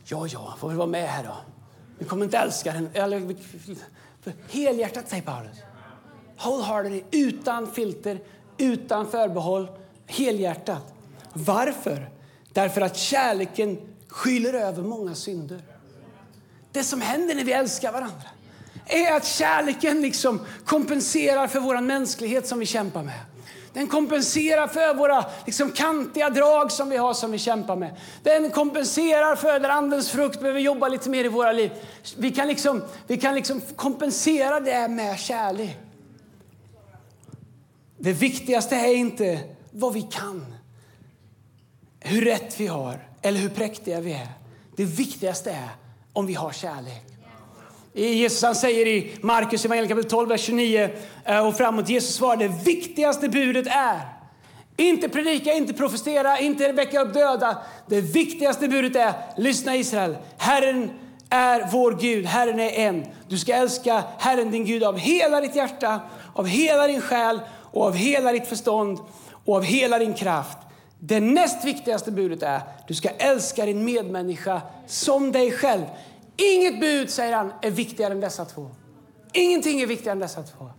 Ja, 0.05 0.27
ja, 0.27 0.55
får 0.59 0.67
väl 0.67 0.77
vara 0.77 0.87
med 0.87 1.09
här 1.09 1.23
då. 1.23 1.35
Vi 1.99 2.05
kommer 2.05 2.25
inte 2.25 2.37
älska 2.37 2.73
den. 2.73 2.89
Eller, 2.93 3.35
helhjärtat, 4.49 5.09
säger 5.09 5.23
Paulus. 5.23 5.57
Wholeheartedly, 6.43 7.03
utan 7.11 7.71
filter, 7.71 8.19
utan 8.57 9.11
förbehåll, 9.11 9.67
helhjärtat. 10.07 10.93
Varför? 11.33 12.09
Därför 12.53 12.81
att 12.81 12.97
kärleken 12.97 13.77
skyller 14.07 14.53
över 14.53 14.83
många 14.83 15.15
synder. 15.15 15.61
Det 16.71 16.83
som 16.83 17.01
händer 17.01 17.35
när 17.35 17.43
vi 17.43 17.51
älskar 17.51 17.91
varandra 17.91 18.29
är 18.85 19.15
att 19.15 19.25
kärleken 19.25 20.01
liksom 20.01 20.39
kompenserar 20.65 21.47
för 21.47 21.59
vår 21.59 21.81
mänsklighet 21.81 22.47
som 22.47 22.59
vi 22.59 22.65
kämpar 22.65 23.03
med. 23.03 23.19
Den 23.73 23.87
kompenserar 23.87 24.67
för 24.67 24.93
våra 24.93 25.25
liksom, 25.45 25.71
kantiga 25.71 26.29
drag 26.29 26.71
som 26.71 26.89
vi 26.89 26.97
har 26.97 27.13
som 27.13 27.31
vi 27.31 27.37
kämpar 27.37 27.75
med. 27.75 27.95
Den 28.23 28.49
kompenserar 28.49 29.35
för 29.35 29.59
där 29.59 29.69
andens 29.69 30.09
frukt 30.09 30.39
behöver 30.39 30.59
jobba 30.59 30.87
lite 30.87 31.09
mer 31.09 31.25
i 31.25 31.27
våra 31.27 31.51
liv. 31.51 31.71
Vi 32.17 32.31
kan 32.31 32.47
liksom, 32.47 32.81
vi 33.07 33.17
kan 33.17 33.35
liksom 33.35 33.61
kompensera 33.75 34.59
det 34.59 34.87
med 34.87 35.19
kärlek. 35.19 35.77
Det 37.97 38.13
viktigaste 38.13 38.75
är 38.75 38.95
inte 38.95 39.39
vad 39.71 39.93
vi 39.93 40.01
kan 40.01 40.53
hur 42.03 42.25
rätt 42.25 42.59
vi 42.59 42.67
har 42.67 43.07
eller 43.21 43.39
hur 43.39 43.49
präktiga 43.49 44.01
vi 44.01 44.13
är. 44.13 44.27
Det 44.75 44.85
viktigaste 44.85 45.51
är 45.51 45.69
om 46.13 46.25
vi 46.25 46.33
har 46.33 46.51
kärlek. 46.51 47.03
Jesus 47.93 48.43
han 48.43 48.55
säger 48.55 48.87
i 48.87 49.11
Markus 49.21 49.63
kapitel 49.63 50.03
12, 50.03 50.29
vers 50.29 50.41
29 50.41 50.89
eh, 51.25 51.47
och 51.47 51.57
framåt. 51.57 51.89
Jesus 51.89 52.15
svarade, 52.15 52.47
det 52.47 52.63
viktigaste 52.63 53.29
budet 53.29 53.67
är 53.67 53.99
inte 54.77 55.09
predika, 55.09 55.53
inte 55.53 55.73
profetera, 55.73 56.39
inte 56.39 56.71
väcka 56.71 57.01
upp 57.01 57.13
döda. 57.13 57.57
Det 57.87 58.01
viktigaste 58.01 58.67
budet 58.67 58.95
är 58.95 59.13
lyssna 59.37 59.75
Israel. 59.75 60.17
Herren 60.37 60.91
är 61.29 61.69
vår 61.71 61.97
Gud, 62.01 62.25
Herren 62.25 62.59
är 62.59 62.69
en. 62.69 63.05
Du 63.27 63.37
ska 63.37 63.53
älska 63.53 64.03
Herren 64.17 64.51
din 64.51 64.65
Gud 64.65 64.83
av 64.83 64.97
hela 64.97 65.41
ditt 65.41 65.55
hjärta, 65.55 65.99
av 66.33 66.47
hela 66.47 66.87
din 66.87 67.01
själ 67.01 67.39
och 67.71 67.85
av 67.85 67.95
hela 67.95 68.31
ditt 68.31 68.47
förstånd 68.47 68.99
och 69.45 69.55
av 69.55 69.63
hela 69.63 69.99
din 69.99 70.13
kraft. 70.13 70.57
Det 71.05 71.19
näst 71.19 71.65
viktigaste 71.65 72.11
budet 72.11 72.43
är 72.43 72.61
du 72.87 72.93
ska 72.93 73.09
älska 73.09 73.65
din 73.65 73.85
medmänniska 73.85 74.61
som 74.87 75.31
dig 75.31 75.51
själv. 75.51 75.85
Inget 76.37 76.79
bud, 76.79 77.09
säger 77.09 77.33
han, 77.33 77.53
är 77.61 77.71
viktigare 77.71 78.13
än 78.13 78.19
dessa 78.19 78.45
två. 78.45 78.69
Ingenting 79.33 79.81
är 79.81 79.87
viktigare 79.87 80.11
än 80.11 80.19
dessa 80.19 80.43
två. 80.43 80.69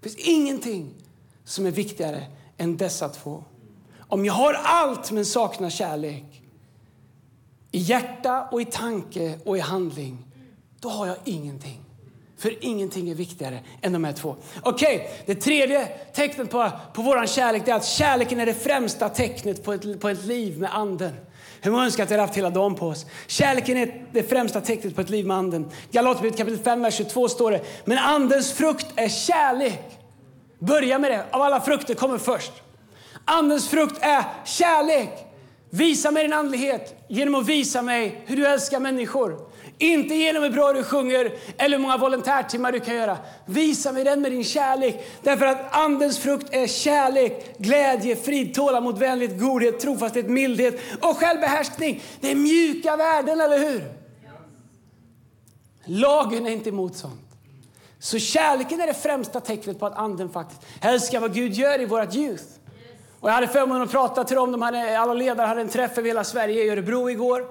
Det 0.00 0.08
finns 0.08 0.28
ingenting 0.28 0.94
som 1.44 1.66
är 1.66 1.70
viktigare 1.70 2.26
än 2.56 2.76
dessa 2.76 3.08
två. 3.08 3.44
Om 3.98 4.24
jag 4.24 4.32
har 4.32 4.54
allt 4.54 5.10
men 5.10 5.24
saknar 5.24 5.70
kärlek, 5.70 6.42
i 7.70 7.78
hjärta 7.78 8.48
och 8.52 8.60
i 8.60 8.64
tanke 8.64 9.38
och 9.44 9.56
i 9.56 9.60
handling, 9.60 10.26
då 10.80 10.88
har 10.88 11.06
jag 11.06 11.16
ingenting. 11.24 11.83
För 12.38 12.64
ingenting 12.64 13.10
är 13.10 13.14
viktigare 13.14 13.58
än 13.82 13.92
de 13.92 14.04
här 14.04 14.12
två. 14.12 14.36
Okej, 14.62 14.96
okay, 14.96 15.08
det 15.26 15.34
tredje 15.34 15.86
tecknet 16.14 16.50
på, 16.50 16.70
på 16.92 17.02
vår 17.02 17.26
kärlek 17.26 17.68
är 17.68 17.74
att 17.74 17.86
kärleken 17.86 18.40
är 18.40 18.46
det 18.46 18.54
främsta 18.54 19.08
tecknet 19.08 19.64
på 19.64 19.72
ett, 19.72 20.00
på 20.00 20.08
ett 20.08 20.24
liv 20.24 20.58
med 20.58 20.76
anden. 20.76 21.12
Hur 21.60 21.70
man 21.70 21.84
önskar 21.84 22.02
att 22.02 22.10
vi 22.10 22.14
hade 22.14 22.22
haft 22.22 22.36
hela 22.36 22.50
dagen 22.50 22.74
på 22.74 22.88
oss? 22.88 23.06
Kärleken 23.26 23.76
är 23.76 24.06
det 24.12 24.22
främsta 24.22 24.60
tecknet 24.60 24.94
på 24.94 25.00
ett 25.00 25.10
liv 25.10 25.26
med 25.26 25.36
anden. 25.36 25.70
Galaterbrevet 25.90 26.38
kapitel 26.38 26.58
5, 26.58 26.82
vers 26.82 26.94
22 26.94 27.28
står 27.28 27.50
det. 27.50 27.60
Men 27.84 27.98
andens 27.98 28.52
frukt 28.52 28.86
är 28.96 29.08
kärlek. 29.08 29.98
Börja 30.58 30.98
med 30.98 31.10
det. 31.10 31.24
Av 31.30 31.42
alla 31.42 31.60
frukter 31.60 31.94
kommer 31.94 32.18
först. 32.18 32.52
Andens 33.24 33.68
frukt 33.68 33.96
är 34.00 34.24
kärlek. 34.44 35.10
Visa 35.70 36.10
mig 36.10 36.22
din 36.22 36.32
andlighet 36.32 37.04
genom 37.08 37.34
att 37.34 37.46
visa 37.46 37.82
mig 37.82 38.22
hur 38.26 38.36
du 38.36 38.46
älskar 38.46 38.80
människor. 38.80 39.53
Inte 39.78 40.14
genom 40.14 40.42
hur 40.42 40.50
bra 40.50 40.72
du 40.72 40.84
sjunger 40.84 41.32
eller 41.58 41.76
hur 41.76 41.82
många 41.82 41.96
volontärtimmar 41.96 42.72
du 42.72 42.80
kan 42.80 42.94
göra. 42.94 43.18
Visa 43.46 43.92
mig 43.92 44.04
den 44.04 44.20
med 44.20 44.32
din 44.32 44.44
kärlek. 44.44 45.06
Därför 45.22 45.46
att 45.46 45.74
andens 45.76 46.18
frukt 46.18 46.54
är 46.54 46.66
kärlek, 46.66 47.58
glädje, 47.58 48.16
frid, 48.16 48.54
tålamod, 48.54 48.98
vänlighet, 48.98 49.40
godhet, 49.40 49.80
trofasthet, 49.80 50.26
mildhet 50.26 50.80
och 51.00 51.18
självbehärskning. 51.18 52.02
Det 52.20 52.30
är 52.30 52.34
mjuka 52.34 52.96
värden, 52.96 53.40
eller 53.40 53.58
hur? 53.58 53.92
Lagen 55.84 56.46
är 56.46 56.50
inte 56.50 56.68
emot 56.68 56.96
sånt. 56.96 57.20
Så 57.98 58.18
kärleken 58.18 58.80
är 58.80 58.86
det 58.86 58.94
främsta 58.94 59.40
tecknet 59.40 59.78
på 59.78 59.86
att 59.86 59.98
anden 59.98 60.28
faktiskt 60.28 60.62
älskar 60.80 61.20
vad 61.20 61.34
Gud 61.34 61.52
gör 61.52 61.80
i 61.80 61.86
vårt 61.86 62.14
youth. 62.14 62.44
Och 63.20 63.28
jag 63.28 63.34
hade 63.34 63.48
förmånen 63.48 63.82
att 63.82 63.90
prata 63.90 64.24
till 64.24 64.36
dem. 64.36 64.52
De 64.52 64.62
hade, 64.62 64.98
alla 64.98 65.14
ledare 65.14 65.46
hade 65.46 65.60
en 65.60 65.68
träff 65.68 65.98
över 65.98 66.08
hela 66.08 66.24
Sverige 66.24 66.64
i 66.64 66.70
Örebro 66.70 67.10
igår. 67.10 67.46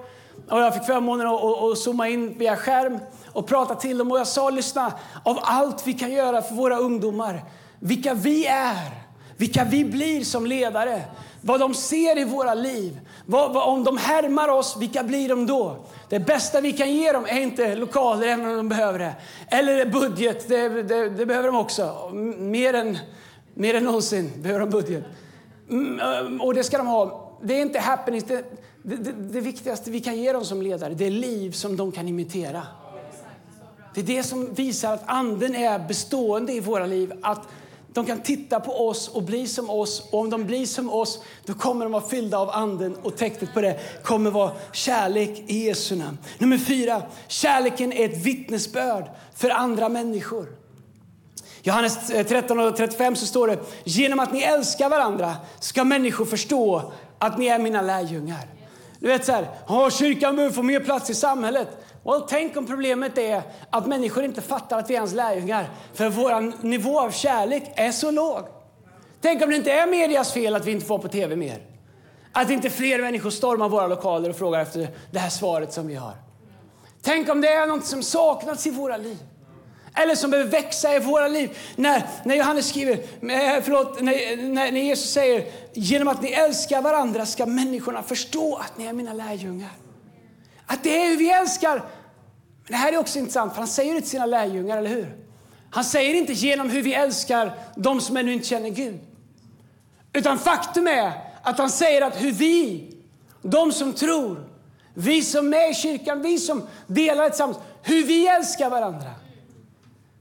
Och 0.50 0.60
jag 0.60 0.74
fick 0.74 0.84
förmånen 0.84 1.26
att, 1.26 1.42
att, 1.42 1.78
zooma 1.78 2.08
in 2.08 2.38
via 2.38 2.56
skärm 2.56 2.98
och 3.26 3.46
prata 3.46 3.74
till 3.74 3.98
dem. 3.98 4.12
Och 4.12 4.18
jag 4.18 4.26
sa, 4.26 4.50
lyssna, 4.50 4.92
av 5.22 5.38
allt 5.42 5.86
vi 5.86 5.92
kan 5.92 6.12
göra 6.12 6.42
för 6.42 6.54
våra 6.54 6.78
ungdomar, 6.78 7.44
vilka 7.78 8.14
vi 8.14 8.46
är, 8.46 8.90
vilka 9.36 9.64
vi 9.64 9.84
blir 9.84 10.24
som 10.24 10.46
ledare, 10.46 11.02
vad 11.40 11.60
de 11.60 11.74
ser 11.74 12.18
i 12.18 12.24
våra 12.24 12.54
liv, 12.54 13.00
vad, 13.26 13.52
vad, 13.52 13.68
om 13.68 13.84
de 13.84 13.96
härmar 13.96 14.48
oss, 14.48 14.76
vilka 14.80 15.02
blir 15.02 15.28
de 15.28 15.46
då? 15.46 15.76
Det 16.08 16.20
bästa 16.20 16.60
vi 16.60 16.72
kan 16.72 16.92
ge 16.92 17.12
dem 17.12 17.24
är 17.28 17.40
inte 17.40 17.76
lokaler, 17.76 18.26
även 18.26 18.46
om 18.46 18.56
de 18.56 18.68
behöver 18.68 18.98
det. 18.98 19.14
Eller 19.48 19.86
budget, 19.86 20.48
det, 20.48 20.68
det, 20.68 21.08
det 21.08 21.26
behöver 21.26 21.48
de 21.48 21.56
också. 21.56 22.10
Mer 22.38 22.74
än, 22.74 22.98
mer 23.54 23.74
än 23.74 23.84
någonsin 23.84 24.32
behöver 24.36 24.60
de 24.60 24.70
budget. 24.70 25.04
Mm, 25.70 26.40
och 26.40 26.54
det 26.54 26.64
ska 26.64 26.78
de 26.78 26.86
ha. 26.86 27.23
Det 27.42 27.54
är 27.54 27.62
inte 27.62 27.78
happenings. 27.78 28.24
Det, 28.24 28.44
det, 28.82 28.96
det, 28.96 29.12
det, 29.12 29.40
viktigaste 29.40 29.90
vi 29.90 30.00
kan 30.00 30.16
ge 30.16 30.32
dem 30.32 30.44
som 30.44 30.62
ledare 30.62 30.94
det 30.94 31.06
är 31.06 31.10
liv 31.10 31.50
som 31.50 31.76
de 31.76 31.92
kan 31.92 32.08
imitera. 32.08 32.66
Det 33.94 34.00
är 34.00 34.04
det 34.04 34.22
som 34.22 34.54
visar 34.54 34.94
att 34.94 35.02
anden 35.06 35.54
är 35.54 35.78
bestående 35.78 36.52
i 36.52 36.60
våra 36.60 36.86
liv. 36.86 37.12
Att 37.22 37.48
de 37.94 38.06
kan 38.06 38.20
titta 38.20 38.60
på 38.60 38.88
oss 38.88 39.08
och 39.08 39.22
bli 39.22 39.46
som 39.46 39.70
oss. 39.70 40.08
Och 40.10 40.20
om 40.20 40.30
de 40.30 40.44
blir 40.44 40.66
som 40.66 40.90
oss, 40.90 41.22
då 41.44 41.54
kommer 41.54 41.84
de 41.84 41.92
vara 41.92 42.08
fyllda 42.08 42.38
av 42.38 42.50
anden. 42.50 42.96
Och 43.02 43.16
tecknet 43.16 43.54
på 43.54 43.60
det 43.60 44.02
kommer 44.02 44.30
vara 44.30 44.52
kärlek 44.72 45.44
i 45.46 45.66
Jesu 45.66 45.96
namn. 45.96 46.18
Nummer 46.38 46.58
fyra, 46.58 47.02
kärleken 47.28 47.92
är 47.92 48.04
ett 48.04 48.26
vittnesbörd 48.26 49.04
för 49.34 49.50
andra 49.50 49.88
människor. 49.88 50.46
Johannes 51.62 52.06
13 52.06 52.60
och 52.60 52.76
35 52.76 53.16
så 53.16 53.26
står 53.26 53.48
det, 53.48 53.58
genom 53.84 54.20
att 54.20 54.32
ni 54.32 54.42
älskar 54.42 54.88
varandra 54.88 55.36
ska 55.60 55.84
människor 55.84 56.24
förstå 56.24 56.92
att 57.26 57.38
ni 57.38 57.46
är 57.46 57.58
mina 57.58 57.82
lärjungar. 57.82 58.46
Du 58.98 59.08
vet 59.08 59.24
så 59.24 59.32
här, 59.32 59.48
oh, 59.68 59.90
kyrkan 59.90 60.36
behöver 60.36 60.54
få 60.54 60.62
mer 60.62 60.80
plats 60.80 61.10
i 61.10 61.14
samhället. 61.14 61.68
Well, 62.04 62.22
tänk 62.28 62.56
om 62.56 62.66
problemet 62.66 63.18
är 63.18 63.42
att 63.70 63.86
människor 63.86 64.24
inte 64.24 64.42
fattar 64.42 64.78
att 64.78 64.90
vi 64.90 64.94
är 64.94 64.98
hans 64.98 65.14
lärjungar. 65.14 65.68
För 65.94 66.08
vår 66.08 66.64
nivå 66.66 67.00
av 67.00 67.10
kärlek 67.10 67.72
är 67.74 67.92
så 67.92 68.10
låg. 68.10 68.44
Tänk 69.20 69.42
om 69.42 69.50
det 69.50 69.56
inte 69.56 69.72
är 69.72 69.86
medias 69.86 70.32
fel 70.32 70.56
att 70.56 70.66
vi 70.66 70.72
inte 70.72 70.86
får 70.86 70.98
på 70.98 71.08
tv 71.08 71.36
mer. 71.36 71.58
Att 72.32 72.50
inte 72.50 72.70
fler 72.70 73.02
människor 73.02 73.30
stormar 73.30 73.68
våra 73.68 73.86
lokaler 73.86 74.30
och 74.30 74.36
frågar 74.36 74.60
efter 74.60 74.88
det 75.10 75.18
här 75.18 75.30
svaret 75.30 75.72
som 75.72 75.86
vi 75.86 75.94
har. 75.94 76.14
Tänk 77.02 77.28
om 77.28 77.40
det 77.40 77.48
är 77.48 77.66
något 77.66 77.86
som 77.86 78.02
saknas 78.02 78.66
i 78.66 78.70
våra 78.70 78.96
liv. 78.96 79.18
Eller 79.94 80.14
som 80.14 80.30
behöver 80.30 80.50
växa 80.50 80.96
i 80.96 80.98
våra 80.98 81.28
liv. 81.28 81.58
När, 81.76 82.02
när 82.24 82.34
Johannes 82.34 82.68
skriver, 82.68 82.92
eh, 82.94 83.62
förlåt, 83.62 84.00
när, 84.00 84.36
när, 84.36 84.72
när 84.72 84.80
Jesus 84.80 85.10
säger 85.10 85.44
genom 85.72 86.08
att 86.08 86.22
ni 86.22 86.28
älskar 86.28 86.82
varandra 86.82 87.26
ska 87.26 87.46
människorna 87.46 88.02
förstå 88.02 88.56
att 88.56 88.78
ni 88.78 88.86
är 88.86 88.92
mina 88.92 89.12
lärjungar. 89.12 89.70
Att 90.66 90.82
det 90.82 91.00
är 91.00 91.10
hur 91.10 91.16
vi 91.16 91.30
älskar. 91.30 91.74
Men 91.76 92.68
Det 92.68 92.76
här 92.76 92.92
är 92.92 92.98
också 92.98 93.18
intressant, 93.18 93.52
för 93.52 93.58
han 93.58 93.68
säger 93.68 93.94
det 93.94 94.00
till 94.00 94.10
sina 94.10 94.26
lärjungar, 94.26 94.78
eller 94.78 94.90
hur? 94.90 95.16
Han 95.70 95.84
säger 95.84 96.14
inte 96.14 96.32
genom 96.32 96.70
hur 96.70 96.82
vi 96.82 96.94
älskar 96.94 97.52
de 97.76 98.00
som 98.00 98.16
ännu 98.16 98.32
inte 98.32 98.46
känner 98.46 98.68
Gud. 98.68 99.00
Utan 100.12 100.38
faktum 100.38 100.86
är 100.86 101.12
att 101.42 101.58
han 101.58 101.70
säger 101.70 102.02
att 102.02 102.22
hur 102.22 102.32
vi, 102.32 102.90
de 103.42 103.72
som 103.72 103.92
tror, 103.92 104.48
vi 104.94 105.22
som 105.22 105.54
är 105.54 105.70
i 105.70 105.74
kyrkan, 105.74 106.22
vi 106.22 106.38
som 106.38 106.62
delar 106.86 107.28
tillsammans, 107.28 107.58
hur 107.82 108.04
vi 108.04 108.28
älskar 108.28 108.70
varandra 108.70 109.10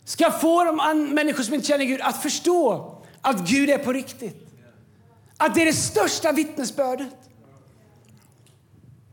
ska 0.06 0.32
få 0.32 0.64
de 0.64 1.10
människor 1.14 1.44
som 1.44 1.54
inte 1.54 1.68
känner 1.68 1.86
Gud 1.86 2.02
att 2.02 2.22
förstå 2.22 2.96
att 3.22 3.50
Gud 3.50 3.70
är 3.70 3.78
på 3.78 3.94
riktigt. 3.94 4.48
Att 5.38 5.56
det 5.56 5.62
är 5.62 5.66
det 5.66 5.74
största 5.74 6.32
vittnesbördet. 6.32 7.08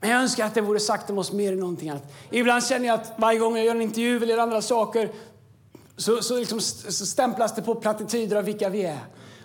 Men 0.01 0.11
jag 0.11 0.21
önskar 0.21 0.47
att 0.47 0.55
det 0.55 0.61
vore 0.61 0.81
sagt 0.81 1.11
om 1.11 1.19
oss 1.19 1.33
mer 1.33 1.53
än 1.53 1.59
någonting 1.59 1.91
annat. 1.91 2.13
Ibland 2.31 2.65
känner 2.65 2.87
jag 2.87 2.95
att 2.95 3.13
varje 3.17 3.39
gång 3.39 3.57
jag 3.57 3.67
gör 3.67 3.75
en 3.75 3.83
intervju 3.83 4.23
eller 4.23 4.39
andra 4.39 4.63
saker 4.63 5.11
så, 5.97 6.23
så, 6.23 6.39
liksom, 6.39 6.61
så 6.61 7.07
stämplas 7.07 7.55
det 7.55 7.63
på 7.63 7.75
plattityder 7.75 8.37
av 8.37 8.45
vilka 8.45 8.69
vi 8.69 8.83
är. 8.83 8.99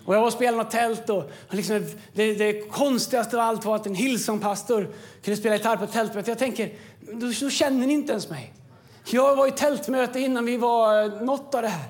Och 0.06 0.16
jag 0.16 0.20
var 0.20 0.28
och 0.28 0.34
spelade 0.34 0.64
något 0.64 0.72
tält 0.72 1.10
och, 1.10 1.32
liksom, 1.50 1.86
det, 2.14 2.34
det 2.34 2.70
konstigaste 2.72 3.36
av 3.36 3.42
allt 3.42 3.66
var 3.66 3.76
att 3.76 3.86
en 3.86 3.96
Hillsong-pastor 3.96 4.94
kunde 5.24 5.38
spela 5.38 5.56
gitarr 5.56 5.78
på 5.78 5.84
ett 5.84 5.92
tältmöte. 5.92 6.32
Jag 6.32 6.38
tänker, 6.38 6.74
då, 7.00 7.32
då 7.42 7.50
känner 7.50 7.88
ni 7.88 7.94
inte 7.94 8.12
ens 8.12 8.30
mig. 8.30 8.54
Jag 9.06 9.36
var 9.36 9.48
i 9.48 9.52
tältmöte 9.52 10.20
innan 10.20 10.46
vi 10.46 10.58
var 10.58 11.04
eh, 11.04 11.22
något 11.22 11.56
av 11.56 11.62
det 11.62 11.68
här. 11.68 11.90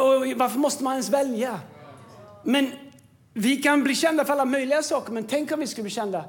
Och 0.00 0.26
varför 0.36 0.58
måste 0.58 0.84
man 0.84 0.92
ens 0.92 1.08
välja? 1.08 1.60
Men 2.42 2.72
vi 3.32 3.56
kan 3.56 3.84
bli 3.84 3.94
kända 3.94 4.24
för 4.24 4.32
alla 4.32 4.44
möjliga 4.44 4.82
saker, 4.82 5.12
men 5.12 5.24
tänk 5.24 5.52
om 5.52 5.60
vi 5.60 5.66
skulle 5.66 5.82
bli 5.82 5.90
kända 5.90 6.24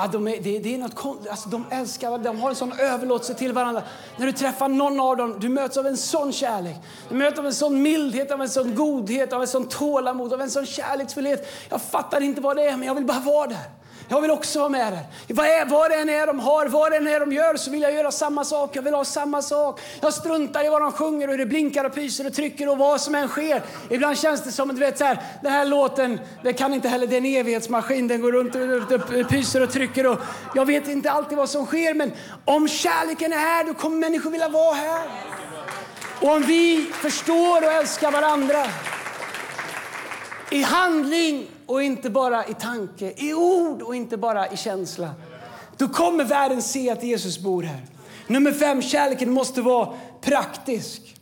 Ah, 0.00 0.06
de, 0.06 0.28
är, 0.28 0.40
det, 0.40 0.58
det, 0.58 0.74
är 0.74 0.78
något, 0.78 1.28
alltså, 1.30 1.48
de 1.48 1.64
älskar 1.70 2.10
varandra, 2.10 2.32
de 2.32 2.40
har 2.40 2.50
en 2.50 2.56
sån 2.56 2.72
överlåtelse 2.72 3.34
till 3.34 3.52
varandra. 3.52 3.82
När 4.16 4.26
du 4.26 4.32
träffar 4.32 4.68
någon 4.68 5.00
av 5.00 5.16
dem, 5.16 5.36
du 5.40 5.48
möts 5.48 5.76
av 5.76 5.86
en 5.86 5.96
sån 5.96 6.32
kärlek. 6.32 6.76
Du 7.08 7.14
möts 7.14 7.38
av 7.38 7.46
en 7.46 7.54
sån 7.54 7.82
mildhet, 7.82 8.30
av 8.30 8.42
en 8.42 8.48
sån 8.48 8.74
godhet, 8.74 9.32
av 9.32 9.40
en 9.40 9.48
sån 9.48 9.68
tålamod, 9.68 10.32
av 10.32 10.40
en 10.40 10.50
sån 10.50 10.66
kärleksfullhet. 10.66 11.48
Jag 11.68 11.82
fattar 11.82 12.20
inte 12.20 12.40
vad 12.40 12.56
det 12.56 12.62
är, 12.62 12.76
men 12.76 12.86
jag 12.86 12.94
vill 12.94 13.04
bara 13.04 13.20
vara 13.20 13.46
där. 13.46 13.58
Jag 14.08 14.20
vill 14.20 14.30
också 14.30 14.58
vara 14.58 14.68
med 14.68 14.92
där. 14.92 15.34
Vad, 15.34 15.46
är, 15.46 15.64
vad 15.64 15.90
det 15.90 15.96
än 15.96 16.08
är 16.08 16.26
de 16.26 16.40
har, 16.40 16.66
vad 16.66 16.92
det 16.92 16.96
än 16.96 17.06
är 17.06 17.20
de 17.20 17.32
gör 17.32 17.56
så 17.56 17.70
vill 17.70 17.82
jag 17.82 17.92
göra 17.92 18.10
samma 18.10 18.44
sak. 18.44 18.76
Jag 18.76 18.82
vill 18.82 18.94
ha 18.94 19.04
samma 19.04 19.42
sak. 19.42 19.80
Jag 20.00 20.14
struntar 20.14 20.66
i 20.66 20.68
vad 20.68 20.82
de 20.82 20.92
sjunger 20.92 21.28
och 21.28 21.32
hur 21.32 21.38
det 21.38 21.46
blinkar 21.46 21.84
och 21.84 21.94
pyser 21.94 22.26
och 22.26 22.34
trycker 22.34 22.68
och 22.68 22.78
vad 22.78 23.00
som 23.00 23.14
än 23.14 23.28
sker. 23.28 23.62
Ibland 23.90 24.18
känns 24.18 24.44
det 24.44 24.52
som, 24.52 24.68
du 24.68 24.74
vet 24.74 24.98
så 24.98 25.04
här, 25.04 25.22
den 25.42 25.52
här 25.52 25.64
låten, 25.64 26.20
det 26.42 26.52
kan 26.52 26.74
inte 26.74 26.88
heller, 26.88 27.06
det 27.06 27.16
är 27.16 27.18
en 27.18 27.26
evighetsmaskin. 27.26 28.08
Den 28.08 28.20
går 28.20 28.32
runt 28.32 28.54
och, 28.54 29.20
och 29.20 29.28
pyser 29.28 29.62
och 29.62 29.70
trycker 29.70 30.06
och 30.06 30.18
jag 30.54 30.66
vet 30.66 30.88
inte 30.88 31.10
alltid 31.10 31.38
vad 31.38 31.50
som 31.50 31.66
sker 31.66 31.94
men 31.94 32.12
om 32.44 32.68
kärleken 32.68 33.32
är 33.32 33.36
här 33.36 33.64
då 33.64 33.74
kommer 33.74 33.96
människor 33.96 34.30
vilja 34.30 34.48
vara 34.48 34.74
här. 34.74 35.08
Och 36.20 36.28
om 36.28 36.42
vi 36.42 36.90
förstår 36.92 37.64
och 37.64 37.72
älskar 37.72 38.10
varandra 38.10 38.66
i 40.50 40.62
handling 40.62 41.46
och 41.68 41.82
inte 41.82 42.10
bara 42.10 42.46
i 42.46 42.54
tanke, 42.54 43.12
i 43.16 43.34
ord 43.34 43.82
och 43.82 43.94
inte 43.94 44.16
bara 44.16 44.48
i 44.48 44.56
känsla. 44.56 45.10
Då 45.76 45.88
kommer 45.88 46.24
världen 46.24 46.62
se 46.62 46.90
att 46.90 47.02
Jesus 47.02 47.38
bor 47.38 47.62
här. 47.62 47.86
Nummer 48.26 48.52
fem, 48.52 48.82
kärleken 48.82 49.30
måste 49.30 49.62
vara 49.62 49.88
praktisk. 50.20 51.16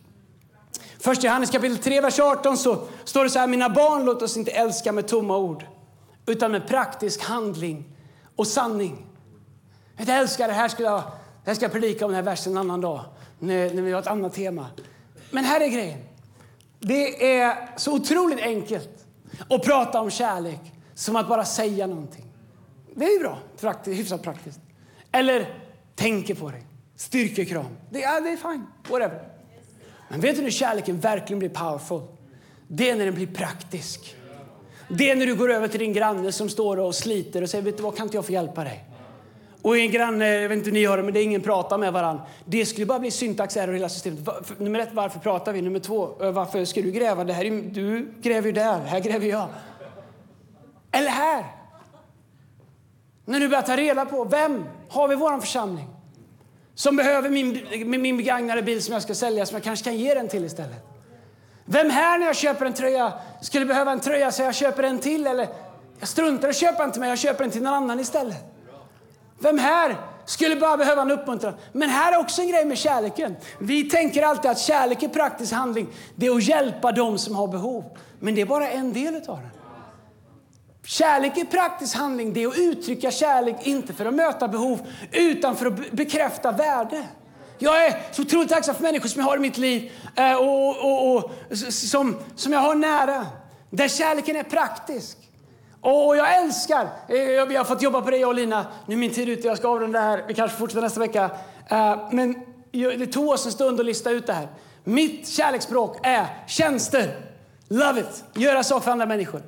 Först 0.98 1.24
i 1.24 1.26
Johannes 1.26 1.50
kapitel 1.50 1.78
3, 1.78 2.00
vers 2.00 2.20
18 2.20 2.56
så 2.56 2.78
står 3.04 3.24
det 3.24 3.30
så 3.30 3.38
här, 3.38 3.46
mina 3.46 3.70
barn 3.70 4.04
låt 4.04 4.22
oss 4.22 4.36
inte 4.36 4.50
älska 4.50 4.92
med 4.92 5.08
tomma 5.08 5.36
ord 5.36 5.64
utan 6.26 6.52
med 6.52 6.68
praktisk 6.68 7.22
handling 7.22 7.84
och 8.36 8.46
sanning. 8.46 9.06
Jag 9.96 10.08
älskar 10.08 10.48
det 10.48 10.54
här, 10.54 10.68
skulle 10.68 10.88
jag, 10.88 11.02
det 11.44 11.50
här 11.50 11.54
ska 11.54 11.64
jag 11.64 11.72
predika 11.72 12.04
om 12.04 12.10
den 12.10 12.16
här 12.16 12.30
versen 12.30 12.52
en 12.52 12.58
annan 12.58 12.80
dag 12.80 13.00
när, 13.38 13.74
när 13.74 13.82
vi 13.82 13.92
har 13.92 14.00
ett 14.00 14.06
annat 14.06 14.34
tema. 14.34 14.66
Men 15.30 15.44
här 15.44 15.60
är 15.60 15.68
grejen. 15.68 15.98
Det 16.80 17.36
är 17.38 17.68
så 17.76 17.92
otroligt 17.92 18.40
enkelt 18.40 18.95
och 19.48 19.62
prata 19.64 20.00
om 20.00 20.10
kärlek 20.10 20.60
som 20.94 21.16
att 21.16 21.28
bara 21.28 21.44
säga 21.44 21.86
någonting. 21.86 22.24
Det 22.94 23.04
är 23.04 23.12
ju 23.12 23.18
bra, 23.18 23.38
praktiskt, 23.60 24.00
hyfsat 24.00 24.22
praktiskt. 24.22 24.60
Eller 25.12 25.54
tänker 25.94 26.34
på 26.34 26.50
dig, 26.50 26.66
styrkekram. 26.96 27.76
Det, 27.90 28.00
ja, 28.00 28.20
det 28.20 28.28
är 28.28 28.36
fine, 28.36 28.66
whatever. 28.88 29.28
Men 30.08 30.20
vet 30.20 30.36
du 30.36 30.42
när 30.42 30.50
kärleken 30.50 31.00
verkligen 31.00 31.38
blir 31.38 31.48
powerful? 31.48 32.02
Det 32.68 32.90
är 32.90 32.96
när 32.96 33.04
den 33.04 33.14
blir 33.14 33.26
praktisk. 33.26 34.16
Det 34.88 35.10
är 35.10 35.16
när 35.16 35.26
du 35.26 35.34
går 35.34 35.52
över 35.52 35.68
till 35.68 35.80
din 35.80 35.92
granne 35.92 36.32
som 36.32 36.48
står 36.48 36.76
och 36.76 36.94
sliter 36.94 37.42
och 37.42 37.50
säger, 37.50 37.64
vet 37.64 37.76
du 37.76 37.82
vad, 37.82 37.96
kan 37.96 38.06
inte 38.06 38.16
jag 38.16 38.26
få 38.26 38.32
hjälpa 38.32 38.64
dig? 38.64 38.84
Och 39.66 39.78
en 39.78 39.90
granne, 39.90 40.28
jag 40.28 40.48
vet 40.48 40.58
inte 40.58 40.70
hur 40.70 40.74
ni 40.74 40.80
gör 40.80 40.96
det, 40.96 41.02
men 41.02 41.14
det 41.14 41.20
är 41.20 41.24
ingen 41.24 41.42
pratar 41.42 41.78
med 41.78 41.92
varann. 41.92 42.20
Det 42.44 42.66
skulle 42.66 42.86
bara 42.86 42.98
bli 42.98 43.10
syntax 43.10 43.56
error 43.56 43.72
hela 43.72 43.88
systemet. 43.88 44.28
Nummer 44.58 44.78
ett, 44.78 44.88
varför 44.92 45.18
pratar 45.18 45.52
vi? 45.52 45.62
Nummer 45.62 45.78
två, 45.78 46.22
eh, 46.22 46.30
varför 46.30 46.64
ska 46.64 46.82
du 46.82 46.90
gräva? 46.90 47.24
Det 47.24 47.32
här 47.32 47.44
är, 47.44 47.62
du 47.62 48.12
gräver 48.20 48.46
ju 48.46 48.52
där, 48.52 48.78
här 48.80 49.00
gräver 49.00 49.26
jag. 49.26 49.48
Eller 50.92 51.08
här. 51.08 51.44
När 53.24 53.40
du 53.40 53.48
börjar 53.48 53.62
ta 53.62 53.76
reda 53.76 54.04
på, 54.04 54.24
vem 54.24 54.64
har 54.88 55.08
vi 55.08 55.14
i 55.14 55.16
vår 55.16 55.40
församling? 55.40 55.86
Som 56.74 56.96
behöver 56.96 57.30
min, 57.30 58.00
min 58.00 58.16
begagnade 58.16 58.62
bil 58.62 58.82
som 58.82 58.92
jag 58.92 59.02
ska 59.02 59.14
sälja, 59.14 59.46
som 59.46 59.54
jag 59.54 59.64
kanske 59.64 59.84
kan 59.84 59.96
ge 59.96 60.14
den 60.14 60.28
till 60.28 60.44
istället. 60.44 60.86
Vem 61.64 61.90
här 61.90 62.18
när 62.18 62.26
jag 62.26 62.36
köper 62.36 62.66
en 62.66 62.74
tröja 62.74 63.12
skulle 63.42 63.66
behöva 63.66 63.92
en 63.92 64.00
tröja 64.00 64.32
så 64.32 64.42
jag 64.42 64.54
köper 64.54 64.82
en 64.82 64.98
till? 64.98 65.26
Eller 65.26 65.48
jag 65.98 66.08
struntar 66.08 66.48
i 66.48 66.50
att 66.50 66.56
köpa 66.56 66.84
en 66.84 66.92
till 66.92 67.00
mig, 67.00 67.08
jag 67.08 67.18
köper 67.18 67.44
en 67.44 67.50
till 67.50 67.62
någon 67.62 67.74
annan 67.74 68.00
istället. 68.00 68.55
Vem 69.38 69.58
här 69.58 69.96
skulle 70.24 70.56
bara 70.56 70.76
behöva 70.76 71.02
en 71.02 71.10
uppmuntran? 71.10 71.54
Men 71.72 71.88
här 71.88 72.12
är 72.12 72.18
också 72.18 72.42
en 72.42 72.48
grej 72.48 72.64
med 72.64 72.78
kärleken. 72.78 73.36
Vi 73.60 73.90
tänker 73.90 74.22
alltid 74.22 74.50
att 74.50 74.58
kärlek 74.58 75.02
är 75.02 75.08
praktisk 75.08 75.52
handling. 75.52 75.88
Det 76.14 76.26
är 76.26 76.36
att 76.36 76.42
hjälpa 76.42 76.92
dem 76.92 77.18
som 77.18 77.34
har 77.34 77.48
behov. 77.48 77.84
Men 78.20 78.34
det 78.34 78.40
är 78.40 78.46
bara 78.46 78.68
en 78.70 78.92
del 78.92 79.14
av 79.14 79.38
det. 79.40 79.50
Kärlek 80.86 81.36
är 81.36 81.44
praktisk 81.44 81.96
handling. 81.96 82.32
Det 82.32 82.42
är 82.42 82.48
att 82.48 82.58
uttrycka 82.58 83.10
kärlek, 83.10 83.56
inte 83.62 83.92
för 83.92 84.06
att 84.06 84.14
möta 84.14 84.48
behov, 84.48 84.86
utan 85.12 85.56
för 85.56 85.66
att 85.66 85.90
bekräfta 85.92 86.52
värde. 86.52 87.04
Jag 87.58 87.86
är 87.86 88.02
så 88.12 88.22
otroligt 88.22 88.48
tacksam 88.48 88.74
för 88.74 88.82
människor 88.82 89.08
som 89.08 89.20
jag 89.20 89.28
har 89.28 89.36
i 89.36 89.40
mitt 89.40 89.58
liv 89.58 89.92
eh, 90.14 90.34
och, 90.34 90.76
och, 90.76 91.16
och 91.16 91.30
som, 91.72 92.16
som 92.36 92.52
jag 92.52 92.60
har 92.60 92.74
nära. 92.74 93.26
Där 93.70 93.88
kärleken 93.88 94.36
är 94.36 94.42
praktisk. 94.42 95.18
Åh, 95.88 96.16
jag 96.16 96.36
älskar, 96.36 96.82
eh, 97.08 97.46
vi 97.48 97.56
har 97.56 97.64
fått 97.64 97.82
jobba 97.82 98.00
på 98.00 98.10
det 98.10 98.16
jag 98.16 98.28
och 98.28 98.34
Lina. 98.34 98.66
Nu 98.86 98.94
är 98.94 98.98
min 98.98 99.12
tid 99.12 99.28
ute, 99.28 99.46
jag 99.46 99.58
ska 99.58 99.68
avrunda 99.68 100.00
här. 100.00 100.24
Vi 100.28 100.34
kanske 100.34 100.58
fortsätter 100.58 100.82
nästa 100.82 101.00
vecka. 101.00 101.30
Eh, 101.68 102.08
men 102.10 102.34
det 102.72 103.06
tog 103.06 103.28
oss 103.28 103.46
en 103.46 103.52
stund 103.52 103.80
att 103.80 103.86
lista 103.86 104.10
ut 104.10 104.26
det 104.26 104.32
här. 104.32 104.48
Mitt 104.84 105.28
kärleksspråk 105.28 105.98
är 106.02 106.26
tjänster. 106.46 107.16
Love 107.68 108.00
it. 108.00 108.24
Göra 108.34 108.62
saker 108.62 108.84
för 108.84 108.90
andra 108.90 109.06
människor. 109.06 109.42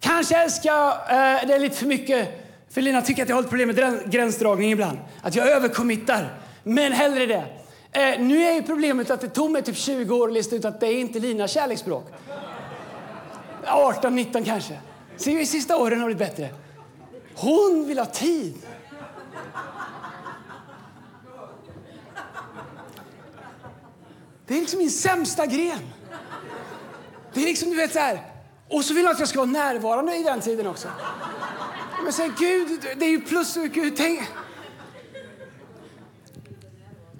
Kanske 0.00 0.36
älskar 0.36 0.72
jag 0.72 0.90
eh, 0.90 1.46
det 1.46 1.58
lite 1.58 1.76
för 1.76 1.86
mycket. 1.86 2.28
För 2.70 2.80
Lina 2.80 3.02
tycker 3.02 3.22
att 3.22 3.28
jag 3.28 3.36
har 3.36 3.42
ett 3.42 3.48
problem 3.48 3.68
med 3.68 4.10
gränsdragning 4.12 4.72
ibland. 4.72 4.98
Att 5.22 5.34
jag 5.34 5.48
överkommittar. 5.48 6.38
Men 6.62 6.92
hellre 6.92 7.26
det. 7.26 7.44
Eh, 7.92 8.20
nu 8.20 8.42
är 8.42 8.54
ju 8.54 8.62
problemet 8.62 9.10
att 9.10 9.20
det 9.20 9.28
tog 9.28 9.50
mig 9.50 9.62
typ 9.62 9.76
20 9.76 10.14
år 10.14 10.28
att 10.28 10.34
lista 10.34 10.56
ut 10.56 10.64
att 10.64 10.80
det 10.80 10.86
är 10.86 11.00
inte 11.00 11.18
Linas 11.18 11.50
kärleksspråk. 11.50 12.04
18, 13.66 14.16
19 14.16 14.44
kanske. 14.44 14.78
Ser 15.22 15.40
i 15.40 15.46
sista 15.46 15.76
åren 15.76 16.00
har 16.00 16.08
det 16.08 16.14
blivit 16.14 16.36
bättre. 16.36 16.54
Hon 17.34 17.86
vill 17.86 17.98
ha 17.98 18.06
tid. 18.06 18.54
Det 24.46 24.54
är 24.54 24.60
liksom 24.60 24.78
min 24.78 24.90
sämsta 24.90 25.46
gren. 25.46 25.92
Det 27.34 27.40
är 27.40 27.44
liksom, 27.44 27.70
du 27.70 27.76
vet 27.76 27.92
så 27.92 27.98
här. 27.98 28.22
Och 28.68 28.84
så 28.84 28.94
vill 28.94 29.04
hon 29.04 29.12
att 29.12 29.18
jag 29.18 29.28
ska 29.28 29.38
vara 29.38 29.50
närvarande 29.50 30.16
i 30.16 30.22
den 30.22 30.40
tiden 30.40 30.66
också. 30.66 30.88
Men 32.04 32.12
säg 32.12 32.30
Gud, 32.38 32.80
det 32.96 33.04
är 33.04 33.10
ju 33.10 33.20
plus, 33.20 33.54
Gud, 33.54 33.96
tänk. 33.96 34.20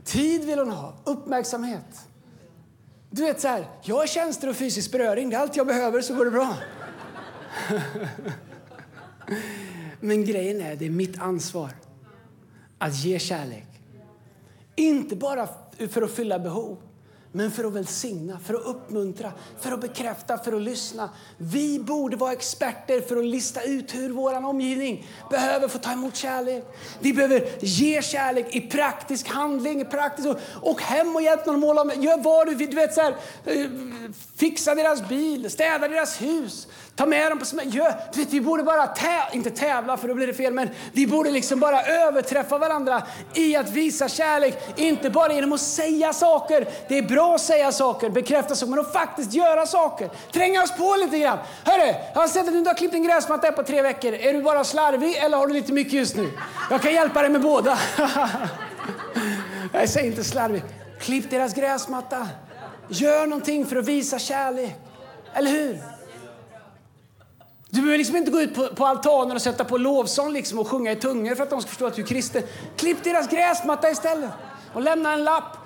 Tid 0.05 0.45
vill 0.45 0.59
hon 0.59 0.71
ha, 0.71 0.95
uppmärksamhet. 1.05 2.01
Du 3.11 3.23
vet 3.23 3.41
så 3.41 3.49
här, 3.49 3.67
jag 3.83 3.97
har 3.97 4.07
tjänster 4.07 4.49
och 4.49 4.57
fysisk 4.57 4.93
beröring, 4.93 5.31
det 5.31 5.37
är 5.37 5.41
allt 5.41 5.57
jag 5.57 5.67
behöver 5.67 6.01
så 6.01 6.15
går 6.15 6.25
det 6.25 6.31
bra. 6.31 6.57
Men 10.01 10.25
grejen 10.25 10.61
är, 10.61 10.77
det 10.77 10.87
är 10.87 10.91
mitt 10.91 11.19
ansvar 11.19 11.71
att 12.79 12.95
ge 12.95 13.19
kärlek. 13.19 13.67
Inte 14.77 15.17
bara 15.17 15.49
för 15.91 16.03
att 16.03 16.11
fylla 16.11 16.39
behov, 16.39 16.79
men 17.33 17.51
för 17.51 17.65
att 17.65 17.73
välsigna, 17.73 18.39
för 18.39 18.55
att 18.55 18.65
uppmuntra, 18.65 19.33
för 19.61 19.73
att 19.73 19.81
bekräfta, 19.81 20.39
för 20.39 20.53
att 20.53 20.63
lyssna. 20.63 21.11
Vi 21.37 21.79
borde 21.79 22.17
vara 22.17 22.33
experter 22.33 23.01
för 23.01 23.17
att 23.17 23.25
lista 23.25 23.63
ut 23.63 23.95
hur 23.95 24.11
vår 24.11 24.45
omgivning 24.45 25.07
behöver 25.31 25.69
få 25.69 25.79
ta 25.79 25.93
emot 25.93 26.17
kärlek. 26.17 26.65
Vi 27.01 27.13
behöver 27.13 27.49
ge 27.61 28.03
kärlek 28.03 28.57
i 28.57 28.61
praktisk 28.61 29.29
handling, 29.29 29.81
i 29.81 29.85
praktisk 29.85 30.29
och, 30.29 30.39
och 30.71 30.83
hem 30.83 31.17
och 31.17 31.23
hjälp 31.23 31.47
någon 31.47 31.55
att 31.55 31.61
måla. 31.61 31.95
Gör 31.95 32.23
vad 32.23 32.47
du 32.47 32.55
vill. 32.55 32.71
Du 32.71 32.77
vet, 32.77 32.95
så 32.95 33.01
här, 33.01 33.17
eh, 33.45 33.71
fixa 34.37 34.75
deras 34.75 35.09
bil, 35.09 35.51
städa 35.51 35.89
deras 35.89 36.23
hus, 36.23 36.69
ta 36.97 37.07
med 37.07 37.31
dem 37.31 37.39
på 37.39 37.45
semester. 37.45 37.71
Gör- 37.73 37.95
Du 38.13 38.21
vet, 38.21 38.33
vi 38.33 38.41
borde 38.41 38.63
bara 38.63 38.87
tä 38.87 39.23
inte 39.33 39.51
tävla 39.51 39.97
för 39.97 40.09
då 40.09 40.15
blir 40.15 40.27
det 40.27 40.35
fel, 40.35 40.53
men 40.53 40.69
vi 40.93 41.07
borde 41.07 41.31
liksom 41.31 41.61
bara 41.61 41.83
överträffa 41.83 42.59
varandra 42.59 43.03
i 43.35 43.57
att 43.57 43.71
visa 43.71 44.09
kärlek. 44.09 44.59
Inte 44.77 45.11
bara 45.11 45.33
genom 45.33 45.53
att 45.53 45.61
säga 45.61 46.13
saker. 46.13 46.69
Det 46.89 46.99
är 46.99 47.03
bra 47.03 47.35
att 47.35 47.41
säga 47.41 47.73
saker, 47.73 48.11
bekräfta 48.11 48.55
saker, 48.55 48.71
men 48.71 48.79
att 48.79 48.93
faktiskt 48.93 49.33
göra 49.33 49.67
saker. 49.67 50.11
Tränga 50.33 50.63
oss 50.63 50.77
på 50.77 50.97
lite 51.05 51.19
grann. 51.19 51.39
Hörru, 51.65 51.95
jag 52.15 52.21
har 52.21 52.29
sett 52.29 52.47
att 52.47 52.53
du 52.53 52.59
inte 52.59 52.71
har 52.71 52.75
klippt 52.77 52.95
en 52.95 53.03
gräsmatta 53.05 53.53
på 53.53 53.63
tre 53.63 53.83
veckor. 53.83 54.13
Är 54.15 54.33
du 54.33 54.43
bara 54.43 54.65
slarvig 54.65 55.17
eller 55.17 55.37
har 55.39 55.47
du 55.47 55.53
lite 55.53 55.73
mycket 55.73 55.93
just 55.93 56.17
nu? 56.17 56.31
Jag 56.71 56.83
kan 56.83 56.93
hjälpa 56.95 57.21
dig 57.23 57.31
med 57.31 57.41
båda. 57.41 57.79
Jag 59.73 59.89
säger 59.89 60.07
inte 60.07 60.25
slarvig. 60.25 60.63
Klipp 61.01 61.31
deras 61.31 61.55
gräsmatta. 61.55 62.29
Gör 62.89 63.27
någonting 63.27 63.67
för 63.67 63.77
att 63.77 63.85
visa 63.89 64.19
kärlek. 64.19 64.75
Eller 65.35 65.51
hur? 65.51 65.79
Du 67.73 67.81
behöver 67.81 67.99
liksom 67.99 68.17
inte 68.17 68.31
gå 68.31 68.41
ut 68.41 68.55
på, 68.55 68.69
på 68.69 68.87
altanen 68.87 69.37
och 69.37 69.43
sätta 69.43 69.65
på 69.65 69.77
lovsång 69.77 70.33
liksom 70.33 70.59
och 70.59 70.69
sjunga 70.69 70.93
i 70.93 70.97
tungor 70.97 71.35
för 71.35 71.43
att 71.43 71.51
de 71.51 71.61
ska 71.61 71.69
förstå 71.69 71.87
att 71.87 71.95
du 71.95 72.03
är 72.03 72.07
kristen. 72.07 72.43
Klipp 72.77 73.05
deras 73.05 73.29
gräsmatta 73.29 73.91
istället 73.91 74.31
och 74.75 74.83
lämna 74.83 75.13
en 75.13 75.25
lapp 75.25 75.57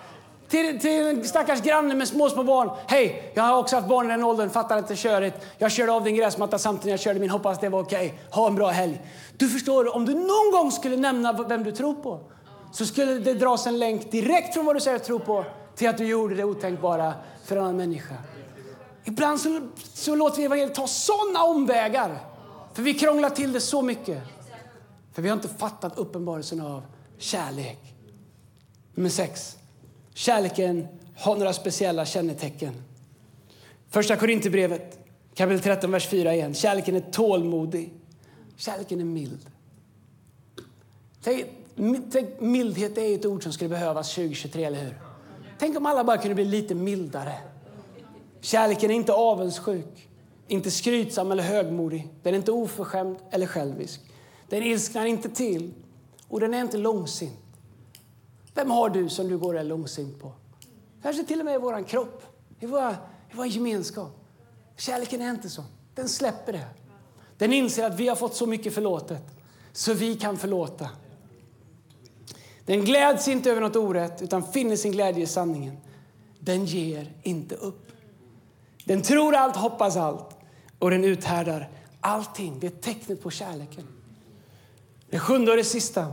till, 0.48 0.80
till 0.80 1.06
en 1.06 1.24
stackars 1.24 1.62
granne 1.62 1.94
med 1.94 2.08
små, 2.08 2.30
små 2.30 2.42
barn. 2.42 2.70
Hej, 2.86 3.32
jag 3.34 3.42
har 3.42 3.58
också 3.58 3.76
haft 3.76 3.88
barn 3.88 4.06
i 4.06 4.08
den 4.08 4.24
åldern, 4.24 4.50
fattar 4.50 4.78
inte 4.78 4.96
körigt. 4.96 5.36
Jag 5.58 5.72
körde 5.72 5.92
av 5.92 6.04
din 6.04 6.14
gräsmatta 6.14 6.58
samtidigt 6.58 6.90
jag 6.90 7.00
körde 7.00 7.20
min, 7.20 7.30
hoppas 7.30 7.60
det 7.60 7.68
var 7.68 7.82
okej. 7.82 8.20
Ha 8.30 8.46
en 8.46 8.54
bra 8.54 8.68
helg. 8.68 9.02
Du 9.36 9.48
förstår, 9.48 9.96
om 9.96 10.04
du 10.04 10.14
någon 10.14 10.50
gång 10.52 10.72
skulle 10.72 10.96
nämna 10.96 11.32
vem 11.32 11.64
du 11.64 11.72
tror 11.72 11.94
på 11.94 12.20
så 12.72 12.86
skulle 12.86 13.14
det 13.14 13.34
dras 13.34 13.66
en 13.66 13.78
länk 13.78 14.10
direkt 14.10 14.54
från 14.54 14.66
vad 14.66 14.76
du 14.76 14.80
säger 14.80 14.96
att 14.96 15.04
tro 15.04 15.18
på 15.18 15.44
till 15.76 15.88
att 15.88 15.98
du 15.98 16.06
gjorde 16.06 16.34
det 16.34 16.44
otänkbara 16.44 17.12
för 17.44 17.56
en 17.56 17.62
annan 17.62 17.76
människa. 17.76 18.14
Ibland 19.06 19.40
så, 19.40 19.60
så 19.94 20.14
låter 20.14 20.38
vi 20.38 20.44
evangeliet 20.44 20.74
ta 20.74 20.86
sådana 20.86 21.44
omvägar. 21.44 22.18
För 22.72 22.82
vi 22.82 22.94
krånglar 22.94 23.30
till 23.30 23.52
det 23.52 23.60
så 23.60 23.82
mycket. 23.82 24.22
För 25.12 25.22
vi 25.22 25.28
har 25.28 25.36
inte 25.36 25.48
fattat 25.48 25.98
uppenbarelsen 25.98 26.60
av 26.60 26.82
kärlek. 27.18 27.94
Nummer 28.94 29.10
sex. 29.10 29.56
Kärleken 30.14 30.86
har 31.16 31.36
några 31.36 31.52
speciella 31.52 32.04
kännetecken. 32.04 32.74
Första 33.88 34.16
Korinthierbrevet, 34.16 34.98
kapitel 35.34 35.60
13, 35.62 35.90
vers 35.90 36.08
4 36.08 36.34
igen. 36.34 36.54
Kärleken 36.54 36.96
är 36.96 37.00
tålmodig. 37.00 37.92
Kärleken 38.56 39.00
är 39.00 39.04
mild. 39.04 39.50
Tänk, 41.22 41.46
tänk, 42.12 42.40
mildhet 42.40 42.98
är 42.98 43.14
ett 43.14 43.26
ord 43.26 43.42
som 43.42 43.52
skulle 43.52 43.70
behövas 43.70 44.14
2023, 44.14 44.64
eller 44.64 44.84
hur? 44.84 45.00
Tänk 45.58 45.76
om 45.76 45.86
alla 45.86 46.04
bara 46.04 46.18
kunde 46.18 46.34
bli 46.34 46.44
lite 46.44 46.74
mildare. 46.74 47.34
Kärleken 48.46 48.90
är 48.90 48.94
inte 48.94 49.12
avundsjuk, 49.12 50.08
inte 50.48 50.70
skrytsam 50.70 51.32
eller 51.32 51.42
högmodig. 51.42 52.08
Den 52.22 52.34
är 52.34 52.38
inte 52.38 52.52
oförskämd 52.52 53.16
eller 53.30 53.46
självisk. 53.46 54.00
Den 54.48 54.62
ilsknar 54.62 55.06
inte 55.06 55.28
till 55.28 55.74
och 56.28 56.40
den 56.40 56.54
är 56.54 56.60
inte 56.60 56.76
långsint. 56.76 57.40
Vem 58.54 58.70
har 58.70 58.90
du 58.90 59.08
som 59.08 59.28
du 59.28 59.38
går 59.38 59.54
och 59.54 59.60
är 59.60 59.64
långsint 59.64 60.20
på? 60.20 60.32
Kanske 61.02 61.24
till 61.24 61.40
och 61.40 61.44
med 61.44 61.54
i 61.54 61.58
vår 61.58 61.88
kropp, 61.88 62.22
i 62.60 62.66
vår, 62.66 62.90
i 63.30 63.36
vår 63.36 63.46
gemenskap. 63.46 64.24
Kärleken 64.76 65.20
är 65.20 65.30
inte 65.30 65.48
så. 65.48 65.64
Den 65.94 66.08
släpper 66.08 66.52
det. 66.52 66.66
Den 67.38 67.52
inser 67.52 67.84
att 67.84 68.00
vi 68.00 68.08
har 68.08 68.16
fått 68.16 68.34
så 68.34 68.46
mycket 68.46 68.74
förlåtet 68.74 69.22
så 69.72 69.94
vi 69.94 70.14
kan 70.14 70.36
förlåta. 70.36 70.88
Den 72.66 72.84
gläds 72.84 73.28
inte 73.28 73.50
över 73.50 73.60
något 73.60 73.76
orätt 73.76 74.22
utan 74.22 74.52
finner 74.52 74.76
sin 74.76 74.92
glädje 74.92 75.22
i 75.22 75.26
sanningen. 75.26 75.76
Den 76.38 76.64
ger 76.64 77.12
inte 77.22 77.54
upp. 77.54 77.85
Den 78.86 79.02
tror 79.02 79.34
allt, 79.34 79.56
hoppas 79.56 79.96
allt 79.96 80.36
och 80.78 80.90
den 80.90 81.04
uthärdar 81.04 81.68
allting. 82.00 82.60
Det 82.60 82.66
är 82.66 82.70
tecknet 82.70 83.22
på 83.22 83.30
kärleken. 83.30 83.86
Det 85.10 85.18
sjunde 85.18 85.50
och 85.50 85.56
det 85.56 85.64
sista 85.64 86.12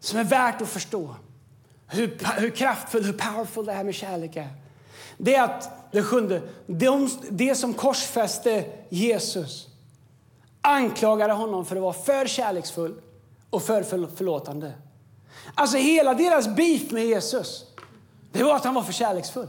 som 0.00 0.18
är 0.18 0.24
värt 0.24 0.62
att 0.62 0.68
förstå 0.68 1.14
hur, 1.86 2.18
hur 2.40 2.50
kraftfull, 2.50 3.04
hur 3.04 3.12
powerful 3.12 3.66
det 3.66 3.72
här 3.72 3.84
med 3.84 3.94
kärlek 3.94 4.36
är. 4.36 4.48
Det 5.18 5.34
är 5.34 5.44
att, 5.44 5.92
det 5.92 6.02
sjunde, 6.02 6.42
de, 6.66 7.10
det 7.30 7.54
som 7.54 7.74
korsfäste 7.74 8.64
Jesus 8.88 9.68
anklagade 10.60 11.32
honom 11.32 11.64
för 11.64 11.76
att 11.76 11.82
vara 11.82 11.92
för 11.92 12.26
kärleksfull 12.26 12.94
och 13.50 13.62
för 13.62 13.82
förlåtande. 14.16 14.72
Alltså 15.54 15.76
hela 15.76 16.14
deras 16.14 16.48
beef 16.48 16.90
med 16.90 17.06
Jesus, 17.06 17.64
det 18.32 18.42
var 18.42 18.56
att 18.56 18.64
han 18.64 18.74
var 18.74 18.82
för 18.82 18.92
kärleksfull. 18.92 19.48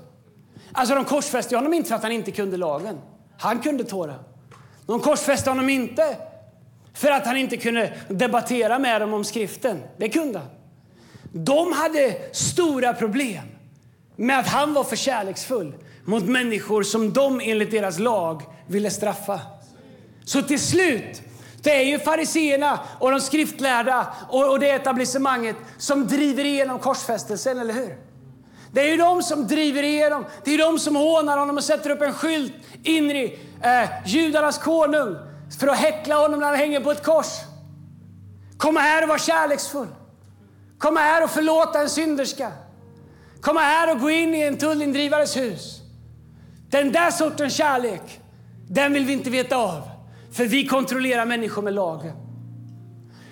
Alltså 0.71 0.95
de 0.95 1.05
korsfäste 1.05 1.55
honom 1.55 1.73
inte 1.73 1.89
för 1.89 1.95
att 1.95 2.03
han 2.03 2.11
inte 2.11 2.31
kunde 2.31 2.57
lagen. 2.57 2.97
Han 3.37 3.59
kunde 3.59 3.83
tåra. 3.83 4.15
De 4.85 4.99
korsfäste 4.99 5.49
honom 5.49 5.69
inte 5.69 6.17
för 6.93 7.11
att 7.11 7.25
han 7.25 7.37
inte 7.37 7.57
kunde 7.57 7.93
debattera 8.07 8.79
med 8.79 9.01
dem 9.01 9.13
om 9.13 9.23
skriften. 9.23 9.83
Det 9.97 10.09
kunde 10.09 10.39
han. 10.39 10.47
De 11.31 11.73
hade 11.73 12.17
stora 12.31 12.93
problem 12.93 13.43
med 14.15 14.39
att 14.39 14.47
han 14.47 14.73
var 14.73 14.83
för 14.83 14.95
kärleksfull 14.95 15.73
mot 16.05 16.23
människor 16.23 16.83
som 16.83 17.13
de 17.13 17.41
enligt 17.43 17.71
deras 17.71 17.99
lag 17.99 18.41
ville 18.67 18.89
straffa. 18.91 19.39
Så 20.25 20.41
till 20.41 20.59
slut, 20.59 21.21
det 21.61 21.75
är 21.75 21.83
ju 21.83 21.99
fariseerna 21.99 22.79
och 22.99 23.11
de 23.11 23.21
skriftlärda 23.21 24.07
och 24.29 24.59
det 24.59 24.69
etablissemanget 24.69 25.55
som 25.77 26.07
driver 26.07 26.45
igenom 26.45 26.79
korsfästelsen, 26.79 27.59
eller 27.59 27.73
hur? 27.73 28.08
Det 28.71 28.81
är 28.81 28.91
ju 28.91 28.97
de 28.97 29.23
som 29.23 29.47
driver 29.47 29.83
igenom, 29.83 30.25
det 30.43 30.53
är 30.53 30.57
de 30.57 30.79
som 30.79 30.95
hånar 30.95 31.37
honom 31.37 31.57
och 31.57 31.63
sätter 31.63 31.89
upp 31.89 32.01
en 32.01 32.13
skylt 32.13 32.53
Inri, 32.83 33.39
eh, 33.61 33.89
judarnas 34.05 34.57
konung 34.57 35.15
för 35.59 35.67
att 35.67 35.77
häckla 35.77 36.15
honom 36.15 36.39
när 36.39 36.47
han 36.47 36.55
hänger 36.55 36.79
på 36.79 36.91
ett 36.91 37.03
kors. 37.03 37.39
Kom 38.57 38.75
här 38.75 39.03
och 39.03 39.09
var 39.09 39.17
kärleksfull. 39.17 39.87
Kom 40.77 40.97
här 40.97 41.23
och 41.23 41.29
förlåta 41.29 41.81
en 41.81 41.89
synderska. 41.89 42.51
Kom 43.41 43.57
här 43.57 43.91
och 43.91 44.01
gå 44.01 44.09
in 44.09 44.35
i 44.35 44.41
en 44.41 44.57
tullindrivares 44.57 45.37
hus. 45.37 45.81
Den 46.69 46.91
där 46.91 47.11
sortens 47.11 47.53
kärlek, 47.53 48.21
den 48.69 48.93
vill 48.93 49.05
vi 49.05 49.13
inte 49.13 49.29
veta 49.29 49.57
av. 49.57 49.81
För 50.31 50.45
vi 50.45 50.67
kontrollerar 50.67 51.25
människor 51.25 51.61
med 51.61 51.73
lagen. 51.73 52.15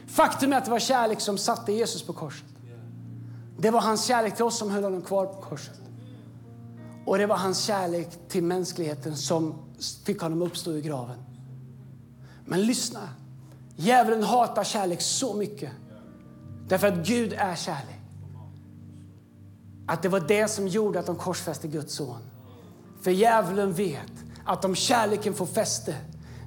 Faktum 0.08 0.54
är 0.54 0.58
att 0.58 0.66
det 0.66 0.72
var 0.72 0.80
kärlek 0.80 1.22
som 1.22 1.38
satte 1.38 1.72
Jesus 1.72 2.04
på 2.04 2.14
korset. 2.14 2.57
Det 3.58 3.72
var 3.72 3.82
hans 3.82 4.06
kärlek 4.06 4.36
till 4.36 4.46
oss 4.46 4.58
som 4.58 4.70
höll 4.70 4.84
honom 4.84 5.02
kvar 5.02 5.26
på 5.26 5.42
korset. 5.42 5.80
Och 7.06 7.18
det 7.18 7.26
var 7.26 7.38
hans 7.38 7.64
kärlek 7.64 8.08
till 8.28 8.44
mänskligheten 8.44 9.18
som 9.18 9.56
fick 10.06 10.22
honom 10.22 10.42
uppstå 10.42 10.74
i 10.74 10.82
graven. 10.82 11.18
Men 12.46 12.62
lyssna, 12.62 13.10
djävulen 13.76 14.24
hatar 14.24 14.64
kärlek 14.64 15.02
så 15.02 15.34
mycket. 15.34 15.72
Därför 16.68 16.88
att 16.88 17.08
Gud 17.08 17.34
är 17.34 17.56
kärlek. 17.56 18.00
Att 19.88 20.02
det 20.02 20.10
var 20.10 20.20
det 20.20 20.48
som 20.48 20.68
gjorde 20.68 21.00
att 21.00 21.06
de 21.06 21.16
korsfäste 21.16 21.68
Guds 21.68 21.94
son. 21.94 22.22
För 23.02 23.12
djävulen 23.12 23.74
vet 23.74 24.12
att 24.46 24.66
om 24.66 24.76
kärleken 24.76 25.34
får 25.34 25.46
fäste, 25.46 25.96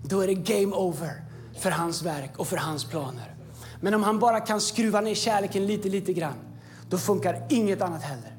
då 0.04 0.20
är 0.20 0.26
det 0.26 0.34
game 0.34 0.76
over 0.76 1.24
för 1.58 1.70
hans 1.70 2.02
verk 2.02 2.30
och 2.36 2.46
för 2.46 2.56
hans 2.56 2.84
planer. 2.84 3.34
Men 3.80 3.94
om 3.94 4.02
han 4.02 4.18
bara 4.18 4.40
kan 4.40 4.60
skruva 4.60 5.00
ner 5.00 5.14
kärleken 5.14 5.66
lite, 5.66 5.88
lite 5.88 6.12
grann, 6.12 6.49
då 6.90 6.98
funkar 6.98 7.46
inget 7.48 7.82
annat 7.82 8.02
heller. 8.02 8.36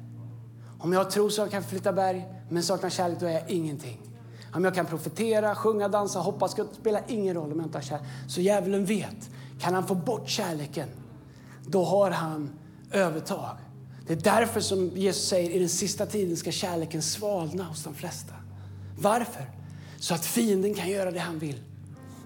Om 0.78 0.92
jag 0.92 1.10
tror 1.10 1.30
så 1.30 1.40
jag 1.40 1.50
kan 1.50 1.62
flytta 1.62 1.92
berg, 1.92 2.28
men 2.48 2.62
saknar 2.62 2.90
kärlek, 2.90 3.20
då 3.20 3.26
är 3.26 3.32
jag 3.32 3.50
ingenting. 3.50 3.98
Om 4.52 4.64
jag 4.64 4.74
kan 4.74 4.86
profetera, 4.86 5.54
sjunga, 5.54 5.88
dansa, 5.88 6.18
hoppas, 6.18 6.54
det 6.54 6.66
spelar 6.80 7.02
ingen 7.08 7.34
roll 7.34 7.52
om 7.52 7.58
jag 7.58 7.66
inte 7.66 7.78
har 7.78 7.82
kärlek. 7.82 8.06
Så 8.28 8.40
djävulen 8.40 8.84
vet, 8.84 9.30
kan 9.60 9.74
han 9.74 9.86
få 9.86 9.94
bort 9.94 10.28
kärleken, 10.28 10.88
då 11.66 11.84
har 11.84 12.10
han 12.10 12.50
övertag. 12.90 13.56
Det 14.06 14.12
är 14.12 14.16
därför 14.16 14.60
som 14.60 14.90
Jesus 14.94 15.28
säger 15.28 15.50
i 15.50 15.58
den 15.58 15.68
sista 15.68 16.06
tiden 16.06 16.36
ska 16.36 16.50
kärleken 16.50 17.02
svalna 17.02 17.64
hos 17.64 17.84
de 17.84 17.94
flesta. 17.94 18.34
Varför? 18.98 19.50
Så 19.98 20.14
att 20.14 20.24
fienden 20.24 20.74
kan 20.74 20.90
göra 20.90 21.10
det 21.10 21.18
han 21.18 21.38
vill. 21.38 21.60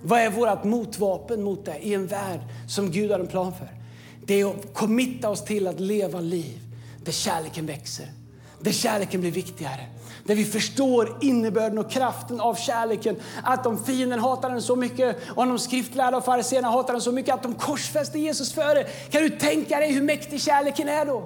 Vad 0.02 0.20
är 0.20 0.30
vårt 0.30 0.64
motvapen 0.64 1.42
mot 1.42 1.64
det 1.64 1.78
i 1.78 1.94
en 1.94 2.06
värld 2.06 2.40
som 2.68 2.90
Gud 2.90 3.10
har 3.10 3.18
en 3.18 3.26
plan 3.26 3.52
för? 3.54 3.75
Det 4.26 4.40
är 4.40 4.46
att 4.46 4.74
committa 4.74 5.28
oss 5.28 5.44
till 5.44 5.66
att 5.66 5.80
leva 5.80 6.20
liv 6.20 6.60
där 7.04 7.12
kärleken 7.12 7.66
växer, 7.66 8.06
där 8.60 8.72
kärleken 8.72 9.20
blir 9.20 9.30
viktigare. 9.30 9.86
Där 10.24 10.34
vi 10.34 10.44
förstår 10.44 11.18
innebörden 11.20 11.78
och 11.78 11.90
kraften 11.90 12.40
av 12.40 12.54
kärleken. 12.54 13.16
Att 13.42 13.66
om 13.66 13.84
fienden 13.84 14.18
hatar 14.18 14.50
den 14.50 14.62
så 14.62 14.76
mycket 14.76 15.16
och 15.30 15.42
om 15.42 15.48
de 15.48 15.58
skriftlärda 15.58 16.16
och 16.16 16.24
fariséerna 16.24 16.70
hatar 16.70 16.92
den 16.92 17.02
så 17.02 17.12
mycket 17.12 17.34
att 17.34 17.42
de 17.42 17.54
korsfäster 17.54 18.18
Jesus 18.18 18.52
för 18.52 18.74
det. 18.74 18.84
Kan 19.10 19.22
du 19.22 19.30
tänka 19.30 19.80
dig 19.80 19.92
hur 19.92 20.02
mäktig 20.02 20.42
kärleken 20.42 20.88
är 20.88 21.06
då? 21.06 21.20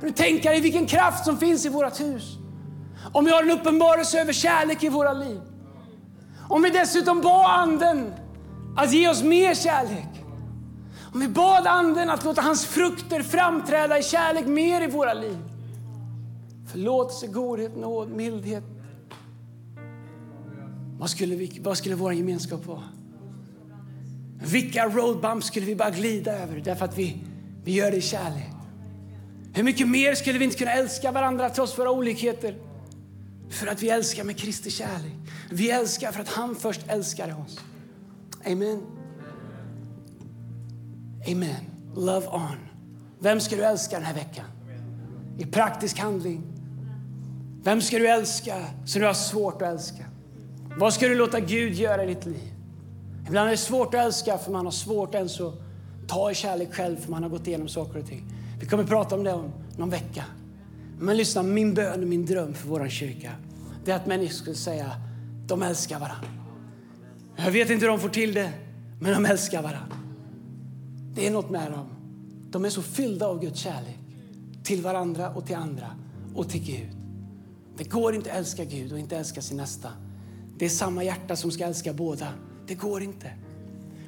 Kan 0.00 0.08
du 0.08 0.10
tänka 0.10 0.50
dig 0.50 0.60
vilken 0.60 0.86
kraft 0.86 1.24
som 1.24 1.38
finns 1.38 1.66
i 1.66 1.68
vårt 1.68 2.00
hus? 2.00 2.22
Om 3.12 3.24
vi 3.24 3.30
har 3.30 3.42
en 3.42 3.50
uppenbarelse 3.50 4.20
över 4.20 4.32
kärlek 4.32 4.82
i 4.82 4.88
våra 4.88 5.12
liv. 5.12 5.40
Om 6.48 6.62
vi 6.62 6.70
dessutom 6.70 7.20
bad 7.20 7.46
Anden 7.50 8.12
att 8.76 8.92
ge 8.92 9.08
oss 9.08 9.22
mer 9.22 9.54
kärlek. 9.54 10.17
Om 11.12 11.20
vi 11.20 11.28
bad 11.28 11.66
Anden 11.66 12.10
att 12.10 12.24
låta 12.24 12.42
hans 12.42 12.66
frukter 12.66 13.22
framträda 13.22 13.98
i 13.98 14.02
kärlek 14.02 14.46
mer 14.46 14.80
i 14.80 14.86
våra 14.86 15.14
liv. 15.14 15.38
Förlåtelse, 16.72 17.26
godhet, 17.26 17.76
nåd, 17.76 18.10
mildhet. 18.10 18.64
Vad 20.98 21.10
skulle, 21.10 21.36
vi, 21.36 21.60
vad 21.62 21.78
skulle 21.78 21.94
vår 21.94 22.12
gemenskap 22.12 22.66
vara? 22.66 22.82
Vilka 24.42 24.88
roadbumps 24.88 25.46
skulle 25.46 25.66
vi 25.66 25.76
bara 25.76 25.90
glida 25.90 26.32
över 26.32 26.60
därför 26.60 26.84
att 26.84 26.98
vi, 26.98 27.16
vi 27.64 27.72
gör 27.72 27.90
det 27.90 27.96
i 27.96 28.00
kärlek? 28.00 28.52
Hur 29.54 29.62
mycket 29.62 29.88
mer 29.88 30.14
skulle 30.14 30.38
vi 30.38 30.44
inte 30.44 30.58
kunna 30.58 30.72
älska 30.72 31.12
varandra 31.12 31.50
trots 31.50 31.78
våra 31.78 31.90
olikheter? 31.90 32.56
För 33.50 33.66
att 33.66 33.82
vi 33.82 33.90
älskar 33.90 34.24
med 34.24 34.38
Kristi 34.38 34.70
kärlek. 34.70 35.14
Vi 35.50 35.70
älskar 35.70 36.12
för 36.12 36.20
att 36.20 36.28
han 36.28 36.54
först 36.54 36.80
älskade 36.88 37.34
oss. 37.34 37.60
Amen. 38.46 38.97
Amen. 41.26 41.64
Love 41.96 42.26
on. 42.26 42.56
Vem 43.20 43.40
ska 43.40 43.56
du 43.56 43.64
älska 43.64 43.96
den 43.96 44.04
här 44.04 44.14
veckan? 44.14 44.44
I 45.38 45.46
praktisk 45.46 45.98
handling. 45.98 46.42
Vem 47.62 47.80
ska 47.80 47.98
du 47.98 48.08
älska 48.08 48.64
som 48.84 49.00
du 49.00 49.06
har 49.06 49.14
svårt 49.14 49.62
att 49.62 49.68
älska? 49.68 50.04
Vad 50.78 50.94
ska 50.94 51.08
du 51.08 51.14
låta 51.14 51.40
Gud 51.40 51.74
göra 51.74 52.04
i 52.04 52.06
ditt 52.06 52.26
liv? 52.26 52.52
Ibland 53.26 53.46
är 53.46 53.50
det 53.50 53.56
svårt 53.56 53.94
att 53.94 54.00
älska 54.00 54.38
för 54.38 54.52
man 54.52 54.64
har 54.64 54.72
svårt 54.72 55.14
ens 55.14 55.40
att 55.40 55.54
ta 56.08 56.30
i 56.30 56.34
kärlek 56.34 56.74
själv 56.74 56.96
för 56.96 57.10
man 57.10 57.22
har 57.22 57.30
gått 57.30 57.46
igenom 57.46 57.68
saker 57.68 57.98
och 57.98 58.06
ting. 58.06 58.24
Vi 58.60 58.66
kommer 58.66 58.82
att 58.82 58.88
prata 58.88 59.14
om 59.14 59.24
det 59.24 59.32
om 59.32 59.50
någon 59.76 59.90
vecka. 59.90 60.24
Men 60.98 61.16
lyssna, 61.16 61.42
min 61.42 61.74
bön 61.74 62.02
och 62.02 62.08
min 62.08 62.26
dröm 62.26 62.54
för 62.54 62.68
vår 62.68 62.88
kyrka 62.88 63.32
det 63.88 63.92
är 63.92 63.96
att 63.96 64.06
människor 64.06 64.34
skulle 64.34 64.56
säga 64.56 64.92
de 65.46 65.62
älskar 65.62 65.98
varandra. 65.98 66.28
Jag 67.36 67.50
vet 67.50 67.70
inte 67.70 67.84
hur 67.84 67.90
de 67.90 68.00
får 68.00 68.08
till 68.08 68.34
det, 68.34 68.52
men 69.00 69.12
de 69.12 69.26
älskar 69.26 69.62
varandra. 69.62 69.96
Det 71.18 71.26
är 71.26 71.30
något 71.30 71.50
med 71.50 71.72
dem. 71.72 71.86
De 72.50 72.64
är 72.64 72.70
så 72.70 72.82
fyllda 72.82 73.26
av 73.26 73.40
Guds 73.40 73.60
kärlek 73.60 73.98
till 74.62 74.82
varandra 74.82 75.30
och 75.30 75.46
till 75.46 75.56
andra 75.56 75.86
och 76.34 76.48
till 76.48 76.64
Gud. 76.64 76.88
Det 77.76 77.84
går 77.84 78.14
inte 78.14 78.30
att 78.30 78.36
älska 78.36 78.64
Gud 78.64 78.92
och 78.92 78.98
inte 78.98 79.16
älska 79.16 79.42
sin 79.42 79.56
nästa. 79.56 79.88
Det 80.58 80.64
är 80.64 80.68
samma 80.68 81.04
hjärta 81.04 81.36
som 81.36 81.50
ska 81.50 81.64
älska 81.64 81.92
båda. 81.92 82.26
Det 82.66 82.74
går 82.74 83.02
inte. 83.02 83.32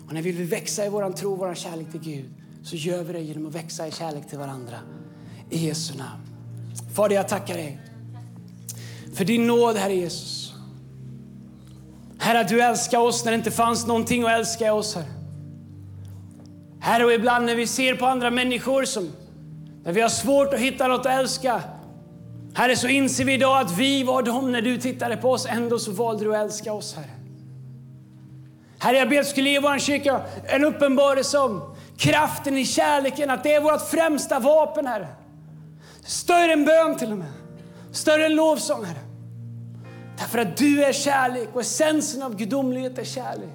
Och 0.06 0.14
när 0.14 0.22
vi 0.22 0.32
vill 0.32 0.46
växa 0.46 0.86
i 0.86 0.88
vår 0.88 1.12
tro 1.12 1.32
och 1.32 1.38
vår 1.38 1.54
kärlek 1.54 1.90
till 1.90 2.00
Gud 2.00 2.30
så 2.62 2.76
gör 2.76 3.02
vi 3.02 3.12
det 3.12 3.20
genom 3.20 3.46
att 3.46 3.54
växa 3.54 3.88
i 3.88 3.92
kärlek 3.92 4.28
till 4.28 4.38
varandra. 4.38 4.76
I 5.50 5.66
Jesu 5.66 5.98
namn. 5.98 6.22
Fader, 6.94 7.16
jag 7.16 7.28
tackar 7.28 7.54
dig 7.54 7.80
för 9.14 9.24
din 9.24 9.46
nåd, 9.46 9.76
Herre 9.76 9.94
Jesus. 9.94 10.54
Herre, 12.18 12.40
att 12.40 12.48
du 12.48 12.62
älskar 12.62 12.98
oss 12.98 13.24
när 13.24 13.32
det 13.32 13.38
inte 13.38 13.50
fanns 13.50 13.86
någonting 13.86 14.22
att 14.22 14.30
älska 14.30 14.66
i 14.66 14.70
oss, 14.70 14.94
Herre. 14.94 15.19
Herre, 16.81 17.05
och 17.05 17.12
ibland 17.12 17.47
när 17.47 17.55
vi 17.55 17.66
ser 17.66 17.95
på 17.95 18.07
andra 18.07 18.31
människor 18.31 18.85
som, 18.85 19.12
när 19.85 19.93
vi 19.93 20.01
har 20.01 20.09
svårt 20.09 20.55
att 20.55 20.61
hitta 20.61 20.89
något 20.89 21.07
att 21.07 21.12
älska, 21.12 21.62
Herre, 22.55 22.76
så 22.76 22.89
inser 22.89 23.24
vi 23.24 23.35
idag 23.35 23.61
att 23.61 23.78
vi 23.78 24.03
var 24.03 24.22
de 24.22 24.53
när 24.53 24.62
du 24.62 24.78
tittade 24.78 25.16
på 25.16 25.31
oss. 25.31 25.47
Ändå 25.47 25.78
så 25.78 25.93
valde 25.93 26.24
du 26.24 26.37
att 26.37 26.45
älska 26.45 26.72
oss, 26.72 26.95
Herre. 26.95 27.11
Herre, 28.78 28.97
jag 28.97 29.09
ber 29.09 29.18
att 29.18 29.26
du 29.26 29.31
skulle 29.31 29.51
ge 29.51 29.61
vår 29.61 29.78
kyrka 29.78 30.20
en 30.45 30.64
uppenbarelse 30.64 31.39
om 31.39 31.76
kraften 31.97 32.59
i 32.59 32.64
kärleken, 32.64 33.31
att 33.31 33.43
det 33.43 33.55
är 33.55 33.61
vårt 33.61 33.91
främsta 33.91 34.39
vapen, 34.39 34.87
Herre. 34.87 35.09
Större 36.05 36.53
än 36.53 36.64
bön 36.64 36.97
till 36.97 37.12
och 37.12 37.18
med. 37.18 37.33
Större 37.93 38.26
än 38.26 38.35
lovsång, 38.35 38.85
Herre. 38.85 39.01
Därför 40.18 40.39
att 40.39 40.57
du 40.57 40.85
är 40.85 40.93
kärlek 40.93 41.49
och 41.53 41.61
essensen 41.61 42.22
av 42.22 42.37
gudomlighet 42.37 42.99
är 42.99 43.05
kärlek. 43.05 43.49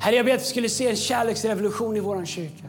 Herre, 0.00 0.16
jag 0.16 0.26
ber 0.26 0.34
att 0.34 0.40
vi 0.40 0.44
skulle 0.44 0.68
se 0.68 0.88
en 0.88 0.96
kärleksrevolution 0.96 1.96
i 1.96 2.00
vår 2.00 2.24
kyrka. 2.24 2.64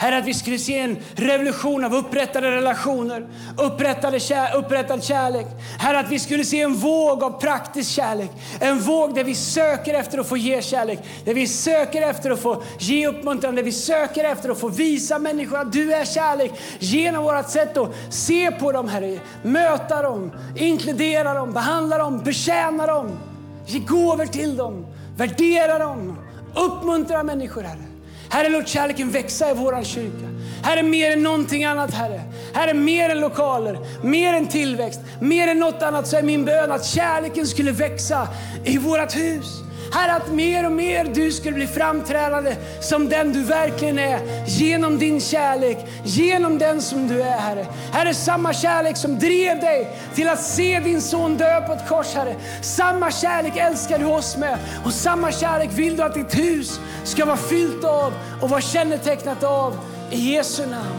Herre, 0.00 0.18
att 0.18 0.24
vi 0.24 0.34
skulle 0.34 0.58
se 0.58 0.78
en 0.78 0.96
revolution 1.14 1.84
av 1.84 1.94
upprättade 1.94 2.50
relationer, 2.50 3.26
upprättade 3.56 4.20
kär, 4.20 4.56
upprättad 4.56 5.04
kärlek. 5.04 5.46
Herre, 5.78 5.98
att 5.98 6.10
vi 6.10 6.18
skulle 6.18 6.44
se 6.44 6.60
en 6.60 6.74
våg 6.74 7.22
av 7.22 7.40
praktisk 7.40 7.90
kärlek. 7.90 8.30
En 8.60 8.78
våg 8.78 9.14
där 9.14 9.24
vi 9.24 9.34
söker 9.34 9.94
efter 9.94 10.18
att 10.18 10.28
få 10.28 10.36
ge 10.36 10.62
kärlek, 10.62 10.98
där 11.24 11.34
vi 11.34 11.46
söker 11.46 12.02
efter 12.02 12.30
att 12.30 12.40
få 12.40 12.62
ge 12.78 13.06
uppmuntran, 13.06 13.54
där 13.54 13.62
vi 13.62 13.72
söker 13.72 14.24
efter 14.24 14.48
att 14.48 14.58
få 14.58 14.68
visa 14.68 15.18
människor 15.18 15.58
att 15.58 15.72
du 15.72 15.92
är 15.94 16.04
kärlek 16.04 16.52
genom 16.78 17.24
vårt 17.24 17.50
sätt 17.50 17.76
att 17.76 17.94
se 18.10 18.50
på 18.50 18.72
dem, 18.72 18.88
Herre. 18.88 19.18
Möta 19.42 20.02
dem, 20.02 20.32
inkludera 20.56 21.34
dem, 21.34 21.52
behandla 21.52 21.98
dem, 21.98 22.22
betjäna 22.24 22.86
dem, 22.86 23.18
ge 23.66 23.78
gåvor 23.78 24.26
till 24.26 24.56
dem, 24.56 24.86
värdera 25.18 25.78
dem, 25.78 26.18
uppmuntra 26.54 27.22
människor, 27.22 27.62
Herre. 27.62 27.84
Herre, 28.30 28.48
låt 28.48 28.68
kärleken 28.68 29.10
växa 29.10 29.50
i 29.50 29.54
vår 29.54 29.84
kyrka. 29.84 30.28
Herre, 30.62 30.82
mer 30.82 31.12
än 31.12 31.22
någonting 31.22 31.64
annat, 31.64 31.94
Herre. 31.94 32.22
Herre, 32.54 32.74
mer 32.74 33.10
än 33.10 33.20
lokaler, 33.20 33.78
mer 34.02 34.34
än 34.34 34.48
tillväxt, 34.48 35.00
mer 35.20 35.48
än 35.48 35.58
något 35.58 35.82
annat 35.82 36.06
så 36.06 36.16
är 36.16 36.22
min 36.22 36.44
bön 36.44 36.72
att 36.72 36.84
kärleken 36.84 37.46
skulle 37.46 37.72
växa 37.72 38.28
i 38.64 38.78
vårt 38.78 39.16
hus. 39.16 39.62
Herre, 39.92 40.12
att 40.12 40.32
mer 40.32 40.66
och 40.66 40.72
mer 40.72 41.04
du 41.04 41.32
skulle 41.32 41.54
bli 41.54 41.66
framträdande 41.66 42.56
som 42.80 43.08
den 43.08 43.32
du 43.32 43.42
verkligen 43.42 43.98
är. 43.98 44.20
Genom 44.46 44.98
din 44.98 45.20
kärlek, 45.20 45.78
genom 46.04 46.58
den 46.58 46.82
som 46.82 47.08
du 47.08 47.22
är, 47.22 47.38
Herre. 47.38 47.66
Herre, 47.92 48.14
samma 48.14 48.52
kärlek 48.52 48.96
som 48.96 49.18
drev 49.18 49.60
dig 49.60 49.88
till 50.14 50.28
att 50.28 50.42
se 50.42 50.80
din 50.80 51.00
son 51.00 51.36
dö 51.36 51.60
på 51.60 51.72
ett 51.72 51.88
kors, 51.88 52.14
Herre. 52.14 52.36
Samma 52.62 53.10
kärlek 53.10 53.56
älskar 53.56 53.98
du 53.98 54.04
oss 54.04 54.36
med. 54.36 54.58
Och 54.84 54.92
samma 54.92 55.32
kärlek 55.32 55.70
vill 55.72 55.96
du 55.96 56.02
att 56.02 56.14
ditt 56.14 56.38
hus 56.38 56.80
ska 57.04 57.24
vara 57.24 57.36
fyllt 57.36 57.84
av 57.84 58.12
och 58.42 58.50
vara 58.50 58.60
kännetecknat 58.60 59.44
av. 59.44 59.78
I 60.10 60.34
Jesu 60.34 60.66
namn. 60.66 60.98